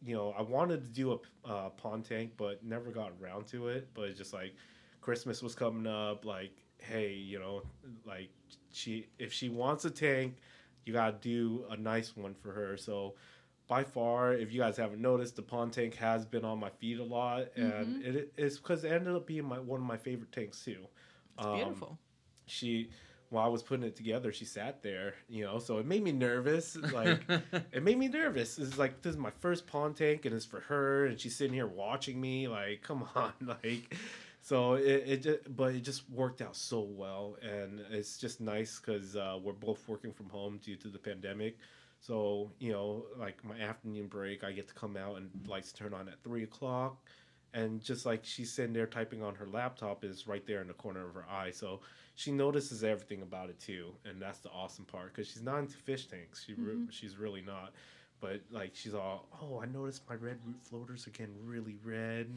you 0.04 0.16
know, 0.16 0.34
I 0.36 0.42
wanted 0.42 0.80
to 0.82 1.00
do 1.00 1.20
a 1.44 1.48
uh, 1.48 1.68
pond 1.70 2.04
tank, 2.04 2.32
but 2.36 2.64
never 2.64 2.90
got 2.90 3.12
around 3.22 3.46
to 3.48 3.68
it. 3.68 3.88
But 3.94 4.08
it's 4.08 4.18
just 4.18 4.32
like 4.32 4.52
Christmas 5.00 5.44
was 5.44 5.54
coming 5.54 5.86
up. 5.86 6.24
Like, 6.24 6.50
hey, 6.78 7.12
you 7.12 7.38
know, 7.38 7.62
like 8.04 8.30
she 8.72 9.06
if 9.20 9.32
she 9.32 9.48
wants 9.48 9.84
a 9.84 9.90
tank, 9.90 10.38
you 10.84 10.92
gotta 10.92 11.16
do 11.20 11.64
a 11.70 11.76
nice 11.76 12.16
one 12.16 12.34
for 12.34 12.52
her. 12.52 12.76
So 12.76 13.14
by 13.68 13.84
far, 13.84 14.34
if 14.34 14.52
you 14.52 14.60
guys 14.60 14.76
haven't 14.76 15.00
noticed, 15.00 15.36
the 15.36 15.42
pond 15.42 15.72
tank 15.72 15.94
has 15.96 16.26
been 16.26 16.44
on 16.44 16.58
my 16.58 16.70
feet 16.70 16.98
a 16.98 17.04
lot, 17.04 17.46
and 17.56 18.02
it 18.04 18.32
is 18.36 18.58
because 18.58 18.84
it 18.84 18.92
ended 18.92 19.14
up 19.14 19.26
being 19.26 19.44
my 19.44 19.58
one 19.58 19.80
of 19.80 19.86
my 19.86 19.96
favorite 19.96 20.32
tanks 20.32 20.64
too. 20.64 20.78
It's 21.38 21.46
Um, 21.46 21.54
beautiful. 21.56 21.98
She, 22.46 22.90
while 23.30 23.46
I 23.46 23.48
was 23.48 23.62
putting 23.62 23.86
it 23.86 23.96
together, 23.96 24.30
she 24.32 24.44
sat 24.44 24.82
there, 24.82 25.14
you 25.28 25.44
know, 25.44 25.58
so 25.58 25.78
it 25.78 25.86
made 25.86 26.02
me 26.02 26.12
nervous. 26.12 26.76
Like, 26.76 27.20
it 27.72 27.82
made 27.82 27.96
me 27.98 28.08
nervous. 28.08 28.58
It's 28.58 28.76
like 28.76 29.00
this 29.00 29.12
is 29.12 29.16
my 29.18 29.30
first 29.40 29.66
pond 29.66 29.96
tank, 29.96 30.26
and 30.26 30.34
it's 30.34 30.44
for 30.44 30.60
her, 30.60 31.06
and 31.06 31.18
she's 31.18 31.36
sitting 31.36 31.54
here 31.54 31.66
watching 31.68 32.20
me. 32.20 32.48
Like, 32.48 32.82
come 32.82 33.08
on, 33.14 33.32
like. 33.40 33.96
So 34.42 34.74
it, 34.74 35.04
it 35.06 35.22
just, 35.22 35.56
but 35.56 35.72
it 35.74 35.84
just 35.84 36.10
worked 36.10 36.42
out 36.42 36.56
so 36.56 36.80
well, 36.80 37.36
and 37.42 37.80
it's 37.92 38.18
just 38.18 38.40
nice 38.40 38.80
because 38.80 39.14
uh, 39.14 39.38
we're 39.40 39.52
both 39.52 39.88
working 39.88 40.12
from 40.12 40.28
home 40.28 40.58
due 40.62 40.74
to 40.76 40.88
the 40.88 40.98
pandemic. 40.98 41.58
So 42.00 42.50
you 42.58 42.72
know, 42.72 43.04
like 43.16 43.42
my 43.44 43.56
afternoon 43.60 44.08
break, 44.08 44.42
I 44.42 44.50
get 44.50 44.66
to 44.66 44.74
come 44.74 44.96
out 44.96 45.16
and 45.18 45.30
lights 45.46 45.72
turn 45.72 45.94
on 45.94 46.08
at 46.08 46.20
three 46.24 46.42
o'clock, 46.42 46.96
and 47.54 47.80
just 47.80 48.04
like 48.04 48.24
she's 48.24 48.52
sitting 48.52 48.72
there 48.72 48.88
typing 48.88 49.22
on 49.22 49.36
her 49.36 49.46
laptop 49.46 50.04
is 50.04 50.26
right 50.26 50.44
there 50.44 50.60
in 50.60 50.66
the 50.66 50.74
corner 50.74 51.06
of 51.06 51.14
her 51.14 51.24
eye. 51.30 51.52
So 51.52 51.80
she 52.16 52.32
notices 52.32 52.82
everything 52.82 53.22
about 53.22 53.48
it 53.48 53.60
too, 53.60 53.94
and 54.04 54.20
that's 54.20 54.40
the 54.40 54.50
awesome 54.50 54.86
part 54.86 55.14
because 55.14 55.28
she's 55.28 55.42
not 55.42 55.60
into 55.60 55.76
fish 55.76 56.06
tanks. 56.06 56.44
She 56.44 56.54
re- 56.54 56.88
she's 56.90 57.16
really 57.16 57.42
not. 57.42 57.72
But 58.22 58.40
like 58.52 58.70
she's 58.74 58.94
all, 58.94 59.26
oh, 59.42 59.60
I 59.60 59.66
noticed 59.66 60.02
my 60.08 60.14
red 60.14 60.38
root 60.46 60.62
floaters 60.62 61.08
are 61.08 61.10
getting 61.10 61.34
really 61.44 61.76
red, 61.84 62.28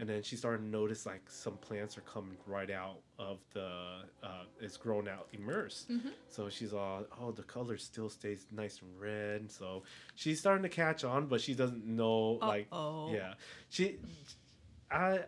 and 0.00 0.08
then 0.08 0.22
she 0.24 0.34
started 0.34 0.64
to 0.64 0.68
notice 0.68 1.06
like 1.06 1.22
some 1.30 1.56
plants 1.58 1.96
are 1.96 2.00
coming 2.02 2.36
right 2.46 2.68
out 2.70 2.98
of 3.16 3.38
the, 3.54 3.70
uh, 4.24 4.42
it's 4.60 4.76
grown 4.76 5.06
out 5.06 5.28
emersed. 5.32 5.88
So 6.28 6.48
she's 6.50 6.72
all, 6.72 7.04
oh, 7.22 7.30
the 7.30 7.44
color 7.44 7.76
still 7.78 8.10
stays 8.10 8.46
nice 8.50 8.80
and 8.82 8.90
red. 9.00 9.52
So 9.52 9.84
she's 10.16 10.40
starting 10.40 10.64
to 10.64 10.68
catch 10.68 11.04
on, 11.04 11.26
but 11.28 11.40
she 11.40 11.54
doesn't 11.54 11.86
know 11.86 12.38
like, 12.42 12.66
Uh-oh. 12.72 13.12
yeah, 13.14 13.34
she. 13.68 13.98
I 14.92 15.20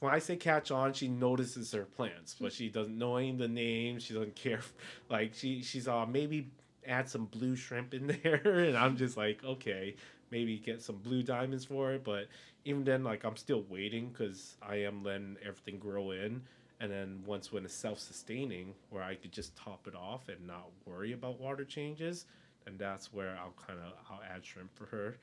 when 0.00 0.12
I 0.12 0.18
say 0.18 0.36
catch 0.36 0.70
on, 0.70 0.92
she 0.92 1.08
notices 1.08 1.72
her 1.72 1.86
plants, 1.86 2.36
but 2.38 2.52
she 2.52 2.68
doesn't 2.68 2.98
know 2.98 3.16
any 3.16 3.30
of 3.30 3.38
the 3.38 3.48
names. 3.48 4.02
She 4.02 4.12
doesn't 4.12 4.36
care. 4.36 4.60
Like 5.08 5.32
she 5.32 5.62
she's 5.62 5.88
uh 5.88 6.04
maybe 6.04 6.50
add 6.86 7.08
some 7.08 7.26
blue 7.26 7.56
shrimp 7.56 7.94
in 7.94 8.06
there, 8.22 8.42
and 8.44 8.76
I'm 8.76 8.96
just 8.96 9.16
like 9.16 9.44
okay, 9.44 9.94
maybe 10.30 10.58
get 10.58 10.82
some 10.82 10.96
blue 10.96 11.22
diamonds 11.22 11.64
for 11.64 11.92
it. 11.92 12.04
But 12.04 12.28
even 12.64 12.84
then, 12.84 13.04
like 13.04 13.24
I'm 13.24 13.36
still 13.36 13.64
waiting 13.68 14.08
because 14.08 14.56
I 14.62 14.76
am 14.76 15.02
letting 15.02 15.36
everything 15.42 15.78
grow 15.78 16.12
in, 16.12 16.42
and 16.80 16.90
then 16.90 17.22
once 17.26 17.52
when 17.52 17.64
it's 17.64 17.74
self 17.74 17.98
sustaining, 17.98 18.74
where 18.90 19.02
I 19.02 19.14
could 19.14 19.32
just 19.32 19.56
top 19.56 19.86
it 19.86 19.94
off 19.94 20.28
and 20.28 20.46
not 20.46 20.68
worry 20.84 21.12
about 21.12 21.40
water 21.40 21.64
changes, 21.64 22.26
and 22.66 22.78
that's 22.78 23.12
where 23.12 23.36
I'll 23.38 23.54
kind 23.66 23.78
of 23.78 23.92
I'll 24.10 24.22
add 24.34 24.44
shrimp 24.44 24.74
for 24.76 24.86
her 24.86 25.18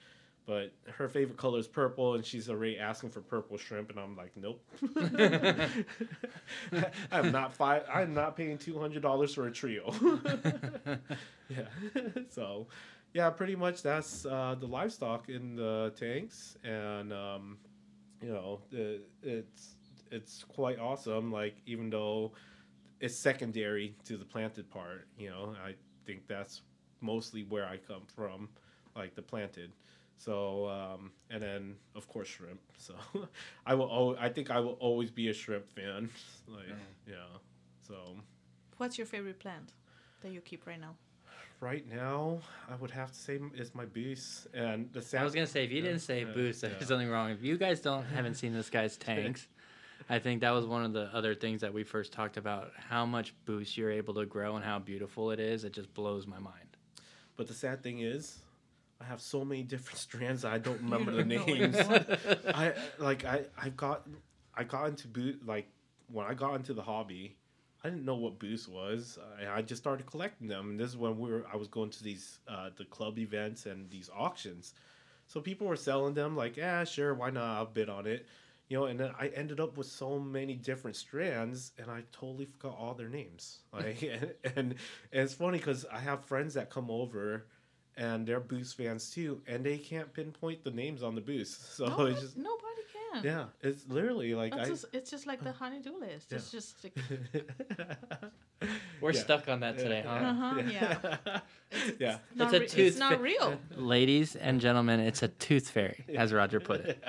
but 0.46 0.74
her 0.92 1.08
favorite 1.08 1.38
color 1.38 1.60
is 1.60 1.68
purple 1.68 2.16
and 2.16 2.26
she's 2.26 2.50
already 2.50 2.78
asking 2.78 3.10
for 3.10 3.22
purple 3.22 3.58
shrimp 3.58 3.90
and 3.90 4.00
i'm 4.00 4.16
like 4.16 4.32
nope. 4.36 4.62
I'm 7.12 7.32
not 7.32 7.54
five 7.54 7.84
i'm 7.94 8.14
not 8.14 8.36
paying 8.36 8.58
$200 8.58 9.36
for 9.36 9.48
a 9.48 9.52
trio. 9.52 9.94
Yeah. 11.50 11.66
So 12.30 12.68
yeah 13.14 13.30
pretty 13.30 13.56
much 13.56 13.84
that's 13.84 14.26
uh, 14.26 14.56
the 14.60 14.66
livestock 14.66 15.30
in 15.30 15.56
the 15.56 15.94
tanks 16.00 16.58
and 16.64 17.14
um, 17.14 17.58
you 18.22 18.30
know 18.30 18.60
it, 18.72 19.08
it's 19.22 19.76
it's 20.12 20.44
quite 20.46 20.80
awesome 20.80 21.32
like 21.32 21.56
even 21.66 21.90
though 21.90 22.32
it's 23.02 23.16
secondary 23.16 23.96
to 24.06 24.18
the 24.18 24.26
planted 24.26 24.70
part 24.72 25.08
you 25.18 25.30
know 25.30 25.54
i 25.66 25.74
think 26.06 26.28
that's 26.28 26.62
mostly 27.02 27.44
where 27.44 27.66
i 27.66 27.78
come 27.78 28.04
from 28.16 28.48
like 28.96 29.14
the 29.16 29.22
planted 29.22 29.72
so 30.18 30.68
um, 30.70 31.12
and 31.30 31.42
then 31.42 31.76
of 31.96 32.08
course 32.08 32.28
shrimp. 32.28 32.60
So 32.78 32.96
I 33.66 33.74
will. 33.76 33.90
Al- 33.92 34.18
I 34.20 34.30
think 34.30 34.50
I 34.52 34.60
will 34.60 34.78
always 34.80 35.12
be 35.12 35.30
a 35.30 35.34
shrimp 35.34 35.68
fan. 35.70 36.10
Like 36.48 36.68
yeah. 37.08 37.16
So 37.88 38.16
What's 38.78 38.98
your 38.98 39.08
favorite 39.08 39.40
plant 39.40 39.74
that 40.22 40.32
you 40.32 40.42
keep 40.42 40.66
right 40.68 40.80
now? 40.80 40.96
right 41.60 41.88
now, 41.90 42.40
I 42.70 42.76
would 42.76 42.92
have 42.92 43.12
to 43.14 43.18
say 43.18 43.40
is 43.56 43.74
my 43.74 43.86
boost 43.86 44.48
and 44.54 44.92
the. 44.92 45.02
Sad- 45.02 45.22
I 45.22 45.24
was 45.24 45.34
gonna 45.34 45.48
say 45.48 45.64
if 45.64 45.72
you 45.72 45.78
Yeah, 45.78 45.90
didn't 45.90 46.02
say 46.02 46.20
yeah, 46.20 46.34
boost, 46.34 46.62
there's 46.62 46.74
yeah. 46.82 46.86
something 46.86 47.10
wrong. 47.10 47.32
If 47.32 47.42
you 47.44 47.58
guys 47.58 47.80
don't 47.80 48.04
haven't 48.16 48.36
seen 48.36 48.54
this 48.54 48.70
guy's 48.70 48.98
tanks, 48.98 49.48
I 50.10 50.20
think 50.20 50.42
that 50.42 50.52
was 50.52 50.66
one 50.66 50.84
of 50.84 50.92
the 50.94 51.10
other 51.16 51.34
things 51.34 51.62
that 51.62 51.74
we 51.74 51.84
first 51.84 52.12
talked 52.12 52.36
about. 52.38 52.72
How 52.90 53.06
much 53.06 53.34
boost 53.46 53.78
you're 53.78 53.92
able 53.92 54.14
to 54.16 54.26
grow 54.26 54.58
and 54.58 54.66
how 54.66 54.80
beautiful 54.80 55.32
it 55.32 55.40
is. 55.40 55.64
It 55.64 55.72
just 55.74 55.94
blows 55.94 56.28
my 56.28 56.40
mind. 56.40 56.78
But 57.38 57.48
the 57.48 57.54
sad 57.54 57.82
thing 57.82 58.00
is, 58.00 58.40
I 59.04 59.10
have 59.10 59.22
so 59.22 59.44
many 59.44 59.64
different 59.64 60.00
strands. 60.08 60.46
I 60.46 60.58
don't 60.58 60.82
remember 60.82 61.12
the 61.12 61.24
don't 61.24 61.48
names. 61.48 61.78
I 62.54 62.74
like 62.98 63.26
I 63.26 63.44
I 63.58 63.70
got 63.70 64.08
I 64.56 64.64
got 64.64 64.88
into 64.88 65.08
boot 65.08 65.46
like 65.46 65.68
when 66.12 66.26
I 66.26 66.34
got 66.34 66.56
into 66.56 66.74
the 66.74 66.84
hobby. 66.84 67.36
I 67.86 67.90
didn't 67.90 68.06
know 68.06 68.16
what 68.16 68.40
boost 68.40 68.70
was. 68.70 69.20
I, 69.42 69.58
I 69.58 69.62
just 69.62 69.82
started 69.82 70.06
collecting 70.06 70.48
them, 70.48 70.70
and 70.72 70.80
this 70.80 70.88
is 70.90 70.98
when 70.98 71.20
we 71.20 71.30
were. 71.32 71.46
I 71.52 71.58
was 71.58 71.68
going 71.68 71.90
to 71.90 72.04
these 72.04 72.40
uh, 72.48 72.70
the 72.78 72.86
club 72.86 73.20
events 73.20 73.66
and 73.66 73.90
these 73.90 74.10
auctions. 74.16 74.74
So 75.28 75.42
people 75.42 75.68
were 75.68 75.76
selling 75.76 76.14
them 76.14 76.36
like, 76.36 76.58
yeah, 76.58 76.84
sure, 76.84 77.14
why 77.14 77.30
not? 77.30 77.58
I'll 77.58 77.66
bid 77.66 77.90
on 77.90 78.08
it, 78.08 78.28
you 78.70 78.78
know. 78.78 78.86
And 78.86 79.00
then 79.00 79.12
I 79.20 79.28
ended 79.30 79.60
up 79.60 79.78
with 79.78 79.88
so 79.88 80.20
many 80.20 80.56
different 80.56 80.96
strands, 80.96 81.72
and 81.78 81.90
I 81.90 82.04
totally 82.12 82.46
forgot 82.46 82.78
all 82.78 82.94
their 82.94 83.10
names. 83.10 83.60
Like, 83.74 84.02
and 84.04 84.34
and, 84.56 84.76
it's 85.12 85.34
funny 85.34 85.58
because 85.58 85.86
I 85.92 86.00
have 86.00 86.24
friends 86.24 86.54
that 86.54 86.70
come 86.70 86.90
over, 86.90 87.48
and 87.98 88.26
they're 88.28 88.40
Boost 88.40 88.78
fans 88.78 89.10
too, 89.10 89.42
and 89.48 89.64
they 89.64 89.78
can't 89.78 90.12
pinpoint 90.14 90.64
the 90.64 90.72
names 90.72 91.04
on 91.04 91.16
the 91.16 91.22
Boost. 91.22 91.76
So 91.76 91.86
Nobody, 91.88 92.12
it's 92.14 92.22
just 92.22 92.38
nobody 92.38 92.82
can. 93.14 93.24
yeah, 93.24 93.46
it's 93.62 93.88
literally 93.88 94.34
like 94.36 94.54
It's 94.56 94.66
I. 94.66 94.70
just, 94.70 94.86
it's 94.94 95.12
just 95.12 95.28
like 95.28 95.44
the 95.44 95.52
honeydew 95.52 95.98
list. 96.00 96.32
It's 96.34 96.52
just 96.52 96.84
like, 96.84 96.96
We're 99.02 99.12
Yeah. 99.12 99.20
stuck 99.20 99.50
on 99.50 99.60
that 99.60 99.78
today, 99.78 100.04
huh? 100.08 100.14
Uh-huh, 100.14 100.62
yeah. 100.72 101.18
yeah. 102.00 102.18
not 102.36 102.54
a 102.54 102.60
re- 102.62 102.68
tooth 102.68 102.80
it's 102.88 102.98
not 102.98 103.20
real. 103.22 103.58
Ladies 103.76 104.36
and 104.38 104.62
gentlemen, 104.62 105.00
it's 105.02 105.22
a 105.22 105.28
tooth 105.28 105.70
fairy, 105.70 106.06
as 106.18 106.32
Roger 106.32 106.60
put 106.62 106.82
it. 106.82 107.04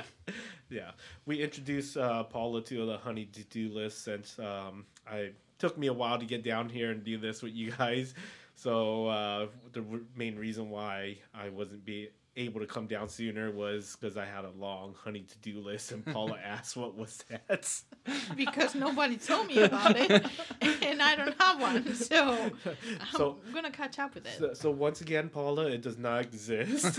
yeah, 0.69 0.91
we 1.27 1.41
introduced 1.43 1.97
uh, 1.97 2.25
Paula 2.25 2.61
to 2.63 2.87
the 2.87 2.99
honey 2.99 3.29
do 3.51 3.69
list 3.73 4.03
since 4.05 4.37
um, 4.41 4.85
I 5.07 5.31
took 5.59 5.79
me 5.79 5.87
a 5.87 5.93
while 5.93 6.19
to 6.19 6.27
get 6.27 6.43
down 6.43 6.69
here 6.69 6.91
and 6.91 7.05
do 7.05 7.17
this 7.19 7.41
with 7.43 7.53
you 7.55 7.71
guys. 7.71 8.15
So 8.55 9.07
uh, 9.09 9.47
the 9.73 9.81
r- 9.81 10.01
main 10.17 10.37
reason 10.37 10.71
why 10.71 11.19
I 11.35 11.49
wasn't 11.49 11.85
be 11.85 12.09
able 12.37 12.59
to 12.61 12.67
come 12.67 12.87
down 12.89 13.09
sooner 13.09 13.51
was 13.53 13.97
because 14.01 14.17
I 14.17 14.25
had 14.25 14.45
a 14.45 14.51
long 14.59 14.95
honey 14.99 15.21
to 15.23 15.39
do 15.39 15.61
list, 15.61 15.93
and 15.93 16.05
Paula 16.05 16.37
asked 16.45 16.77
what 16.77 16.97
was 16.97 17.25
that. 17.31 17.71
because 18.37 18.75
nobody 18.75 19.17
told 19.17 19.47
me 19.49 19.59
about 19.63 19.97
it, 19.97 20.11
and 20.83 21.01
I 21.03 21.15
don't 21.17 21.35
have 21.41 21.61
one. 21.61 21.95
So 21.95 22.51
I'm 22.65 23.07
So- 23.13 23.39
gonna 23.53 23.71
catch 23.71 23.99
up 23.99 24.15
with 24.15 24.27
it. 24.27 24.37
So, 24.39 24.55
so 24.55 24.71
once 24.71 25.01
again, 25.01 25.29
Paula, 25.29 25.67
it 25.67 25.83
does 25.83 25.99
not 25.99 26.23
exist. 26.23 26.99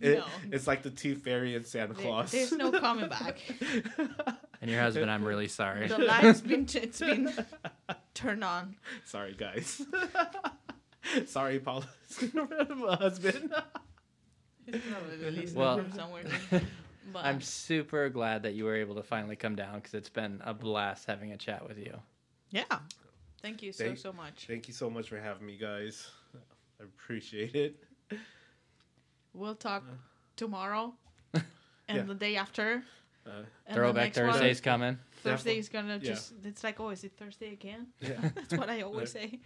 it, 0.00 0.18
No. 0.18 0.24
It's 0.52 0.66
like 0.66 0.82
the 0.82 0.90
Tooth 0.90 1.22
Fairy 1.22 1.54
and 1.56 1.66
Santa 1.66 1.94
There- 1.94 2.04
Claus. 2.04 2.30
there's 2.32 2.52
no 2.52 2.70
coming 2.72 3.08
back. 3.08 3.38
And 4.62 4.70
your 4.70 4.80
husband, 4.80 5.10
I'm 5.10 5.24
really 5.24 5.48
sorry. 5.48 5.88
The 5.88 5.98
light's 5.98 6.40
been 6.40 6.66
it's 6.72 7.00
been 7.00 7.32
turned 8.16 8.42
on. 8.42 8.76
Sorry, 9.04 9.34
guys. 9.34 9.82
Sorry, 11.26 11.60
Paula's 11.60 11.86
husband. 12.98 13.52
It's 14.66 15.52
Well- 15.52 15.84
somewhere. 15.94 16.24
But 17.12 17.24
I'm 17.24 17.40
super 17.40 18.08
glad 18.08 18.42
that 18.42 18.54
you 18.54 18.64
were 18.64 18.74
able 18.74 18.96
to 18.96 19.02
finally 19.04 19.36
come 19.36 19.54
down 19.54 19.76
because 19.76 19.94
it's 19.94 20.08
been 20.08 20.40
a 20.44 20.52
blast 20.52 21.06
having 21.06 21.30
a 21.30 21.36
chat 21.36 21.66
with 21.68 21.78
you. 21.78 21.94
yeah. 22.50 22.64
Thank 23.42 23.62
you 23.62 23.70
so 23.70 23.84
Thank- 23.84 23.98
so 23.98 24.12
much. 24.12 24.46
Thank 24.48 24.66
you 24.66 24.74
so 24.74 24.90
much 24.90 25.08
for 25.08 25.20
having 25.20 25.46
me, 25.46 25.56
guys. 25.56 26.10
I 26.80 26.82
appreciate 26.82 27.54
it. 27.54 27.76
We'll 29.34 29.54
talk 29.54 29.84
tomorrow 30.34 30.94
and 31.34 31.44
Yeah. 31.88 32.02
the 32.02 32.14
day 32.16 32.34
after. 32.34 32.82
Uh, 33.24 33.30
And 33.30 33.46
the 33.68 33.74
Throwback 33.74 34.04
next 34.06 34.18
one- 34.18 34.32
Thursday's 34.32 34.60
coming. 34.60 34.98
Thursday 35.22 35.58
is 35.58 35.68
gonna 35.68 35.94
Yeah. 36.02 36.10
just. 36.12 36.32
It's 36.44 36.62
like, 36.64 36.78
oh, 36.80 36.90
is 36.90 37.04
it 37.04 37.12
Thursday 37.18 37.52
again? 37.52 37.88
yeah. 38.00 38.30
That's 38.34 38.52
what 38.54 38.68
I 38.70 38.82
always 38.82 39.10
say. 39.12 39.40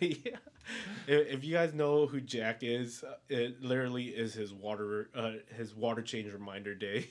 literally, 0.00 0.22
if, 1.06 1.28
if 1.34 1.44
you 1.44 1.52
guys 1.52 1.72
know 1.74 2.06
who 2.06 2.20
Jack 2.20 2.58
is, 2.62 3.02
uh, 3.02 3.14
it 3.28 3.62
literally 3.62 4.06
is 4.08 4.34
his 4.34 4.52
water 4.52 5.10
uh, 5.14 5.32
his 5.56 5.74
water 5.74 6.02
change 6.02 6.32
reminder 6.32 6.74
day. 6.74 7.08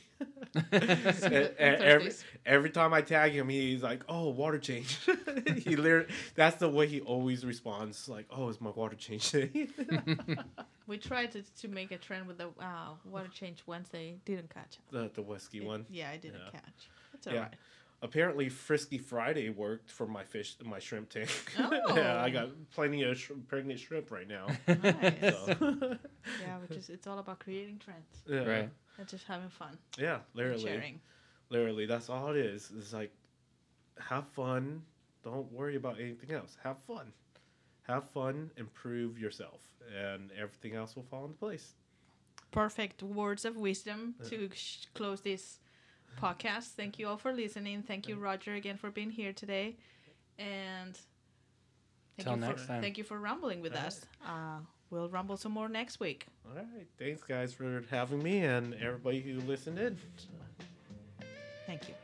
and, 0.72 0.84
and 1.60 1.82
every 1.82 2.12
every 2.46 2.70
time 2.70 2.94
I 2.94 3.02
tag 3.02 3.32
him, 3.32 3.50
he's 3.50 3.84
like, 3.84 4.04
"Oh, 4.10 4.30
water 4.30 4.58
change." 4.60 4.98
he 5.58 5.76
literally 5.76 6.08
that's 6.36 6.58
the 6.58 6.70
way 6.70 6.88
he 6.88 7.02
always 7.02 7.46
responds, 7.46 8.08
like, 8.10 8.26
"Oh, 8.32 8.50
it's 8.50 8.62
my 8.62 8.70
water 8.72 8.96
change 8.96 9.32
day." 9.32 9.68
We 10.88 10.98
tried 10.98 11.32
to, 11.34 11.44
to 11.44 11.68
make 11.68 11.92
a 11.92 11.98
trend 11.98 12.26
with 12.28 12.40
the 12.40 12.48
uh, 12.60 12.90
water 13.06 13.30
change 13.32 13.62
Wednesday. 13.68 14.18
Didn't 14.26 14.54
catch. 14.54 14.78
the 14.92 15.10
the 15.14 15.22
whiskey 15.22 15.60
It- 15.60 15.66
one. 15.66 15.86
Yeah, 15.90 16.10
I 16.10 16.18
didn't 16.18 16.42
Yeah. 16.46 16.52
catch. 16.60 16.90
It's 17.20 17.28
Yeah. 17.28 17.34
alright. 17.34 17.54
Apparently, 18.02 18.48
Frisky 18.48 18.98
Friday 18.98 19.50
worked 19.50 19.92
for 19.92 20.08
my 20.08 20.24
fish, 20.24 20.56
my 20.64 20.80
shrimp 20.80 21.10
tank. 21.10 21.30
Oh. 21.60 21.70
yeah, 21.98 22.22
I 22.24 22.30
got 22.30 22.46
oh. 22.46 22.52
plenty 22.74 23.04
of 23.04 23.18
sh- 23.20 23.32
pregnant 23.50 23.78
shrimp 23.80 24.10
right 24.10 24.28
now. 24.28 24.48
Nice. 24.68 25.20
So. 25.20 25.98
yeah, 26.42 26.58
which 26.66 26.78
is 26.78 26.90
it's 26.90 27.08
all 27.08 27.20
about 27.20 27.40
creating 27.40 27.80
trends 27.84 28.24
yeah. 28.26 28.46
Right. 28.46 28.70
and 28.98 29.08
just 29.08 29.26
having 29.26 29.50
fun 29.50 29.78
Yeah, 29.98 30.20
literally. 30.34 30.64
sharing. 30.64 31.02
Literally, 31.50 31.86
that's 31.88 32.10
all 32.10 32.30
it 32.30 32.38
is. 32.38 32.72
It's 32.78 32.94
like, 32.94 33.12
have 34.00 34.28
fun. 34.30 34.82
Don't 35.24 35.52
worry 35.52 35.76
about 35.76 36.00
anything 36.00 36.32
else. 36.32 36.56
Have 36.64 36.78
fun. 36.88 37.12
Have 37.84 38.10
fun. 38.12 38.50
Improve 38.56 39.20
yourself, 39.20 39.62
and 39.94 40.32
everything 40.40 40.76
else 40.76 40.96
will 40.96 41.04
fall 41.04 41.26
into 41.26 41.36
place. 41.38 41.74
Perfect 42.52 43.04
words 43.04 43.44
of 43.44 43.58
wisdom 43.58 44.16
to 44.30 44.50
sh- 44.54 44.86
close 44.94 45.20
this 45.22 45.60
podcast. 46.22 46.70
Thank 46.76 47.00
you 47.00 47.08
all 47.08 47.18
for 47.18 47.34
listening. 47.34 47.84
Thank 47.84 48.08
you, 48.08 48.16
Roger, 48.16 48.54
again 48.54 48.78
for 48.78 48.90
being 48.92 49.10
here 49.10 49.34
today, 49.34 49.78
and 50.38 50.98
thank 52.18 52.28
Till 52.28 52.34
you 52.34 52.40
next 52.42 52.62
for, 52.62 52.68
time. 52.68 52.82
Thank 52.82 52.98
you 52.98 53.04
for 53.04 53.20
rumbling 53.20 53.62
with 53.62 53.76
All 53.76 53.86
us. 53.86 54.06
Uh, 54.26 54.60
we'll 54.90 55.10
rumble 55.10 55.38
some 55.38 55.52
more 55.52 55.70
next 55.70 56.00
week. 56.00 56.28
All 56.48 56.56
right. 56.56 56.88
Thanks, 56.98 57.24
guys, 57.24 57.54
for 57.54 57.84
having 57.90 58.24
me, 58.24 58.40
and 58.40 58.74
everybody 58.76 59.22
who 59.22 59.40
listened 59.42 59.80
in. 59.80 59.98
Thank 61.66 61.90
you. 61.90 61.96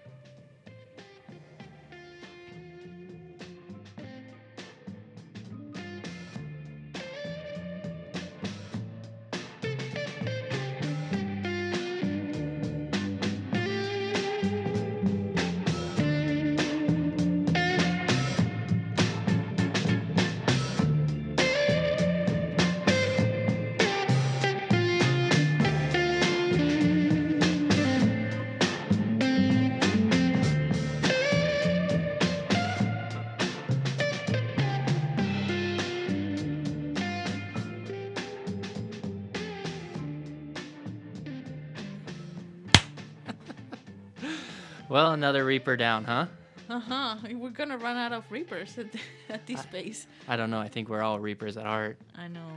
Another 45.16 45.46
Reaper 45.46 45.76
down, 45.76 46.04
huh? 46.04 46.28
Uh 46.70 46.80
huh. 46.80 47.16
We're 47.34 47.50
gonna 47.50 47.78
run 47.78 47.98
out 47.98 48.12
of 48.12 48.30
reapers 48.32 48.78
at, 48.78 48.88
at 49.30 49.46
this 49.46 49.66
pace. 49.66 50.08
I 50.28 50.36
don't 50.36 50.50
know. 50.50 50.60
I 50.60 50.68
think 50.68 50.90
we're 50.90 51.02
all 51.02 51.20
Reapers 51.20 51.58
at 51.58 51.66
heart. 51.66 51.98
I 52.16 52.28
know. 52.28 52.50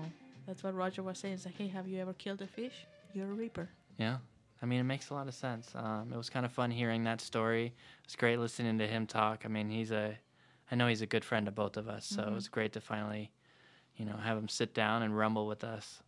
That's 0.46 0.62
what 0.62 0.74
Roger 0.74 1.02
was 1.02 1.18
saying. 1.18 1.34
It's 1.34 1.44
like, 1.44 1.56
hey, 1.56 1.68
have 1.68 1.86
you 1.86 2.00
ever 2.00 2.14
killed 2.14 2.40
a 2.42 2.46
fish? 2.46 2.86
You're 3.12 3.30
a 3.30 3.34
reaper. 3.34 3.68
Yeah. 3.98 4.16
I 4.62 4.66
mean, 4.66 4.80
it 4.80 4.84
makes 4.84 5.11
a 5.11 5.14
lot 5.14 5.28
of 5.28 5.34
sense. 5.34 5.70
Um, 5.74 6.11
it 6.12 6.16
was 6.16 6.30
kind 6.30 6.44
of 6.44 6.52
fun 6.52 6.70
hearing 6.70 7.04
that 7.04 7.20
story. 7.20 7.74
It's 8.04 8.16
great 8.16 8.38
listening 8.38 8.78
to 8.78 8.86
him 8.86 9.06
talk. 9.06 9.42
I 9.44 9.48
mean, 9.48 9.68
he's 9.68 9.92
a, 9.92 10.16
I 10.70 10.74
know 10.74 10.88
he's 10.88 11.02
a 11.02 11.06
good 11.06 11.24
friend 11.24 11.46
to 11.46 11.52
both 11.52 11.76
of 11.76 11.88
us. 11.88 12.06
So 12.06 12.22
it 12.22 12.32
was 12.32 12.48
great 12.48 12.72
to 12.72 12.80
finally, 12.80 13.30
you 13.96 14.04
know, 14.04 14.16
have 14.16 14.36
him 14.36 14.48
sit 14.48 14.74
down 14.74 15.02
and 15.02 15.16
rumble 15.16 15.46
with 15.46 15.62
us. 15.62 16.02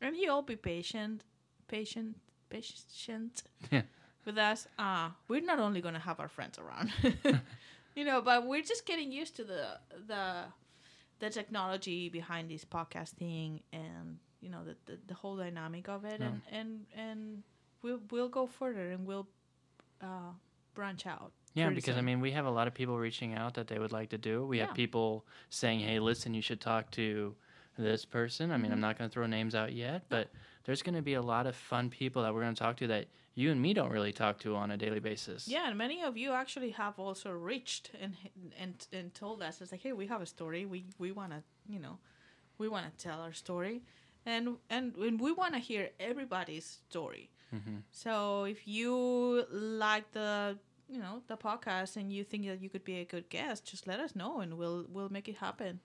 And 0.00 0.16
you 0.16 0.30
all 0.32 0.42
be 0.42 0.56
patient, 0.56 1.22
patient, 1.68 2.16
patient 2.50 3.42
Yeah. 3.70 3.82
With 4.24 4.38
us. 4.38 4.66
Uh, 4.78 5.10
we're 5.28 5.40
not 5.40 5.58
only 5.58 5.80
gonna 5.80 5.98
have 5.98 6.20
our 6.20 6.28
friends 6.28 6.58
around, 6.58 6.92
you 7.94 8.04
know, 8.04 8.20
but 8.22 8.46
we're 8.46 8.62
just 8.62 8.86
getting 8.86 9.12
used 9.12 9.36
to 9.36 9.44
the 9.44 9.78
the 10.06 10.44
the 11.18 11.30
technology 11.30 12.08
behind 12.08 12.50
this 12.50 12.64
podcasting 12.64 13.60
and 13.72 14.18
you 14.40 14.48
know 14.50 14.64
the 14.64 14.76
the, 14.86 14.98
the 15.08 15.14
whole 15.14 15.36
dynamic 15.36 15.88
of 15.88 16.04
it, 16.04 16.20
Yeah. 16.20 16.26
and 16.26 16.40
and 16.50 16.86
and 16.96 17.42
we'll 17.82 18.00
we'll 18.10 18.28
go 18.28 18.46
further 18.46 18.90
and 18.90 19.06
we'll 19.06 19.28
uh, 20.00 20.32
branch 20.74 21.06
out. 21.06 21.32
Yeah, 21.54 21.68
because 21.68 21.98
I 21.98 22.00
mean, 22.00 22.20
we 22.20 22.30
have 22.32 22.46
a 22.46 22.50
lot 22.50 22.66
of 22.66 22.72
people 22.74 22.98
reaching 22.98 23.34
out 23.34 23.54
that 23.54 23.66
they 23.66 23.78
would 23.78 23.92
like 23.92 24.08
to 24.10 24.18
do. 24.18 24.46
We 24.46 24.58
Yeah. 24.58 24.66
have 24.66 24.74
people 24.74 25.26
saying, 25.50 25.80
"Hey, 25.80 25.98
listen, 25.98 26.32
you 26.34 26.40
should 26.42 26.60
talk 26.62 26.90
to 26.92 27.34
this 27.76 28.04
person." 28.06 28.50
I 28.50 28.56
mean, 28.56 28.64
Mm-hmm. 28.66 28.72
I'm 28.74 28.80
not 28.80 28.98
going 28.98 29.10
to 29.10 29.12
throw 29.12 29.26
names 29.26 29.54
out 29.54 29.72
yet, 29.74 30.04
but 30.08 30.30
there's 30.64 30.80
going 30.82 30.94
to 30.94 31.02
be 31.02 31.14
a 31.14 31.20
lot 31.22 31.46
of 31.46 31.54
fun 31.54 31.90
people 31.90 32.22
that 32.22 32.32
we're 32.32 32.40
going 32.42 32.54
to 32.54 32.58
talk 32.58 32.76
to 32.78 32.86
that 32.86 33.06
you 33.34 33.50
and 33.50 33.60
me 33.60 33.72
don't 33.74 33.90
really 33.90 34.12
talk 34.12 34.38
to 34.40 34.54
on 34.56 34.70
a 34.70 34.76
daily 34.76 35.00
basis. 35.00 35.48
Yeah, 35.48 35.68
and 35.68 35.78
many 35.78 36.02
of 36.02 36.16
you 36.16 36.32
actually 36.32 36.70
have 36.72 36.98
also 36.98 37.30
reached 37.30 37.90
and 38.00 38.14
and 38.60 38.86
and 38.92 39.14
told 39.14 39.42
us 39.42 39.60
it's 39.60 39.72
like, 39.72 39.82
hey, 39.82 39.92
we 39.92 40.06
have 40.08 40.20
a 40.22 40.26
story. 40.26 40.66
We 40.66 40.84
we 40.98 41.12
want 41.12 41.32
to, 41.32 41.42
you 41.68 41.78
know, 41.80 41.98
we 42.58 42.68
want 42.68 42.84
to 42.86 43.04
tell 43.04 43.20
our 43.20 43.32
story, 43.32 43.82
and 44.26 44.56
and, 44.70 44.94
and 44.96 45.20
we 45.20 45.32
want 45.32 45.54
to 45.54 45.58
hear 45.60 45.90
everybody's 45.98 46.66
story. 46.88 47.30
hmm 47.50 47.78
So 47.90 48.44
if 48.44 48.66
you 48.66 49.44
like 49.50 50.12
the 50.12 50.58
you 50.88 50.98
know 50.98 51.22
the 51.26 51.36
podcast 51.36 51.96
and 51.96 52.12
you 52.12 52.24
think 52.24 52.46
that 52.46 52.60
you 52.60 52.68
could 52.68 52.84
be 52.84 53.00
a 53.00 53.04
good 53.04 53.28
guest, 53.30 53.64
just 53.64 53.86
let 53.86 53.98
us 54.00 54.14
know 54.14 54.40
and 54.40 54.58
we'll 54.58 54.84
we'll 54.88 55.08
make 55.10 55.28
it 55.28 55.36
happen. 55.36 55.80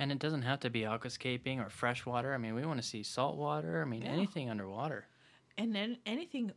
And 0.00 0.12
it 0.12 0.20
doesn't 0.20 0.42
have 0.42 0.60
to 0.60 0.70
be 0.70 0.82
aquascaping 0.82 1.58
or 1.64 1.68
freshwater. 1.70 2.32
I 2.32 2.38
mean, 2.38 2.54
we 2.54 2.64
want 2.64 2.80
to 2.80 2.86
see 2.86 3.02
saltwater. 3.02 3.82
I 3.82 3.84
mean, 3.84 4.02
Yeah. 4.02 4.12
anything 4.12 4.48
underwater. 4.48 5.08
And 5.56 5.74
then 5.74 5.98
anything 6.06 6.52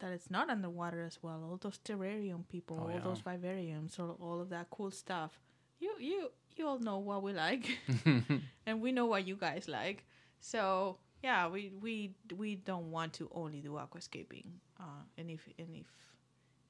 that 0.00 0.12
is 0.12 0.30
not 0.30 0.50
underwater 0.50 1.02
as 1.04 1.18
well, 1.22 1.42
all 1.48 1.56
those 1.60 1.78
terrarium 1.84 2.48
people, 2.48 2.76
Oh, 2.80 2.84
all 2.84 2.90
yeah. 2.90 3.00
those 3.00 3.20
vivariums, 3.22 3.98
all, 3.98 4.16
all 4.20 4.40
of 4.40 4.48
that 4.50 4.68
cool 4.70 4.90
stuff. 4.90 5.38
You 5.78 5.92
you 5.98 6.30
you 6.56 6.66
all 6.66 6.78
know 6.78 6.98
what 6.98 7.22
we 7.22 7.32
like. 7.32 7.78
and 8.66 8.80
we 8.82 8.92
know 8.92 9.06
what 9.06 9.26
you 9.26 9.36
guys 9.36 9.68
like. 9.68 10.04
So 10.40 10.98
yeah, 11.22 11.48
we 11.48 11.70
we 11.80 12.14
we 12.36 12.56
don't 12.56 12.90
want 12.90 13.12
to 13.14 13.28
only 13.32 13.60
do 13.60 13.72
aquascaping. 13.72 14.46
Uh, 14.78 15.02
and 15.18 15.30
if 15.30 15.46
and 15.58 15.68
if, 15.76 15.86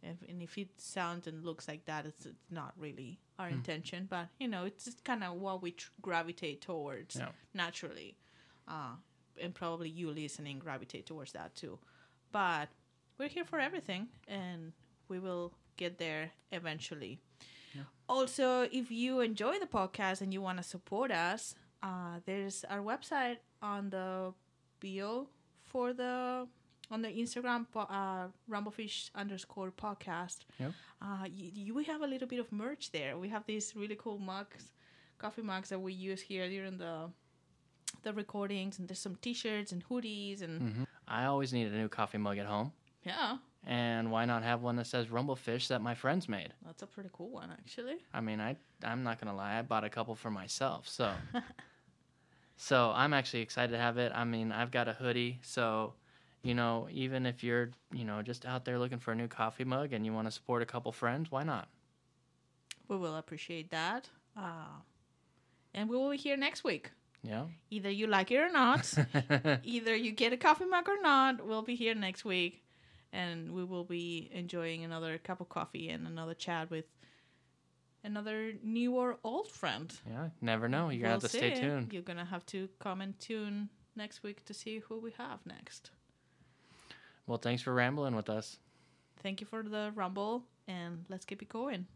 if 0.02 0.16
and 0.28 0.42
if 0.42 0.58
it 0.58 0.68
sounds 0.78 1.26
and 1.26 1.44
looks 1.44 1.68
like 1.68 1.84
that, 1.86 2.06
it's, 2.06 2.26
it's 2.26 2.50
not 2.50 2.72
really 2.78 3.18
our 3.38 3.48
Hmm. 3.48 3.54
intention. 3.54 4.06
But 4.10 4.26
you 4.38 4.48
know, 4.48 4.64
it's 4.64 4.84
just 4.84 5.04
kind 5.04 5.22
of 5.24 5.34
what 5.34 5.62
we 5.62 5.72
tr- 5.72 5.90
gravitate 6.02 6.60
towards 6.62 7.16
Yeah. 7.16 7.28
naturally, 7.54 8.16
uh, 8.68 8.94
and 9.40 9.54
probably 9.54 9.88
you 9.88 10.10
listening 10.10 10.58
gravitate 10.58 11.06
towards 11.06 11.32
that 11.32 11.54
too. 11.54 11.78
But 12.32 12.68
we're 13.20 13.28
here 13.28 13.44
for 13.44 13.60
everything, 13.60 14.08
and 14.26 14.72
we 15.08 15.18
will 15.18 15.52
get 15.76 15.98
there 15.98 16.30
eventually. 16.50 17.20
Also, 18.08 18.62
if 18.72 18.90
you 18.90 19.20
enjoy 19.20 19.60
the 19.60 19.66
podcast 19.66 20.20
and 20.20 20.34
you 20.34 20.42
want 20.42 20.58
to 20.58 20.64
support 20.64 21.12
us, 21.12 21.54
uh, 21.80 22.18
there's 22.26 22.64
our 22.68 22.80
website 22.80 23.36
on 23.62 23.90
the 23.90 24.32
bio 24.82 25.28
for 25.62 25.92
the 25.92 26.48
on 26.90 27.02
the 27.02 27.08
Instagram 27.08 27.66
uh, 27.76 28.26
Rumblefish 28.50 29.10
underscore 29.14 29.70
podcast. 29.70 30.38
Yep. 30.58 30.72
Uh, 31.00 31.26
you, 31.32 31.50
you, 31.54 31.74
we 31.74 31.84
have 31.84 32.02
a 32.02 32.06
little 32.08 32.26
bit 32.26 32.40
of 32.40 32.50
merch 32.50 32.90
there. 32.90 33.16
We 33.16 33.28
have 33.28 33.46
these 33.46 33.76
really 33.76 33.94
cool 33.96 34.18
mugs, 34.18 34.72
coffee 35.18 35.42
mugs 35.42 35.68
that 35.68 35.78
we 35.78 35.92
use 35.92 36.20
here 36.20 36.48
during 36.48 36.78
the 36.78 37.10
the 38.02 38.12
recordings, 38.12 38.80
and 38.80 38.88
there's 38.88 38.98
some 38.98 39.16
T-shirts 39.22 39.70
and 39.70 39.84
hoodies, 39.88 40.42
and 40.42 40.54
hmm 40.60 40.82
I 41.06 41.26
always 41.26 41.52
need 41.52 41.66
a 41.66 41.76
new 41.76 41.88
coffee 41.88 42.18
mug 42.18 42.38
at 42.38 42.46
home. 42.46 42.72
Yeah, 43.04 43.38
And 43.66 44.10
why 44.10 44.24
not 44.24 44.42
have 44.42 44.62
one 44.62 44.76
that 44.76 44.86
says 44.86 45.06
Rumblefish 45.06 45.68
that 45.68 45.80
my 45.80 45.94
friends 45.94 46.28
made? 46.28 46.52
that's 46.64 46.82
a 46.82 46.86
pretty 46.86 47.10
cool 47.12 47.30
one 47.30 47.50
actually. 47.50 47.96
I 48.12 48.20
mean, 48.20 48.40
I 48.40 48.56
I'm 48.82 49.02
not 49.02 49.20
gonna 49.20 49.36
lie, 49.36 49.58
I 49.58 49.62
bought 49.62 49.84
a 49.84 49.90
couple 49.90 50.14
for 50.14 50.30
myself. 50.30 50.88
So, 50.88 51.12
so 52.56 52.92
I'm 52.94 53.12
actually 53.12 53.40
excited 53.42 53.72
to 53.72 53.78
have 53.78 53.98
it. 53.98 54.12
I 54.14 54.24
mean, 54.24 54.52
I've 54.52 54.70
got 54.70 54.88
a 54.88 54.92
hoodie, 54.92 55.40
so 55.42 55.94
you 56.42 56.54
know, 56.54 56.88
even 56.90 57.26
if 57.26 57.44
you're, 57.44 57.70
you 57.92 58.04
know, 58.04 58.22
just 58.22 58.46
out 58.46 58.64
there 58.64 58.78
looking 58.78 58.98
for 58.98 59.12
a 59.12 59.14
new 59.14 59.28
coffee 59.28 59.64
mug 59.64 59.92
and 59.92 60.06
you 60.06 60.12
want 60.12 60.26
to 60.26 60.30
support 60.30 60.62
a 60.62 60.66
couple 60.66 60.90
friends, 60.90 61.30
why 61.30 61.42
not? 61.42 61.68
We 62.88 62.96
will 62.96 63.16
appreciate 63.16 63.70
that. 63.70 64.08
Uh, 64.36 64.80
and 65.74 65.88
we 65.88 65.96
will 65.96 66.10
be 66.10 66.16
here 66.16 66.36
next 66.36 66.64
week. 66.64 66.90
Yeah. 67.22 67.44
Either 67.70 67.90
you 67.90 68.06
like 68.06 68.30
it 68.30 68.38
or 68.38 68.50
not, 68.50 68.92
either 69.62 69.94
you 69.94 70.12
get 70.12 70.32
a 70.32 70.38
coffee 70.38 70.64
mug 70.64 70.88
or 70.88 71.00
not, 71.02 71.46
we'll 71.46 71.62
be 71.62 71.74
here 71.74 71.94
next 71.94 72.24
week. 72.24 72.62
And 73.12 73.52
we 73.52 73.64
will 73.64 73.84
be 73.84 74.30
enjoying 74.32 74.84
another 74.84 75.18
cup 75.18 75.40
of 75.40 75.48
coffee 75.48 75.88
and 75.88 76.06
another 76.06 76.34
chat 76.34 76.70
with 76.70 76.84
another 78.04 78.52
new 78.62 78.94
or 78.94 79.18
old 79.24 79.48
friend. 79.48 79.92
yeah. 80.08 80.28
Never 80.40 80.68
know. 80.68 80.90
You're 80.90 81.02
gonna 81.02 81.14
have 81.14 81.22
to 81.22 81.28
stay 81.28 81.54
tuned. 81.54 81.92
You're 81.92 82.02
gonna 82.02 82.24
have 82.24 82.46
to 82.46 82.68
come 82.78 83.00
and 83.00 83.18
tune 83.18 83.68
next 83.96 84.22
week 84.22 84.44
to 84.46 84.54
see 84.54 84.78
who 84.78 84.98
we 84.98 85.10
have 85.18 85.44
next. 85.44 85.90
Well, 87.26 87.38
thanks 87.38 87.62
for 87.62 87.74
rambling 87.74 88.16
with 88.16 88.30
us. 88.30 88.56
Thank 89.22 89.40
you 89.40 89.46
for 89.46 89.62
the 89.62 89.92
rumble, 89.94 90.44
and 90.66 91.04
let's 91.08 91.24
keep 91.24 91.42
it 91.42 91.48
going. 91.48 91.86